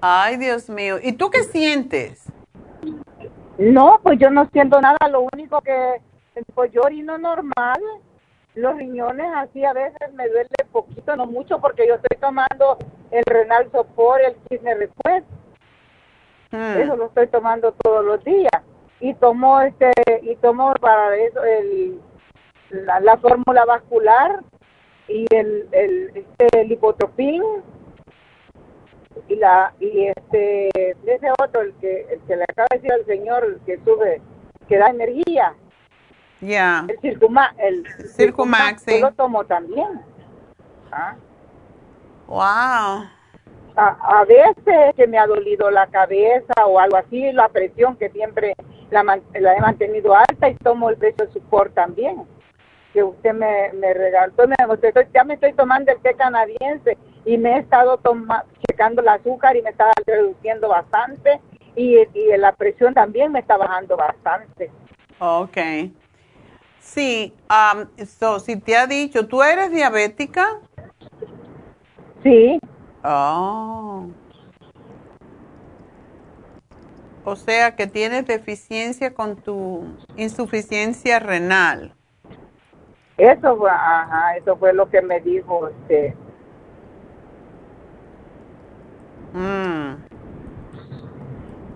[0.00, 0.98] Ay, Dios mío.
[1.02, 2.24] ¿Y tú qué sientes?
[3.58, 6.00] No, pues yo no siento nada, lo único que,
[6.54, 7.80] pues yo orino normal,
[8.60, 12.78] los riñones así a veces me duele poquito, no mucho, porque yo estoy tomando
[13.10, 15.26] el renal sopor, el kidney request,
[16.52, 16.80] Hmm.
[16.80, 18.50] eso lo estoy tomando todos los días,
[18.98, 19.92] y tomo este,
[20.22, 22.00] y tomo para eso el,
[22.70, 24.40] la, la fórmula vascular,
[25.06, 27.42] y el, el, este, lipotropín,
[29.28, 30.68] y la y este
[31.06, 34.22] ese otro el que el que le acaba de decir al señor el que sube
[34.68, 35.54] que da energía
[36.40, 36.84] Ya.
[36.88, 37.54] El Circumax.
[37.58, 37.86] El
[38.16, 39.00] Circumax, sí.
[39.00, 40.00] Yo lo tomo también.
[40.90, 41.14] ¿Ah?
[42.26, 43.06] Wow.
[43.76, 48.08] A, a veces que me ha dolido la cabeza o algo así, la presión que
[48.10, 48.54] siempre
[48.90, 49.02] la,
[49.34, 52.24] la he mantenido alta y tomo el precio de support también.
[52.92, 54.32] Que usted me, me regaló.
[54.48, 59.02] Me, estoy- ya me estoy tomando el té canadiense y me he estado toma, checando
[59.02, 61.40] el azúcar y me está reduciendo bastante
[61.76, 64.70] y, y la presión también me está bajando bastante.
[65.20, 65.56] Ok.
[66.80, 70.60] Sí, um, so, si te ha dicho, ¿tú eres diabética?
[72.22, 72.58] Sí.
[73.04, 74.06] Oh.
[77.24, 79.84] O sea que tienes deficiencia con tu
[80.16, 81.94] insuficiencia renal.
[83.18, 86.16] Eso fue, ajá, eso fue lo que me dijo este.
[89.34, 89.96] Mm.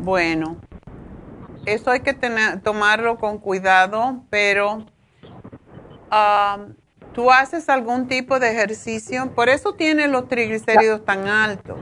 [0.00, 0.56] Bueno,
[1.66, 4.86] eso hay que tener, tomarlo con cuidado, pero
[6.16, 6.58] ah,
[7.12, 11.76] tú haces algún tipo de ejercicio, por eso tienes los triglicéridos tan altos.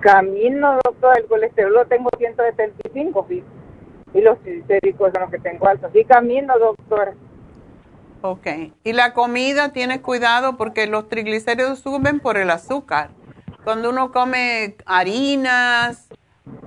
[0.00, 3.44] Camino, doctor, el colesterol lo tengo 175, fí-
[4.14, 5.90] y los triglicéridos son los que tengo altos.
[5.92, 7.14] Sí, camino, doctor.
[8.20, 8.46] Ok.
[8.84, 13.10] Y la comida, tienes cuidado porque los triglicéridos suben por el azúcar.
[13.64, 16.08] Cuando uno come harinas,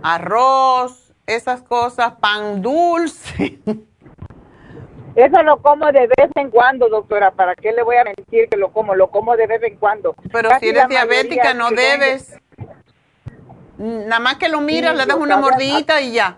[0.02, 3.60] arroz, esas cosas, pan dulce.
[5.16, 7.32] Eso lo como de vez en cuando, doctora.
[7.32, 8.96] ¿Para qué le voy a mentir que lo como?
[8.96, 10.14] Lo como de vez en cuando.
[10.32, 12.38] Pero Casi si eres diabética no debes.
[13.78, 16.38] Nada más que lo miras, Sí, le das una mordidita y ya.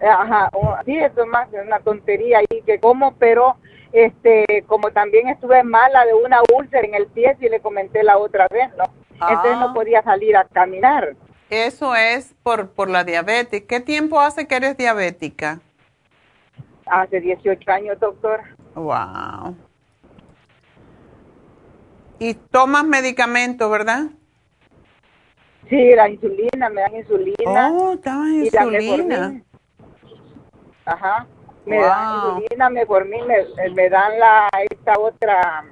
[0.00, 0.50] Ajá,
[0.84, 3.56] sí, eso es más una tontería ahí que como, pero
[3.92, 8.18] este, como también estuve mala de una úlcera en el pie, y le comenté la
[8.18, 8.84] otra vez, ¿no?
[9.12, 9.60] Entonces Ah.
[9.60, 11.14] no podía salir a caminar.
[11.48, 13.62] Eso es por, por la diabetes.
[13.62, 15.60] ¿Qué tiempo hace que eres diabética?
[16.86, 18.40] Hace 18 años, doctor.
[18.74, 19.56] Wow.
[22.18, 24.04] Y tomas medicamento, ¿verdad?
[25.68, 27.70] Sí, la insulina, me dan insulina.
[27.72, 29.42] Oh, tomas insulina.
[30.84, 31.26] Ajá.
[31.64, 31.86] Me Wow.
[31.86, 35.64] dan insulina, metformin, me, me dan la, esta otra,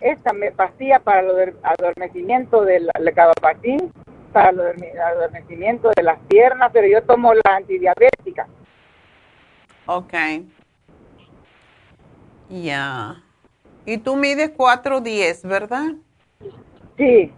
[0.00, 3.92] esta me pastilla para el ador- adormecimiento del gabapentin,
[4.32, 8.48] para el adorme- adormecimiento de las piernas, pero yo tomo la antidiabética.
[9.86, 10.14] Ok.
[12.50, 13.22] Ya.
[13.84, 15.94] Y tú mides 410, ¿verdad?
[16.96, 17.32] Sí.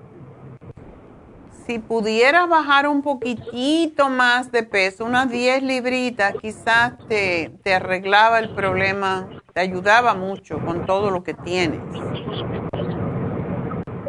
[1.66, 8.38] Si pudieras bajar un poquitito más de peso, unas 10 libritas, quizás te, te arreglaba
[8.38, 11.80] el problema, te ayudaba mucho con todo lo que tienes.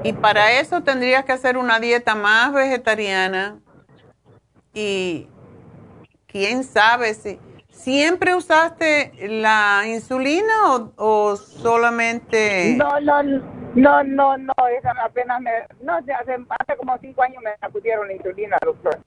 [0.05, 3.59] Y para eso tendrías que hacer una dieta más vegetariana
[4.73, 5.27] y
[6.27, 7.37] quién sabe si
[7.79, 13.23] siempre usaste la insulina o, o solamente No, no,
[13.75, 15.51] no, no, no, esa apenas me,
[15.81, 18.99] no, hace, hace como cinco años me pusieron la insulina, doctor.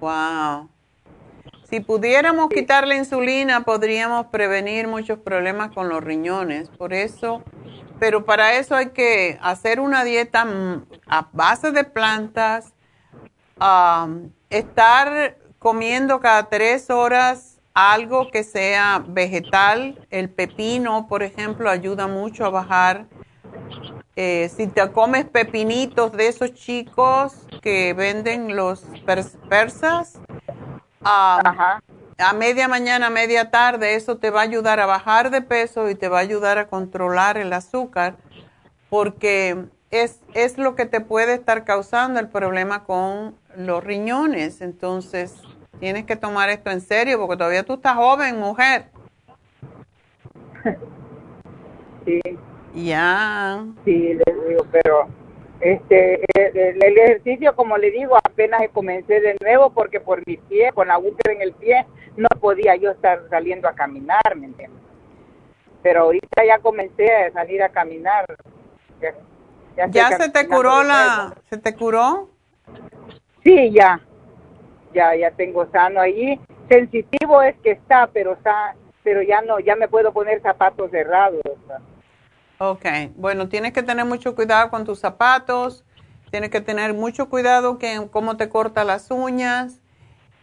[0.00, 0.70] Wow.
[1.64, 6.70] Si pudiéramos quitar la insulina, podríamos prevenir muchos problemas con los riñones.
[6.70, 7.42] Por eso,
[7.98, 12.72] pero para eso hay que hacer una dieta mm, a base de plantas,
[14.48, 20.06] estar comiendo cada tres horas algo que sea vegetal.
[20.12, 23.06] El pepino, por ejemplo, ayuda mucho a bajar.
[24.14, 27.32] Eh, si te comes pepinitos de esos chicos
[27.62, 30.20] que venden los pers- persas,
[31.04, 31.80] a,
[32.16, 35.96] a media mañana, media tarde, eso te va a ayudar a bajar de peso y
[35.96, 38.14] te va a ayudar a controlar el azúcar,
[38.88, 44.60] porque es, es lo que te puede estar causando el problema con los riñones.
[44.60, 45.34] Entonces,
[45.78, 48.86] tienes que tomar esto en serio, porque todavía tú estás joven, mujer.
[52.04, 52.20] Sí.
[52.74, 53.64] Ya.
[53.84, 55.08] Sí, les digo, pero
[55.60, 60.70] este el, el- ejercicio, como le digo, apenas comencé de nuevo porque por mi pie,
[60.72, 61.86] con la úlcera en el pie,
[62.16, 64.80] no podía yo estar saliendo a caminar, ¿me entiendes?
[65.82, 68.24] Pero ahorita ya comencé a salir a caminar.
[69.00, 69.12] Ya,
[69.76, 72.28] ya estoy ¿Ya se te curó la, se te curó?
[73.42, 74.00] Sí, ya.
[74.96, 76.40] Ya, ya tengo sano ahí.
[76.70, 78.74] Sensitivo es que está, pero está,
[79.04, 81.42] pero ya no, ya me puedo poner zapatos cerrados.
[82.56, 85.84] Ok, bueno, tienes que tener mucho cuidado con tus zapatos,
[86.30, 89.82] tienes que tener mucho cuidado que cómo te cortas las uñas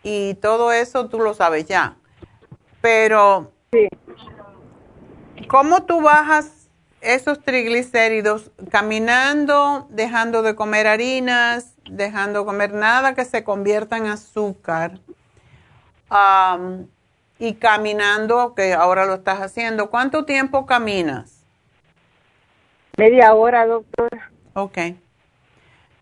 [0.03, 1.95] y todo eso tú lo sabes ya.
[2.79, 3.51] Pero,
[5.47, 6.62] ¿cómo tú bajas
[7.03, 8.51] esos triglicéridos?
[8.71, 14.99] Caminando, dejando de comer harinas, dejando de comer nada que se convierta en azúcar.
[16.09, 16.87] Am,
[17.39, 19.89] y caminando, que ahora lo estás haciendo.
[19.89, 21.43] ¿Cuánto tiempo caminas?
[22.97, 24.31] Media hora, doctora.
[24.53, 24.77] Ok.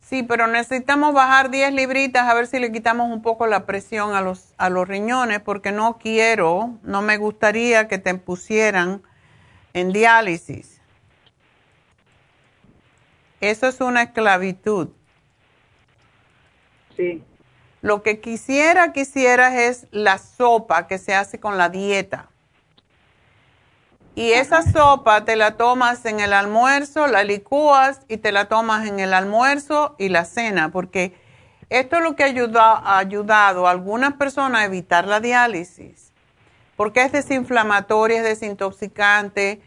[0.01, 4.13] Sí, pero necesitamos bajar 10 libritas a ver si le quitamos un poco la presión
[4.13, 9.01] a los, a los riñones, porque no quiero, no me gustaría que te pusieran
[9.73, 10.70] en diálisis.
[13.41, 14.89] Eso es una esclavitud.
[16.95, 17.23] Sí.
[17.81, 22.29] Lo que quisiera, quisieras es la sopa que se hace con la dieta.
[24.13, 28.87] Y esa sopa te la tomas en el almuerzo, la licúas y te la tomas
[28.87, 31.15] en el almuerzo y la cena, porque
[31.69, 36.11] esto es lo que ha ayudado a algunas personas a evitar la diálisis,
[36.75, 39.61] porque es desinflamatoria, es desintoxicante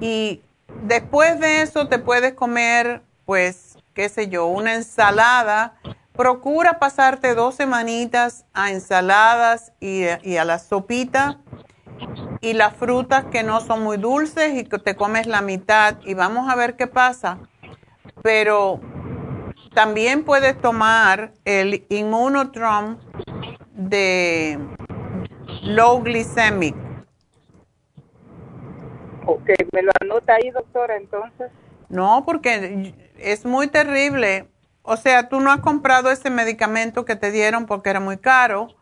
[0.00, 0.40] y
[0.84, 5.74] después de eso te puedes comer, pues, qué sé yo, una ensalada.
[6.12, 11.40] Procura pasarte dos semanitas a ensaladas y, y a la sopita
[12.40, 16.14] y las frutas que no son muy dulces y que te comes la mitad y
[16.14, 17.38] vamos a ver qué pasa.
[18.22, 18.80] Pero
[19.74, 22.98] también puedes tomar el Immunotrom
[23.72, 24.58] de
[25.62, 26.74] low glycemic.
[29.26, 31.52] Ok, me lo anota ahí, doctora, entonces.
[31.88, 34.48] No, porque es muy terrible.
[34.82, 38.74] O sea, tú no has comprado ese medicamento que te dieron porque era muy caro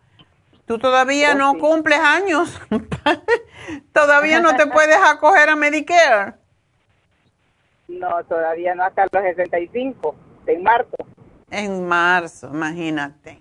[0.69, 2.61] Tú todavía no cumples años.
[3.95, 6.35] todavía no te puedes acoger a Medicare.
[7.89, 10.15] No, todavía no hasta los 65,
[10.47, 10.97] en marzo.
[11.51, 13.41] En marzo, imagínate.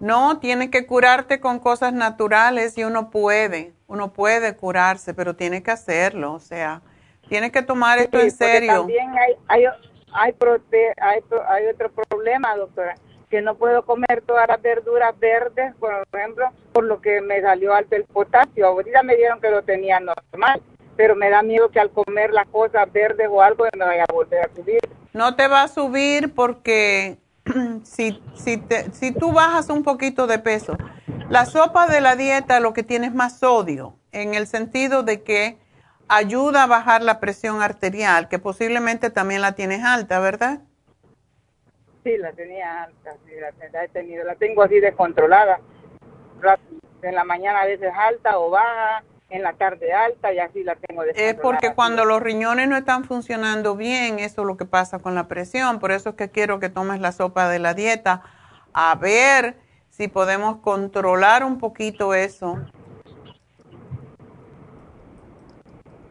[0.00, 5.62] No, tienes que curarte con cosas naturales y uno puede, uno puede curarse, pero tiene
[5.62, 6.82] que hacerlo, o sea,
[7.32, 8.80] tiene que tomar esto en serio.
[8.80, 9.64] También hay, hay,
[10.12, 10.34] hay,
[11.00, 12.94] hay, hay otro problema, doctora
[13.30, 17.72] que no puedo comer todas las verduras verdes, por ejemplo, por lo que me salió
[17.72, 18.66] alto el potasio.
[18.66, 20.60] Ahorita me dieron que lo tenía normal,
[20.98, 24.12] pero me da miedo que al comer las cosas verdes o algo me vaya a
[24.12, 24.80] volver a subir.
[25.14, 27.16] No te va a subir porque
[27.84, 30.76] si, si, te, si tú bajas un poquito de peso,
[31.30, 35.22] la sopa de la dieta lo que tiene es más sodio, en el sentido de
[35.22, 35.61] que
[36.16, 40.60] ayuda a bajar la presión arterial, que posiblemente también la tienes alta, ¿verdad?
[42.04, 43.32] Sí, la tenía alta, sí,
[43.72, 45.60] la, he tenido, la tengo así descontrolada.
[47.02, 50.74] En la mañana a veces alta o baja, en la tarde alta y así la
[50.76, 51.32] tengo descontrolada.
[51.32, 55.14] Es porque cuando los riñones no están funcionando bien, eso es lo que pasa con
[55.14, 55.78] la presión.
[55.78, 58.22] Por eso es que quiero que tomes la sopa de la dieta,
[58.74, 59.56] a ver
[59.90, 62.58] si podemos controlar un poquito eso.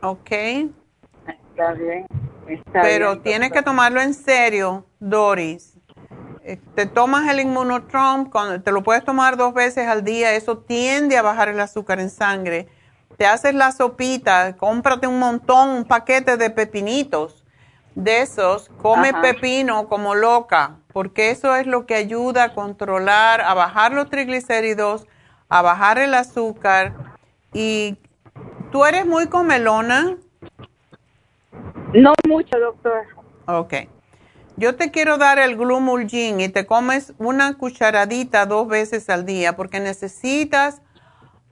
[0.02, 0.32] ¿Ok?
[0.32, 2.06] Está bien.
[2.74, 5.78] Pero tienes que tomarlo en serio, Doris.
[6.44, 8.32] Eh, te tomas el inmunotrom,
[8.64, 12.10] te lo puedes tomar dos veces al día, eso tiende a bajar el azúcar en
[12.10, 12.68] sangre.
[13.18, 17.46] Te haces la sopita, cómprate un montón, un paquete de pepinitos
[17.94, 23.54] de esos, come pepino como loca, porque eso es lo que ayuda a controlar, a
[23.54, 25.08] bajar los triglicéridos,
[25.50, 26.94] a bajar el azúcar.
[27.54, 27.98] Y
[28.72, 30.18] tú eres muy comelona.
[31.94, 33.04] No mucho, doctor.
[33.46, 33.74] Ok.
[34.58, 39.56] Yo te quiero dar el Glumulgin y te comes una cucharadita dos veces al día
[39.56, 40.82] porque necesitas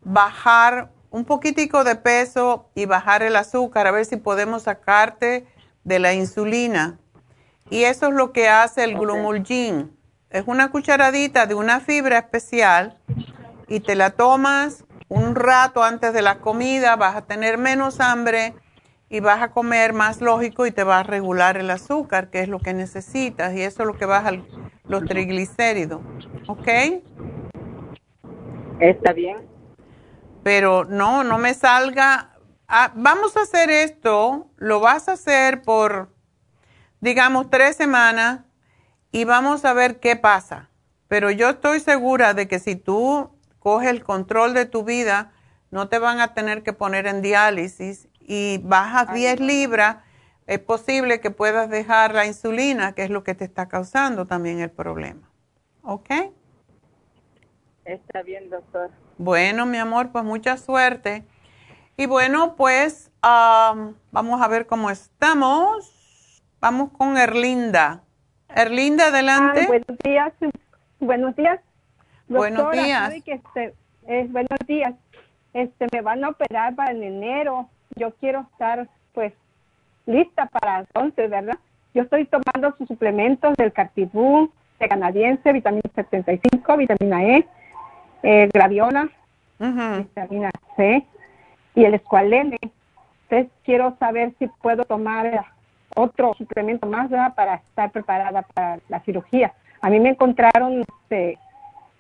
[0.04, 5.48] bajar un poquitico de peso y bajar el azúcar, a ver si podemos sacarte
[5.84, 7.00] de la insulina.
[7.70, 9.96] Y eso es lo que hace el Glumulgin.
[10.30, 12.98] Es una cucharadita de una fibra especial
[13.68, 18.54] y te la tomas un rato antes de la comida, vas a tener menos hambre
[19.10, 22.48] y vas a comer más lógico y te va a regular el azúcar, que es
[22.48, 24.32] lo que necesitas, y eso es lo que baja
[24.86, 26.02] los triglicéridos.
[26.48, 26.68] ¿Ok?
[28.80, 29.48] Está bien.
[30.44, 32.38] Pero no, no me salga.
[32.68, 36.14] Ah, vamos a hacer esto, lo vas a hacer por,
[37.02, 38.42] digamos, tres semanas
[39.12, 40.70] y vamos a ver qué pasa.
[41.08, 45.32] Pero yo estoy segura de que si tú coges el control de tu vida,
[45.72, 49.98] no te van a tener que poner en diálisis y bajas 10 libras,
[50.48, 54.60] es posible que puedas dejar la insulina, que es lo que te está causando también
[54.60, 55.30] el problema.
[55.84, 56.10] ¿Ok?
[57.86, 58.90] Está bien, doctor.
[59.18, 61.24] Bueno, mi amor, pues mucha suerte.
[61.98, 66.42] Y bueno, pues vamos a ver cómo estamos.
[66.60, 68.04] Vamos con Erlinda.
[68.50, 69.68] Erlinda, adelante.
[69.68, 70.34] buenos días.
[71.00, 71.60] Buenos días.
[72.30, 73.14] Buenos días.
[73.26, 73.74] Este,
[74.30, 74.94] buenos días.
[75.54, 79.34] Este, me van a operar para en enero yo quiero estar pues
[80.06, 81.58] lista para entonces, ¿verdad?
[81.94, 87.48] Yo estoy tomando sus suplementos del Cartibú, de canadiense, vitamina 75, vitamina E,
[88.24, 89.10] eh, graviola,
[89.60, 91.06] vitamina C
[91.76, 92.58] y el escualene.
[93.24, 95.40] Entonces quiero saber si puedo tomar eh,
[95.96, 99.54] otro suplemento más para estar preparada para la cirugía.
[99.82, 101.38] A mí me encontraron este,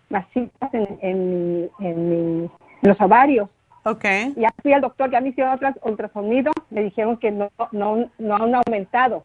[0.09, 3.49] masitas en, en, en, los ovarios.
[3.83, 4.33] Okay.
[4.35, 8.35] Ya fui al doctor, ya me hicieron otras ultrasonido, me dijeron que no, no, no
[8.35, 9.23] han aumentado.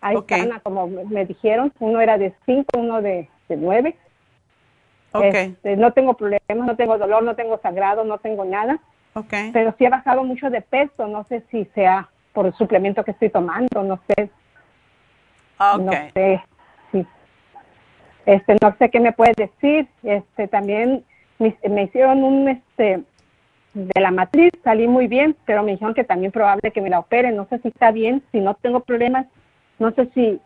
[0.00, 3.96] Ahí están, como me dijeron, uno era de 5, uno de 9.
[5.12, 5.50] Okay.
[5.50, 8.80] Este, no tengo problemas, no tengo dolor, no tengo sangrado, no tengo nada.
[9.14, 9.52] Okay.
[9.52, 13.10] Pero sí he bajado mucho de peso, no sé si sea por el suplemento que
[13.10, 14.30] estoy tomando, no sé.
[15.58, 15.84] Okay.
[15.84, 16.42] No sé.
[16.90, 17.06] Sí.
[18.26, 19.88] Este, no sé qué me puede decir.
[20.02, 21.04] Este, también
[21.38, 23.02] me, me, hicieron un, este,
[23.74, 26.98] de la matriz, salí muy bien, pero me dijeron que también probable que me la
[27.00, 27.36] operen.
[27.36, 29.26] No sé si está bien, si no tengo problemas,
[29.78, 30.40] no sé si.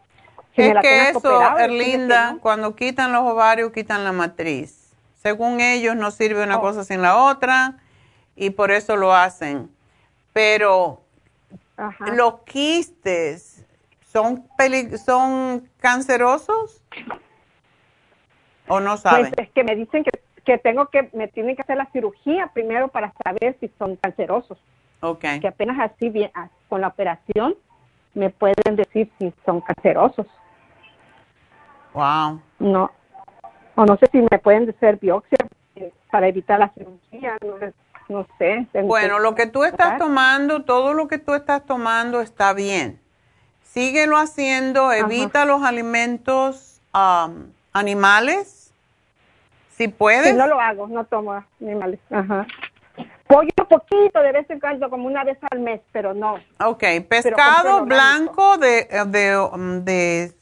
[0.54, 4.94] si es me la que eso, Erlinda, cuando quitan los ovarios, quitan la matriz.
[5.14, 6.44] Según ellos, no sirve Oh.
[6.44, 7.78] una cosa sin la otra
[8.36, 9.68] y por eso lo hacen.
[10.32, 11.02] Pero
[11.76, 12.06] Ajá.
[12.14, 13.64] los quistes
[14.12, 16.82] son peli- son cancerosos
[18.68, 19.32] o no saben.
[19.32, 20.10] Pues es que me dicen que,
[20.44, 24.58] que tengo que, me tienen que hacer la cirugía primero para saber si son cancerosos.
[25.00, 25.40] okay.
[25.40, 27.54] Que apenas así, bien, ah, con la operación,
[28.14, 30.26] me pueden decir si son cancerosos.
[31.92, 32.40] Wow.
[32.58, 32.90] No,
[33.76, 35.38] o no sé si me pueden hacer biopsia
[36.10, 37.56] para evitar la cirugía, no,
[38.08, 38.66] no sé.
[38.82, 42.98] Bueno, lo que tú estás tomando, todo lo que tú estás tomando está bien.
[43.62, 46.80] Síguelo haciendo, evita los alimentos
[47.72, 48.55] animales,
[49.76, 50.34] si puedes.
[50.34, 52.00] No lo hago, no tomo animales.
[52.10, 52.46] Ajá.
[53.26, 56.36] Pollo poquito, de vez en cuando, como una vez al mes, pero no.
[56.64, 60.32] Ok, pescado blanco de, de, um, de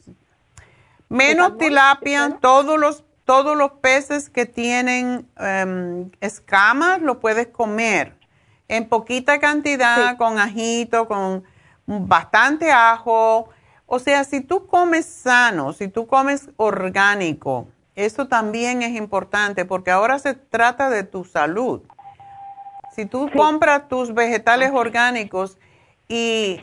[1.08, 8.14] menos salmón, tilapia, todos los, todos los peces que tienen em, escamas lo puedes comer
[8.68, 11.44] en poquita cantidad, con ajito, con
[11.86, 13.48] bastante ajo.
[13.86, 19.90] O sea, si tú comes sano, si tú comes orgánico, eso también es importante porque
[19.90, 21.82] ahora se trata de tu salud.
[22.94, 25.58] Si tú compras tus vegetales orgánicos
[26.08, 26.60] y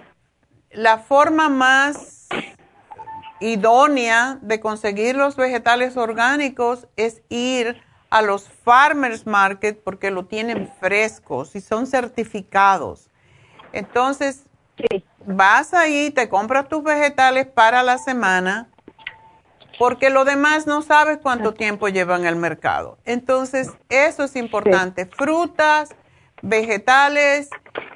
[0.72, 2.28] la forma más
[3.40, 10.72] idónea de conseguir los vegetales orgánicos es ir a los farmers market porque lo tienen
[10.80, 13.10] frescos y son certificados.
[13.74, 14.44] Entonces,
[15.26, 18.71] vas ahí, te compras tus vegetales para la semana
[19.82, 23.00] porque lo demás no sabes cuánto tiempo lleva en el mercado.
[23.04, 25.08] Entonces, eso es importante.
[25.08, 25.96] Frutas,
[26.44, 27.50] vegetales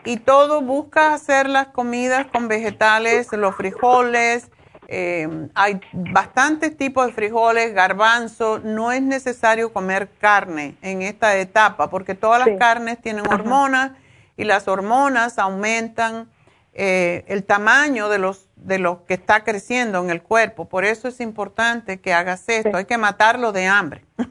[0.03, 4.49] y todo, busca hacer las comidas con vegetales, los frijoles.
[4.87, 8.57] eh, hay bastantes tipos de frijoles, garbanzo.
[8.63, 13.91] No es necesario comer carne en esta etapa porque todas las carnes tienen hormonas
[14.37, 16.31] y las hormonas aumentan
[16.73, 20.65] eh, el tamaño de los de lo que está creciendo en el cuerpo.
[20.65, 22.75] Por eso es importante que hagas esto.
[22.75, 24.03] Hay que matarlo de hambre.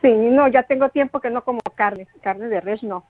[0.00, 3.06] Sí, no, ya tengo tiempo que no como carne, carne de res no.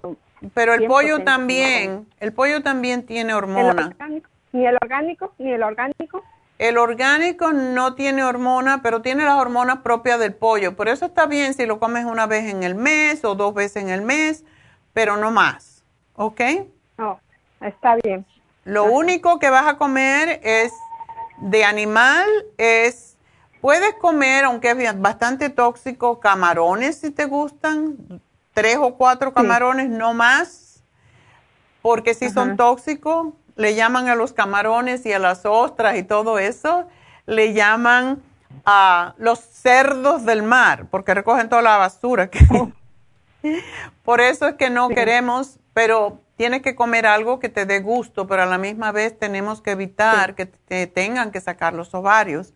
[0.00, 0.14] no.
[0.54, 3.88] Pero el pollo también, el pollo también tiene ¿El hormona.
[3.88, 4.30] orgánico?
[4.52, 5.34] ¿Ni el orgánico?
[5.38, 6.22] ¿Ni el orgánico?
[6.60, 10.76] El orgánico no tiene hormona, pero tiene las hormonas propias del pollo.
[10.76, 13.82] Por eso está bien si lo comes una vez en el mes o dos veces
[13.82, 14.44] en el mes,
[14.92, 15.84] pero no más.
[16.14, 16.40] ¿Ok?
[16.98, 17.18] No,
[17.60, 18.24] está bien.
[18.68, 20.72] Lo único que vas a comer es
[21.38, 22.28] de animal,
[22.58, 23.16] es,
[23.62, 27.96] puedes comer, aunque es bastante tóxico, camarones si te gustan,
[28.52, 30.82] tres o cuatro camarones, no más,
[31.80, 36.38] porque si son tóxicos, le llaman a los camarones y a las ostras y todo
[36.38, 36.86] eso,
[37.26, 38.22] le llaman
[38.66, 42.28] a los cerdos del mar, porque recogen toda la basura.
[42.28, 42.72] que-
[44.04, 48.26] Por eso es que no queremos, pero tienes que comer algo que te dé gusto,
[48.28, 52.54] pero a la misma vez tenemos que evitar que te tengan que sacar los ovarios.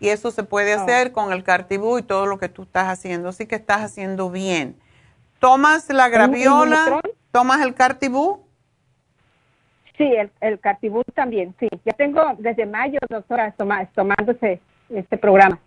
[0.00, 0.80] Y eso se puede Oh.
[0.80, 3.28] hacer con el cartibú y todo lo que tú estás haciendo.
[3.28, 4.76] Así que estás haciendo bien.
[5.40, 7.00] ¿Tomas la graviola?
[7.30, 8.44] ¿Tomas el cartibú?
[9.98, 11.68] Sí, el, el cartibú también, sí.
[11.84, 13.52] Ya tengo desde mayo, doctora,
[13.94, 15.58] tomándose este programa.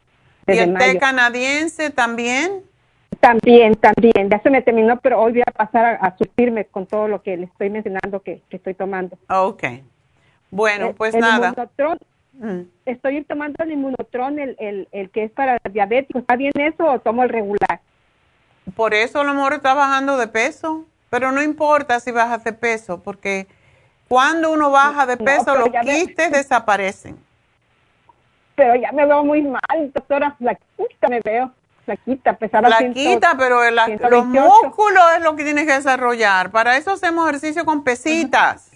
[0.47, 2.63] ¿Y el té canadiense también?
[3.21, 4.29] También, también.
[4.29, 7.21] Ya se me terminó, pero hoy voy a pasar a, a surtirme con todo lo
[7.21, 9.17] que le estoy mencionando que, que estoy tomando.
[9.29, 9.63] Ok.
[10.49, 11.53] Bueno, El- pues el nada.
[12.33, 12.61] Mm.
[12.85, 16.21] estoy tomando el inmunotron, el, el, el que es para diabéticos.
[16.23, 17.79] ¿Está bien eso o tomo el regular?
[18.75, 22.53] Por eso a lo mejor está bajando de peso, pero no importa si bajas de
[22.53, 23.47] peso, porque
[24.07, 27.17] cuando uno baja de peso, los quistes desaparecen.
[28.55, 30.35] Pero ya me veo muy mal, doctora.
[30.37, 31.51] Flaquita me veo.
[31.95, 33.75] Flaquita, pesaba Flaquita, pero el,
[34.09, 36.51] los músculos es lo que tienes que desarrollar.
[36.51, 38.71] Para eso hacemos ejercicio con pesitas.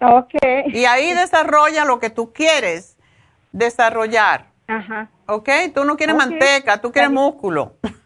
[0.00, 0.34] Ok.
[0.68, 2.96] Y ahí desarrolla lo que tú quieres
[3.52, 4.46] desarrollar.
[4.66, 5.08] Ajá.
[5.26, 7.74] Ok, tú no quieres manteca, tú quieres músculo.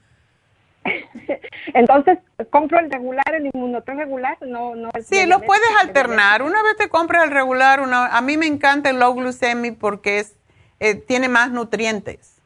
[1.75, 2.19] Entonces,
[2.51, 4.37] ¿compro el regular, el inmunotron regular?
[4.41, 6.43] No, no sí, lo puedes alternar.
[6.43, 10.21] Una vez te compras el regular, una, a mí me encanta el low glucemic porque
[10.21, 10.37] es,
[10.81, 12.38] eh, tiene más nutrientes.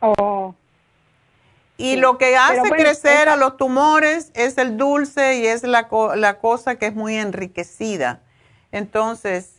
[0.00, 0.54] Oh.
[1.78, 6.38] Y lo que hace crecer a los tumores es el dulce y es la, la
[6.38, 8.22] cosa que es muy enriquecida.
[8.72, 9.58] Entonces,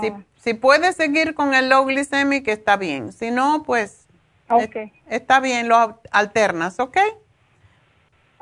[0.00, 0.22] si, oh.
[0.36, 3.12] si, puedes seguir con el low glycemic, está bien.
[3.12, 4.06] Si no, pues
[4.48, 4.92] okay.
[5.08, 6.98] está bien, lo alternas, ¿ok?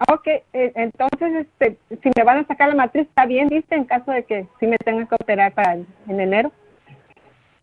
[0.09, 3.77] Ok, eh, entonces, este, si me van a sacar la matriz, está bien, ¿viste?
[3.77, 6.53] En caso de que si me tengan que operar para en enero.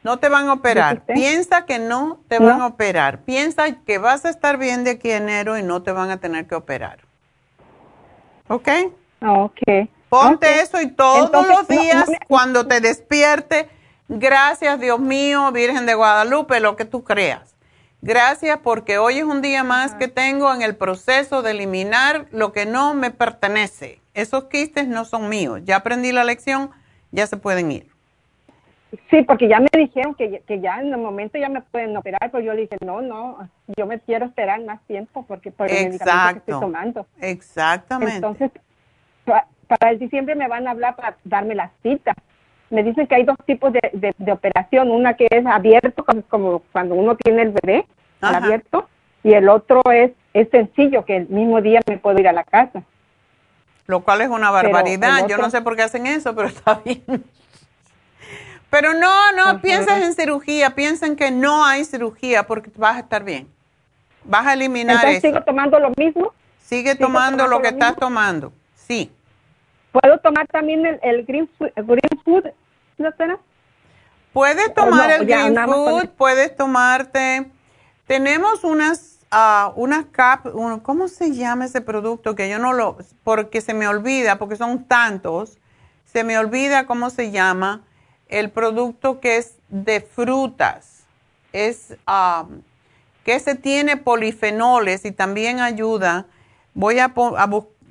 [0.03, 1.05] No te van a operar.
[1.05, 3.21] Piensa que no te van a operar.
[3.21, 6.17] Piensa que vas a estar bien de aquí a enero y no te van a
[6.17, 6.99] tener que operar.
[8.49, 8.67] ¿Ok?
[9.25, 9.61] Ok.
[10.09, 13.67] Ponte eso y todos los días cuando te despierte,
[14.07, 17.55] gracias Dios mío, Virgen de Guadalupe, lo que tú creas.
[18.01, 22.51] Gracias porque hoy es un día más que tengo en el proceso de eliminar lo
[22.51, 24.01] que no me pertenece.
[24.13, 25.61] Esos quistes no son míos.
[25.63, 26.69] Ya aprendí la lección,
[27.11, 27.92] ya se pueden ir.
[29.09, 32.29] Sí, porque ya me dijeron que, que ya en el momento ya me pueden operar,
[32.31, 35.89] pero yo le dije, no, no, yo me quiero esperar más tiempo porque por el
[35.89, 37.07] medicamento que estoy tomando.
[37.19, 38.15] Exactamente.
[38.15, 38.51] Entonces,
[39.25, 42.13] para el diciembre me van a hablar para darme la cita.
[42.69, 46.95] Me dicen que hay dos tipos de, de, operación, una que es abierto, como, cuando
[46.95, 47.85] uno tiene el bebé,
[48.21, 48.87] abierto,
[49.23, 52.43] y el otro es, es sencillo, que el mismo día me puedo ir a la
[52.43, 52.83] casa.
[53.85, 55.27] Lo cual es una barbaridad.
[55.27, 57.23] Yo no sé por qué hacen eso, pero está bien.
[58.73, 63.23] Pero no, no pienses en cirugía, piensen que no hay cirugía porque vas a estar
[63.23, 63.47] bien.
[64.23, 66.33] Vas a eliminar Entonces, ¿Sigo tomando lo mismo?
[66.57, 69.11] Sigue tomando, lo que estás tomando, sí.
[69.91, 72.45] ¿Puedo tomar también el, green, food, green food,
[72.97, 73.37] doctora?
[74.33, 77.51] Puedes tomar el green food, puedes tomarte.
[78.07, 80.47] Tenemos unas, uh, unas cap,
[80.81, 82.33] ¿cómo se llama ese producto?
[82.33, 85.59] Que yo no lo, porque se me olvida, porque son tantos,
[86.05, 87.83] se me olvida cómo se llama
[88.33, 91.05] el producto que es de frutas,
[91.53, 92.61] es um,
[93.23, 96.25] que se tiene polifenoles y también ayuda.
[96.73, 97.13] Voy a,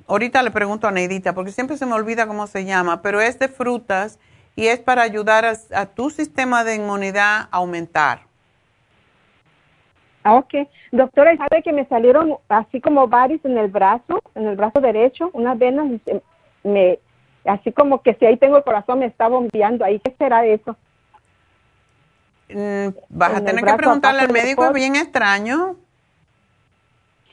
[0.07, 3.39] ahorita le pregunto a Neidita porque siempre se me olvida cómo se llama, pero es
[3.39, 4.19] de frutas
[4.57, 8.19] y es para ayudar a, tu sistema de inmunidad a aumentar.
[10.25, 10.53] Ah, ok.
[10.91, 15.29] Doctora, ¿sabe que me salieron así como varios en el brazo, en el brazo derecho,
[15.33, 15.87] unas venas,
[16.63, 16.99] me,
[17.45, 20.75] así como que si ahí tengo el corazón me está bombeando ahí, ¿qué será eso?
[22.49, 25.75] Mm, vas a tener que preguntarle al médico, es bien extraño.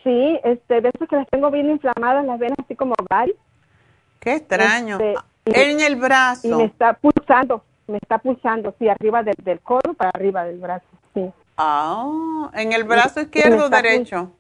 [0.02, 3.36] Sí, este, de eso que las tengo bien inflamadas las venas, así como varias.
[4.18, 4.98] Qué extraño.
[4.98, 6.48] Este, en el brazo.
[6.48, 10.58] Y me está pulsando, me está pulsando, sí, arriba del, del codo para arriba del
[10.58, 11.30] brazo, sí.
[11.56, 14.32] Ah, ¿en el brazo izquierdo o derecho?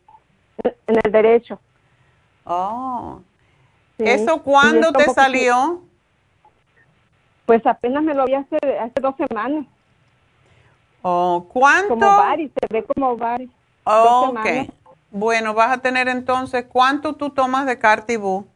[0.62, 1.58] En el derecho.
[2.44, 3.20] Oh,
[4.00, 5.82] ¿Eso cuándo te salió?
[7.46, 9.66] Pues apenas me lo vi hace, hace dos semanas.
[11.02, 11.90] Oh, ¿Cuánto?
[11.90, 13.50] Como varios, se ve como varios.
[13.84, 14.70] Oh, ok.
[15.10, 18.46] Bueno, vas a tener entonces, ¿cuánto tú tomas de Cartibú?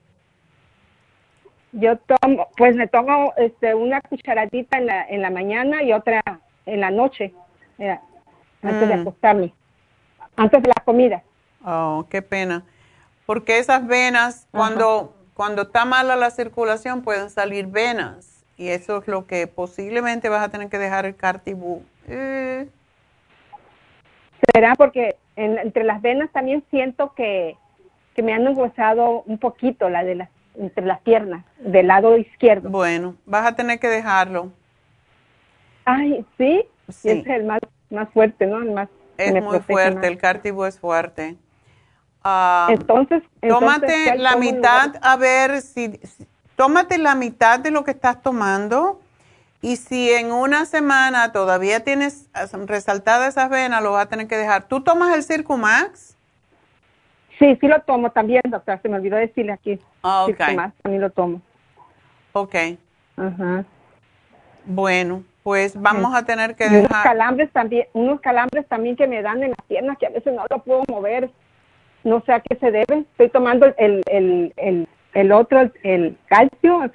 [1.72, 6.22] Yo tomo, pues me tomo este, una cucharadita en la, en la mañana y otra
[6.66, 7.34] en la noche,
[8.62, 9.00] antes de mm.
[9.00, 9.52] acostarme,
[10.36, 11.22] antes de la comida.
[11.64, 12.62] Oh, qué pena.
[13.26, 19.08] Porque esas venas, cuando cuando está mala la circulación pueden salir venas y eso es
[19.08, 21.82] lo que posiblemente vas a tener que dejar el cartibú.
[22.06, 22.68] Eh.
[24.52, 27.56] Será porque entre las venas también siento que,
[28.22, 32.70] me han engrosado un poquito la de las entre las piernas del lado izquierdo.
[32.70, 34.52] Bueno, vas a tener que dejarlo.
[35.84, 37.08] Ay, sí, sí.
[37.08, 37.58] es el más
[37.90, 38.62] más fuerte, ¿no?
[38.62, 41.36] El más es muy fuerte, el cartibú es fuerte.
[42.24, 46.00] Ah, entonces, tómate la mitad, a ver si,
[46.56, 48.98] tómate la mitad de lo que estás tomando
[49.60, 52.30] y si en una semana todavía tienes
[52.66, 54.64] resaltada esas venas, lo vas a tener que dejar.
[54.64, 56.16] ¿Tú tomas el Circumax?
[57.38, 59.78] Sí, sí lo tomo también, doctora, se me olvidó decirle aquí.
[60.02, 60.36] Ah, ok.
[60.36, 61.42] Circumax también lo tomo.
[62.32, 62.54] Ok.
[63.18, 63.64] Ajá.
[64.64, 66.90] Bueno, pues vamos a tener que dejar.
[66.90, 70.32] Unos calambres también, unos calambres también que me dan en las piernas que a veces
[70.32, 71.30] no lo puedo mover
[72.04, 73.00] no sé a qué se debe.
[73.10, 76.92] Estoy tomando el, el, el, el otro, el calcio, el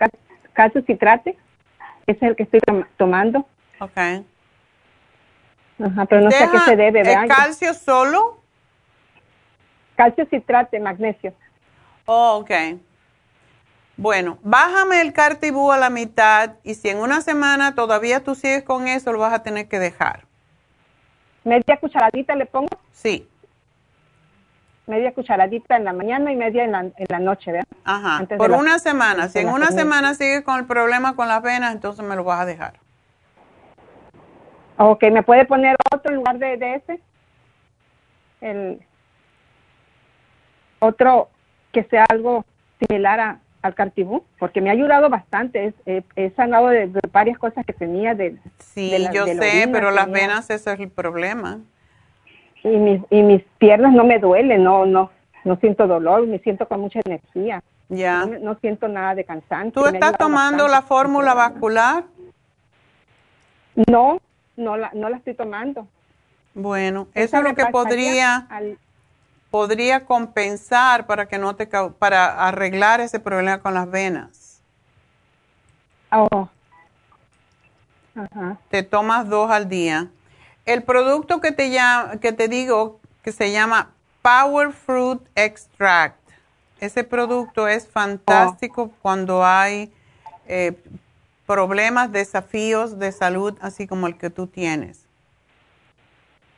[0.54, 1.38] calcio citrate,
[2.08, 2.62] ese es el que estoy
[2.98, 3.46] tomando.
[3.80, 3.98] Ok.
[5.82, 8.40] Ajá, pero no sé a qué se debe, ¿El calcio solo?
[9.96, 11.34] calcio citrato y magnesio.
[12.06, 12.80] Oh, ok.
[13.98, 18.64] Bueno, bájame el cartibú a la mitad y si en una semana todavía tú sigues
[18.64, 20.24] con eso, lo vas a tener que dejar.
[21.44, 22.70] ¿Media cucharadita le pongo?
[22.94, 23.28] Sí.
[24.90, 27.68] Media cucharadita en la mañana y media en la, en la noche, ¿verdad?
[27.86, 28.26] Ajá.
[28.38, 29.30] Por una semana.
[29.30, 32.42] Si en una semana sigues con el problema con las venas, entonces me lo vas
[32.42, 32.74] a dejar.
[34.78, 37.00] Ok, ¿me puede poner otro lugar de, de ese?
[38.42, 38.82] El
[40.80, 41.30] otro
[41.72, 42.44] que sea algo
[42.80, 45.74] similar a, al cartibú, porque me ha ayudado bastante.
[45.86, 48.16] he sanado de, varias cosas que tenía.
[48.16, 51.60] De, sí, yo sé, pero las venas, eso es el problema.
[52.64, 55.12] Y mis, y mis piernas no me duelen, no, no,
[55.44, 57.64] no siento dolor, me siento con mucha energía.
[57.88, 58.26] Ya.
[58.26, 59.82] No, siento nada de cansancio.
[59.82, 62.04] ¿Tú estás tomando la fórmula vascular?
[63.90, 64.20] No,
[64.56, 65.88] no la, no la estoy tomando.
[66.54, 68.48] Bueno, eso es lo que podría
[69.50, 74.62] podría compensar para que no te para arreglar ese problema con las venas.
[76.12, 76.50] Oh.
[78.70, 80.08] Te tomas dos al día.
[80.70, 81.76] El producto que te
[82.22, 83.90] que te digo que se llama
[84.22, 86.16] Power Fruit Extract.
[86.80, 88.92] Ese producto es fantástico oh.
[89.02, 89.92] cuando hay
[90.48, 90.74] eh,
[91.48, 95.08] problemas, desafíos de salud, así como el que tú tienes.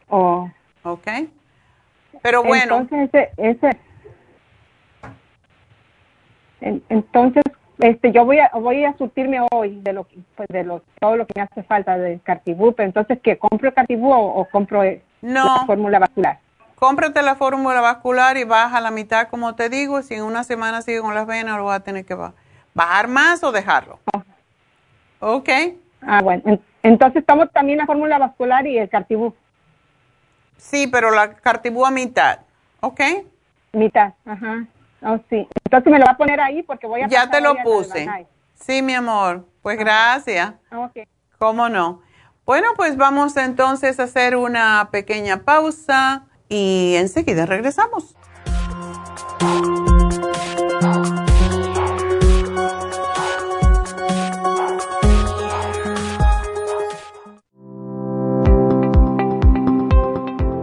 [0.10, 0.52] Oh.
[0.84, 1.08] ¿Ok?
[2.22, 2.80] Pero bueno.
[2.82, 3.80] Entonces, ese,
[6.90, 7.44] entonces,
[7.82, 11.26] este, yo voy a, voy a surtirme hoy de lo, pues de lo, todo lo
[11.26, 13.38] que me hace falta del cartibú, pero entonces, ¿qué?
[13.38, 14.84] ¿Compro el cartibú o, compro
[15.22, 16.40] la fórmula vascular?
[16.76, 20.02] Cómprate la fórmula vascular y baja la mitad, como te digo.
[20.02, 22.16] Si en una semana sigue con las venas, lo vas a tener que
[22.74, 24.00] bajar más o dejarlo.
[25.20, 25.50] Ok.
[26.02, 26.60] Ah, bueno.
[26.82, 29.36] Entonces, tomo también la fórmula vascular y el cartibú.
[30.58, 32.40] Sí, pero la cartibú a mitad,
[32.80, 33.02] ¿ok?
[33.74, 34.66] Mitad, ajá.
[35.04, 35.48] Oh, sí.
[35.66, 37.08] Entonces me lo va a poner ahí porque voy a...
[37.08, 38.08] Ya te lo puse.
[38.56, 39.46] Sí, mi amor.
[39.62, 40.54] Pues gracias.
[40.72, 41.08] Ok.
[41.38, 42.02] ¿Cómo no?
[42.46, 48.16] Bueno, pues vamos entonces a hacer una pequeña pausa y enseguida regresamos.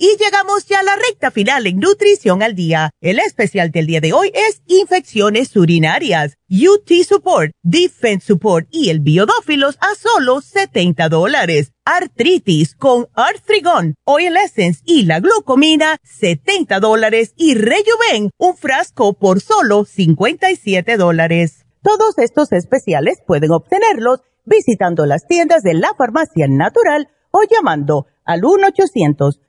[0.00, 2.92] Y llegamos ya a la recta final en Nutrición al Día.
[3.00, 9.00] El especial del día de hoy es infecciones urinarias, UT Support, Defense Support y el
[9.00, 11.72] Biodófilos a solo 70 dólares.
[11.84, 17.32] Artritis con Arthrigon, Oil Essence y la glucomina, 70 dólares.
[17.36, 21.66] Y Rejuven, un frasco por solo 57 dólares.
[21.82, 28.44] Todos estos especiales pueden obtenerlos visitando las tiendas de la farmacia natural o llamando al
[28.44, 29.40] 1 800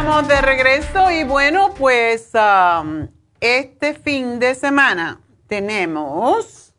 [0.00, 3.08] Estamos de regreso y bueno, pues um,
[3.38, 6.72] este fin de semana tenemos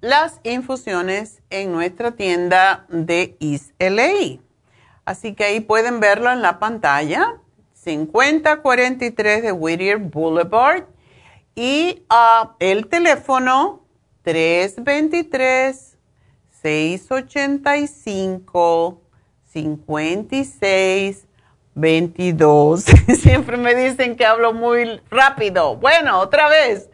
[0.00, 4.38] las infusiones en nuestra tienda de East LA.
[5.04, 7.34] Así que ahí pueden verlo en la pantalla.
[7.72, 10.84] 5043 de Whittier Boulevard.
[11.56, 13.84] Y uh, el teléfono
[14.22, 15.98] 323
[16.62, 19.00] 685
[19.52, 21.25] 56
[21.76, 22.84] 22.
[23.20, 25.76] Siempre me dicen que hablo muy rápido.
[25.76, 26.90] Bueno, otra vez.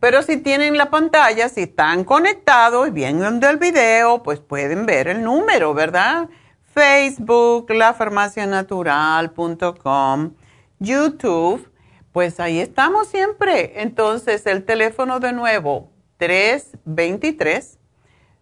[0.00, 5.08] Pero si tienen la pantalla, si están conectados y vienen del video, pues pueden ver
[5.08, 6.28] el número, ¿verdad?
[6.74, 10.34] Facebook, lafarmacianatural.com,
[10.78, 11.70] YouTube,
[12.10, 13.82] pues ahí estamos siempre.
[13.82, 17.78] Entonces, el teléfono de nuevo, 323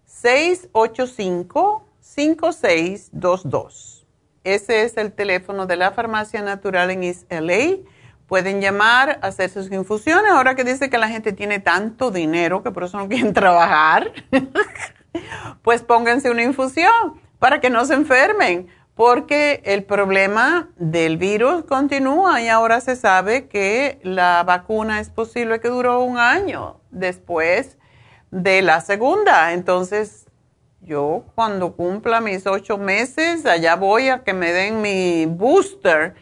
[0.06, 3.89] 685 5622
[4.44, 7.78] ese es el teléfono de la Farmacia Natural en East LA.
[8.26, 10.30] Pueden llamar, hacer sus infusiones.
[10.32, 14.12] Ahora que dice que la gente tiene tanto dinero que por eso no quieren trabajar,
[15.62, 22.42] pues pónganse una infusión para que no se enfermen, porque el problema del virus continúa
[22.42, 27.78] y ahora se sabe que la vacuna es posible que duró un año después
[28.30, 29.52] de la segunda.
[29.52, 30.26] Entonces,
[30.82, 36.14] yo cuando cumpla mis ocho meses, allá voy a que me den mi booster,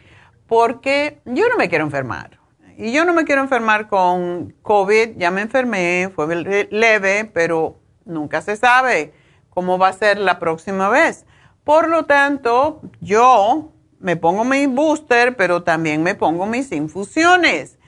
[0.47, 2.39] porque yo no me quiero enfermar.
[2.77, 8.41] Y yo no me quiero enfermar con COVID, ya me enfermé, fue leve, pero nunca
[8.41, 9.13] se sabe
[9.49, 11.25] cómo va a ser la próxima vez.
[11.63, 17.78] Por lo tanto, yo me pongo mi booster, pero también me pongo mis infusiones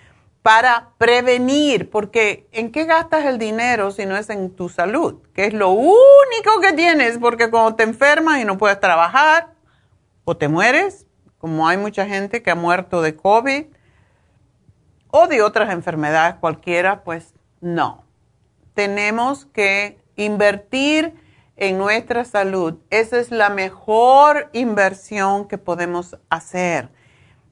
[0.42, 5.22] para prevenir, porque ¿en qué gastas el dinero si no es en tu salud?
[5.34, 9.54] Que es lo único que tienes, porque cuando te enfermas y no puedes trabajar
[10.24, 11.06] o te mueres,
[11.38, 13.66] como hay mucha gente que ha muerto de COVID
[15.10, 18.04] o de otras enfermedades cualquiera, pues no.
[18.74, 21.14] Tenemos que invertir
[21.56, 22.80] en nuestra salud.
[22.90, 26.90] Esa es la mejor inversión que podemos hacer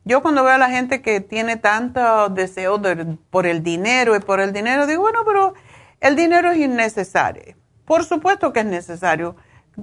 [0.10, 2.82] yo cuando veo a la gente que tiene tanto deseo
[3.30, 5.54] por el dinero y por el dinero, digo, bueno, pero
[6.00, 7.56] el dinero es innecesario.
[7.86, 9.36] Por supuesto que es necesario.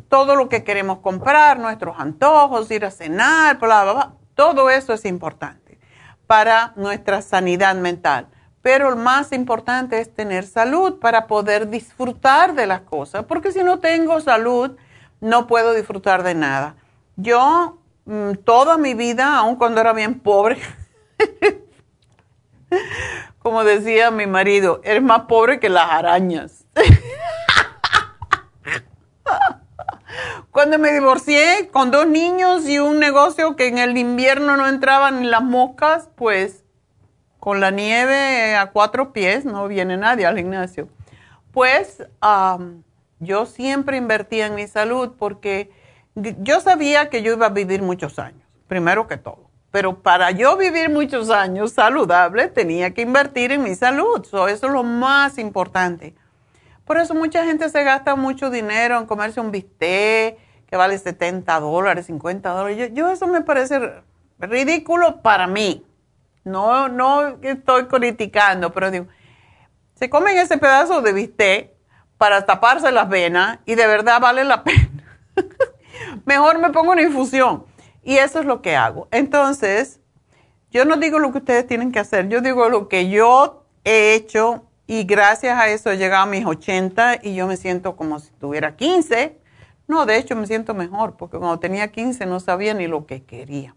[0.08, 4.92] Todo lo que queremos comprar, nuestros antojos, ir a cenar, bla, bla, bla, todo eso
[4.92, 5.78] es importante
[6.26, 8.26] para nuestra sanidad mental.
[8.62, 13.62] Pero lo más importante es tener salud para poder disfrutar de las cosas, porque si
[13.62, 14.76] no tengo salud,
[15.20, 16.74] no puedo disfrutar de nada.
[17.14, 17.78] Yo
[18.44, 20.58] toda mi vida, aun cuando era bien pobre,
[23.38, 26.64] como decía mi marido, eres más pobre que las arañas.
[30.50, 35.20] cuando me divorcié con dos niños y un negocio que en el invierno no entraban
[35.20, 36.64] ni las moscas, pues
[37.40, 40.88] con la nieve a cuatro pies no viene nadie al gimnasio.
[41.52, 42.02] Pues
[43.18, 45.70] yo siempre invertía en mi salud porque
[46.16, 49.50] yo sabía que yo iba a vivir muchos años, primero que todo.
[49.70, 54.24] Pero para yo vivir muchos años saludable, tenía que invertir en mi salud.
[54.24, 56.14] eso es lo más importante.
[56.86, 61.60] Por eso mucha gente se gasta mucho dinero en comerse un bistec que vale 70
[61.60, 62.90] dólares, 50 dólares.
[62.94, 64.02] Yo, eso me parece
[64.38, 65.84] ridículo para mí.
[66.44, 69.06] No, no estoy criticando, pero digo,
[69.94, 71.72] se comen ese pedazo de bistec
[72.16, 74.88] para taparse las venas y de verdad vale la pena
[76.26, 77.64] mejor me pongo una infusión.
[78.02, 79.08] Y eso es lo que hago.
[79.10, 80.00] Entonces,
[80.70, 84.14] yo no digo lo que ustedes tienen que hacer, yo digo lo que yo he
[84.14, 88.20] hecho y gracias a eso he llegado a mis 80 y yo me siento como
[88.20, 89.38] si tuviera 15.
[89.88, 93.24] No, de hecho me siento mejor porque cuando tenía 15 no sabía ni lo que
[93.24, 93.74] quería.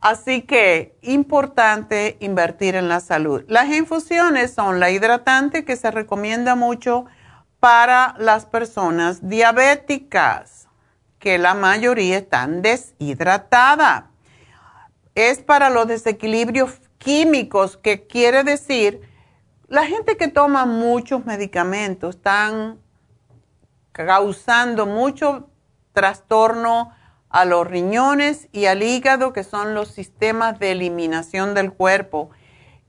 [0.00, 3.44] Así que importante invertir en la salud.
[3.46, 7.04] Las infusiones son la hidratante que se recomienda mucho
[7.60, 10.61] para las personas diabéticas
[11.22, 14.06] que la mayoría están deshidratadas.
[15.14, 19.02] Es para los desequilibrios químicos, que quiere decir,
[19.68, 22.80] la gente que toma muchos medicamentos están
[23.92, 25.48] causando mucho
[25.92, 26.90] trastorno
[27.28, 32.30] a los riñones y al hígado, que son los sistemas de eliminación del cuerpo.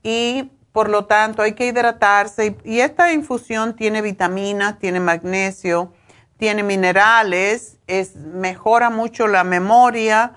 [0.02, 2.56] Y por lo tanto hay que hidratarse.
[2.64, 5.92] Y esta infusión tiene vitaminas, tiene magnesio,
[6.36, 10.32] tiene minerales, es, mejora mucho la memoria,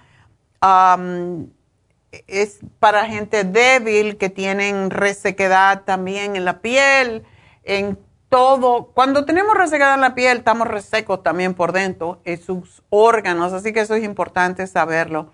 [2.28, 7.24] es para gente débil que tienen resequedad también en la piel,
[7.64, 7.98] en
[8.30, 8.92] todo.
[8.94, 13.74] Cuando tenemos resequedad en la piel, estamos resecos también por dentro, en sus órganos, así
[13.74, 15.32] que eso es importante saberlo.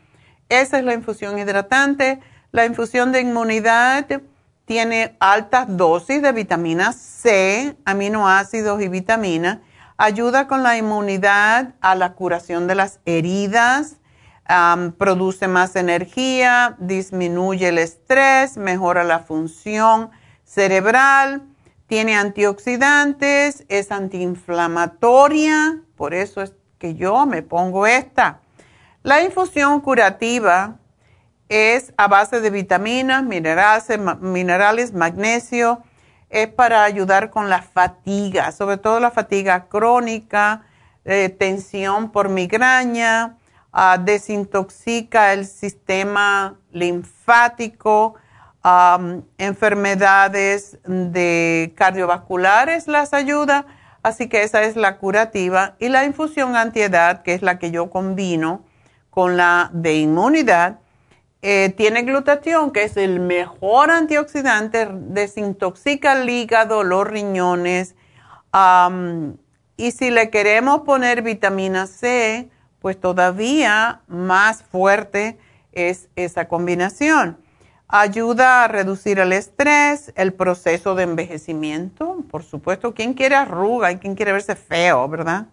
[0.49, 2.19] Esa es la infusión hidratante,
[2.51, 4.05] la infusión de inmunidad
[4.65, 9.59] tiene altas dosis de vitamina C, aminoácidos y vitaminas.
[9.97, 13.97] Ayuda con la inmunidad a la curación de las heridas,
[14.97, 20.09] produce más energía, disminuye el estrés, mejora la función
[20.43, 21.43] cerebral,
[21.87, 28.39] tiene antioxidantes, es antiinflamatoria, por eso es que yo me pongo esta.
[29.03, 30.79] La infusión curativa
[31.49, 35.83] es a base de vitaminas, minerales, minerales, magnesio,
[36.33, 40.63] es para ayudar con la fatiga, sobre todo la fatiga crónica,
[41.05, 43.37] eh, tensión por migraña,
[43.71, 48.15] ah, desintoxica el sistema linfático,
[49.37, 53.65] enfermedades de cardiovasculares las ayuda,
[54.03, 55.75] así que esa es la curativa.
[55.79, 58.63] Y la infusión antiedad, que es la que yo combino
[59.09, 60.79] con la de inmunidad,
[61.45, 67.95] eh, tiene glutatión, que es el mejor antioxidante, desintoxica el hígado, los riñones.
[69.75, 72.49] y si le queremos poner vitamina C,
[72.79, 75.37] pues todavía más fuerte
[75.73, 77.37] es esa combinación.
[77.89, 82.93] Ayuda a reducir el estrés, el proceso de envejecimiento, por supuesto.
[82.93, 85.47] ¿Quién quiere arruga quién quiere verse feo, verdad?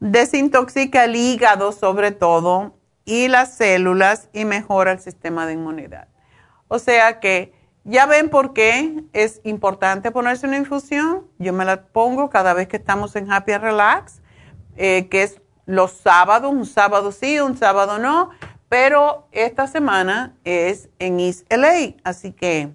[0.00, 6.08] Desintoxica el hígado sobre todo y las células y mejora el sistema de inmunidad.
[6.68, 7.52] O sea que
[7.84, 11.26] ya ven por qué es importante ponerse una infusión.
[11.38, 14.20] Yo me la pongo cada vez que estamos en Happy Relax,
[14.76, 18.30] eh, que es los sábados, un sábado sí, un sábado no
[18.70, 22.70] pero esta semana es en East LA, así que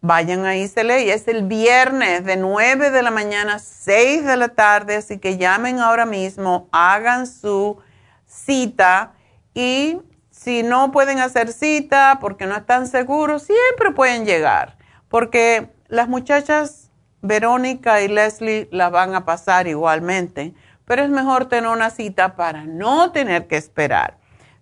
[0.00, 0.96] vayan a East LA.
[0.96, 5.38] Es el viernes de 9 de la mañana a 6 de la tarde, así que
[5.38, 7.78] llamen ahora mismo, hagan su
[8.34, 9.12] cita
[9.54, 9.98] y
[10.30, 14.76] si no pueden hacer cita porque no están seguros, siempre pueden llegar,
[15.08, 16.90] porque las muchachas
[17.22, 20.54] Verónica y Leslie la van a pasar igualmente,
[20.84, 24.18] pero es mejor tener una cita para no tener que esperar.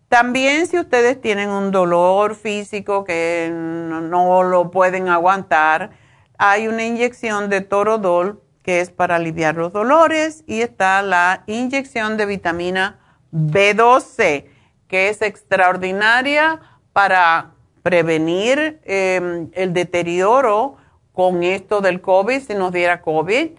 [0.08, 5.90] También si ustedes tienen un dolor físico que no, lo pueden aguantar,
[6.38, 12.16] hay una inyección de torodol que es para aliviar los dolores y está la inyección
[12.16, 13.00] de vitamina
[13.32, 14.46] B12
[14.92, 16.60] que es extraordinaria
[16.92, 17.52] para
[17.82, 20.76] prevenir em, el deterioro
[21.12, 23.52] con esto del COVID, si nos diera COVID.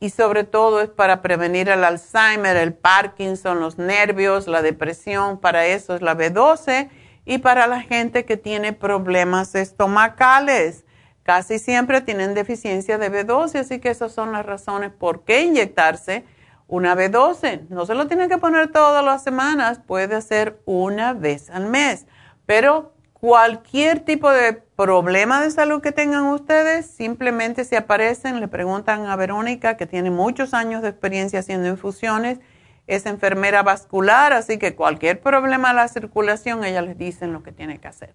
[0.00, 5.66] Y sobre todo es para prevenir el Alzheimer, el Parkinson, los nervios, la depresión, para
[5.66, 6.88] eso es la B12
[7.26, 10.86] y para la gente que tiene problemas estomacales.
[11.22, 16.24] Casi siempre tienen deficiencia de B12, así que esas son las razones por qué inyectarse
[16.70, 17.68] una B12.
[17.68, 22.06] No se lo tienen que poner todas las semanas, puede hacer una vez al mes,
[22.46, 29.04] pero Cualquier tipo de problema de salud que tengan ustedes, simplemente si aparecen, le preguntan
[29.04, 32.40] a Verónica, que tiene muchos años de experiencia haciendo infusiones,
[32.86, 37.52] es enfermera vascular, así que cualquier problema de la circulación, ella les dice lo que
[37.52, 38.14] tiene que hacer.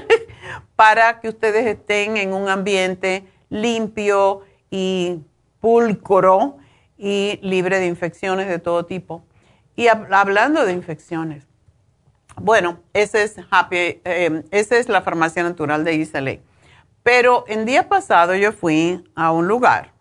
[0.74, 4.40] para que ustedes estén en un ambiente limpio
[4.70, 5.18] y
[5.60, 6.56] pulcro
[7.00, 9.24] y libre de infecciones de todo tipo.
[9.74, 11.46] Y hablando de infecciones,
[12.36, 16.42] bueno, es, eh, esa es la farmacia natural de Isale.
[17.02, 19.92] Pero en día pasado yo fui a un lugar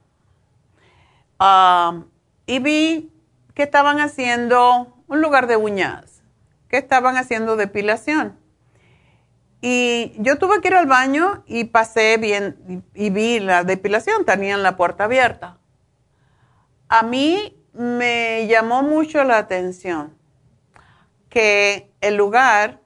[1.39, 2.05] um,
[2.45, 3.11] y vi
[3.53, 6.21] que estaban haciendo un lugar de uñas,
[6.67, 8.37] que estaban haciendo depilación.
[9.61, 14.63] Y yo tuve que ir al baño y pasé bien y, vi la depilación, tenían
[14.63, 15.58] la puerta abierta.
[16.89, 20.17] A mí me llamó mucho la atención
[21.29, 22.81] que el lugar,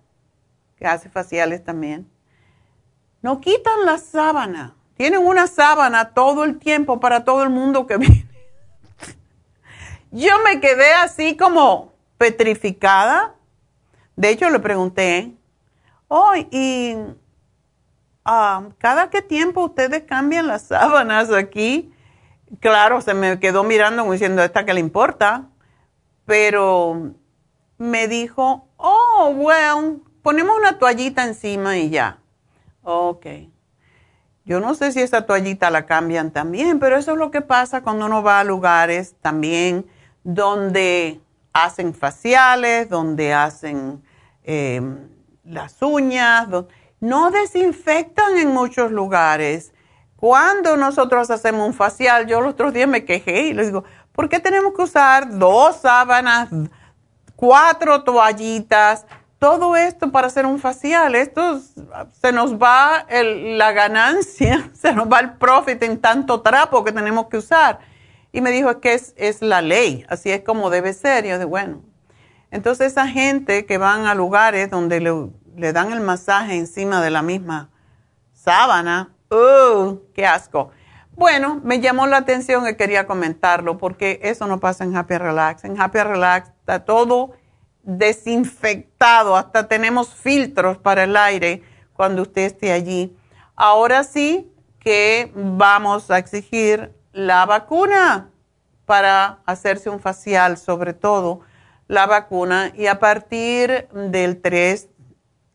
[0.76, 2.12] que hace faciales también,
[3.22, 4.76] no quitan la sábana.
[4.96, 8.28] Tienen una sábana todo el tiempo para todo el mundo que viene.
[10.12, 13.36] Yo me quedé así como petrificada.
[14.18, 15.34] De hecho, le pregunté,
[16.10, 16.98] oh, y
[18.26, 21.93] ah, cada qué tiempo ustedes cambian las sábanas aquí.
[22.60, 25.50] Claro, se me quedó mirando diciendo, ¿esta qué le importa?
[26.26, 27.14] Pero
[27.78, 32.20] me dijo, oh, well, ponemos una toallita encima y ya.
[32.84, 33.26] Ok.
[34.46, 37.82] Yo no sé si esa toallita la cambian también, pero eso es lo que pasa
[37.82, 39.86] cuando uno va a lugares también
[40.24, 41.22] donde
[41.54, 44.04] hacen faciales, donde hacen
[44.44, 45.08] em,
[45.46, 46.48] las uñas,
[47.00, 49.73] no desinfectan en muchos lugares.
[50.24, 53.84] Cuando nosotros hacemos un facial, yo los otros días me quejé y les digo,
[54.14, 56.48] ¿por qué tenemos que usar dos sábanas,
[57.36, 59.06] cuatro toallitas?
[59.38, 61.60] todo esto para hacer un facial, esto
[62.22, 67.28] se nos va la ganancia, se nos va el profit en tanto trapo que tenemos
[67.28, 67.80] que usar.
[68.32, 71.26] Y me dijo que es, es la ley, así es como debe ser.
[71.26, 71.82] Y yo de bueno.
[72.50, 77.22] Entonces esa gente que van a lugares donde le, dan el masaje encima de la
[77.22, 77.70] misma
[78.32, 80.00] sábana, ¡uh!
[80.14, 80.72] ¡Qué asco!
[81.16, 85.64] Bueno, me llamó la atención y quería comentarlo porque eso no pasa en Happy Relax.
[85.64, 87.34] En Happy Relax está todo
[87.84, 91.62] desinfectado, hasta tenemos filtros para el aire
[91.94, 93.16] cuando usted esté allí.
[93.56, 98.30] Ahora sí que vamos a exigir la vacuna
[98.86, 101.42] para hacerse un facial, sobre todo
[101.88, 104.90] la vacuna, y a partir del 3,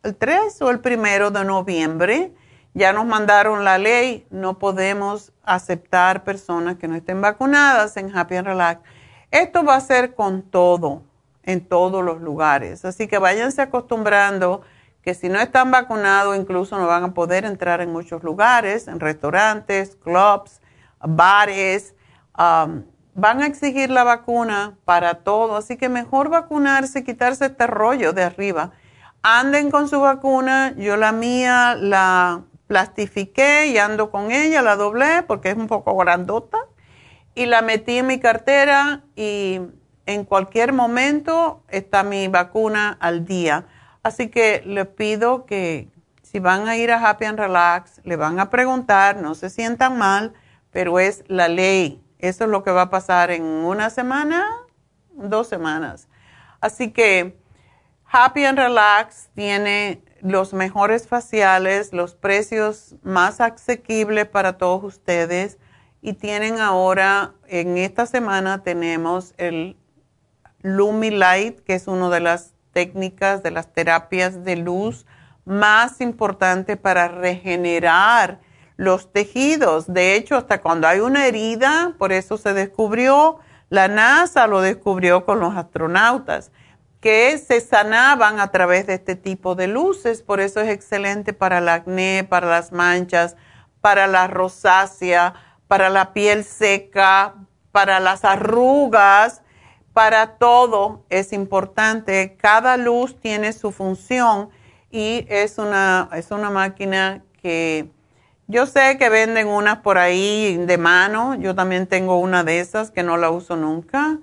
[0.04, 2.32] el 3 o el primero de noviembre,
[2.74, 8.36] ya nos mandaron la ley, no podemos aceptar personas que no estén vacunadas en Happy
[8.36, 8.82] and Relax.
[9.30, 11.02] Esto va a ser con todo
[11.42, 12.84] en todos los lugares.
[12.84, 14.62] Así que váyanse acostumbrando
[15.02, 19.00] que si no están vacunados, incluso no van a poder entrar en muchos lugares, en
[19.00, 20.60] restaurantes, clubs,
[21.00, 21.94] bares.
[22.38, 22.84] Um,
[23.14, 28.22] van a exigir la vacuna para todo, así que mejor vacunarse, quitarse este rollo de
[28.22, 28.72] arriba.
[29.22, 35.24] Anden con su vacuna, yo la mía la plastifiqué y ando con ella, la doblé
[35.26, 36.58] porque es un poco grandota
[37.34, 39.60] y la metí en mi cartera y
[40.06, 43.66] en cualquier momento está mi vacuna al día.
[44.02, 45.88] Así que les pido que
[46.22, 49.98] si van a ir a Happy and Relax, le van a preguntar, no se sientan
[49.98, 50.34] mal,
[50.70, 52.02] pero es la ley.
[52.18, 54.46] Eso es lo que va a pasar en una semana,
[55.12, 56.08] dos semanas.
[56.60, 57.38] Así que
[58.10, 65.58] Happy and Relax tiene los mejores faciales, los precios más asequibles para todos ustedes
[66.00, 69.76] y tienen ahora, en esta semana tenemos el
[70.62, 75.06] Lumilight, que es una de las técnicas de las terapias de luz
[75.44, 78.40] más importante para regenerar
[78.76, 79.92] los tejidos.
[79.92, 83.38] De hecho, hasta cuando hay una herida, por eso se descubrió,
[83.68, 86.52] la NASA lo descubrió con los astronautas,
[87.00, 90.22] que se sanaban a través de este tipo de luces.
[90.22, 93.36] Por eso es excelente para el acné, para las manchas,
[93.80, 95.34] para la rosácea,
[95.68, 97.34] para la piel seca,
[97.72, 99.42] para las arrugas
[99.98, 102.36] para todo es importante.
[102.40, 104.48] Cada luz tiene su función
[104.92, 107.90] y es una, es una máquina que
[108.46, 111.34] yo sé que venden unas por ahí de mano.
[111.34, 114.20] Yo también tengo una de esas que no la uso nunca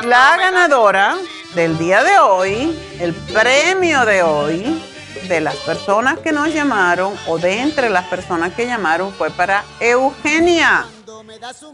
[0.03, 1.15] La ganadora
[1.55, 4.83] del día de hoy, el premio de hoy
[5.27, 9.63] de las personas que nos llamaron o de entre las personas que llamaron fue para
[9.79, 10.85] Eugenia.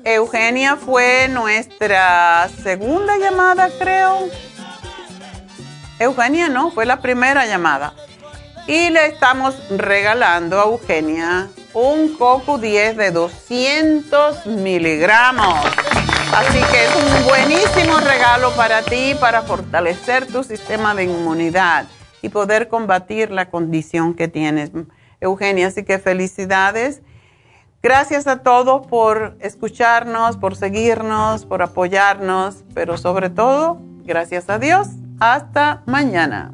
[0.04, 4.30] Eugenia fue nuestra segunda llamada, creo.
[6.00, 7.94] Eugenia no, fue la primera llamada.
[8.66, 15.60] Y le estamos regalando a Eugenia un Coco 10 de 200 miligramos.
[16.36, 21.86] Así que es un buenísimo regalo para ti, para fortalecer tu sistema de inmunidad
[22.22, 24.72] y poder combatir la condición que tienes,
[25.20, 25.68] Eugenia.
[25.68, 27.02] Así que felicidades
[27.84, 34.88] Gracias a todos por escucharnos, por seguirnos, por apoyarnos, pero sobre todo, gracias a Dios.
[35.20, 36.54] Hasta mañana.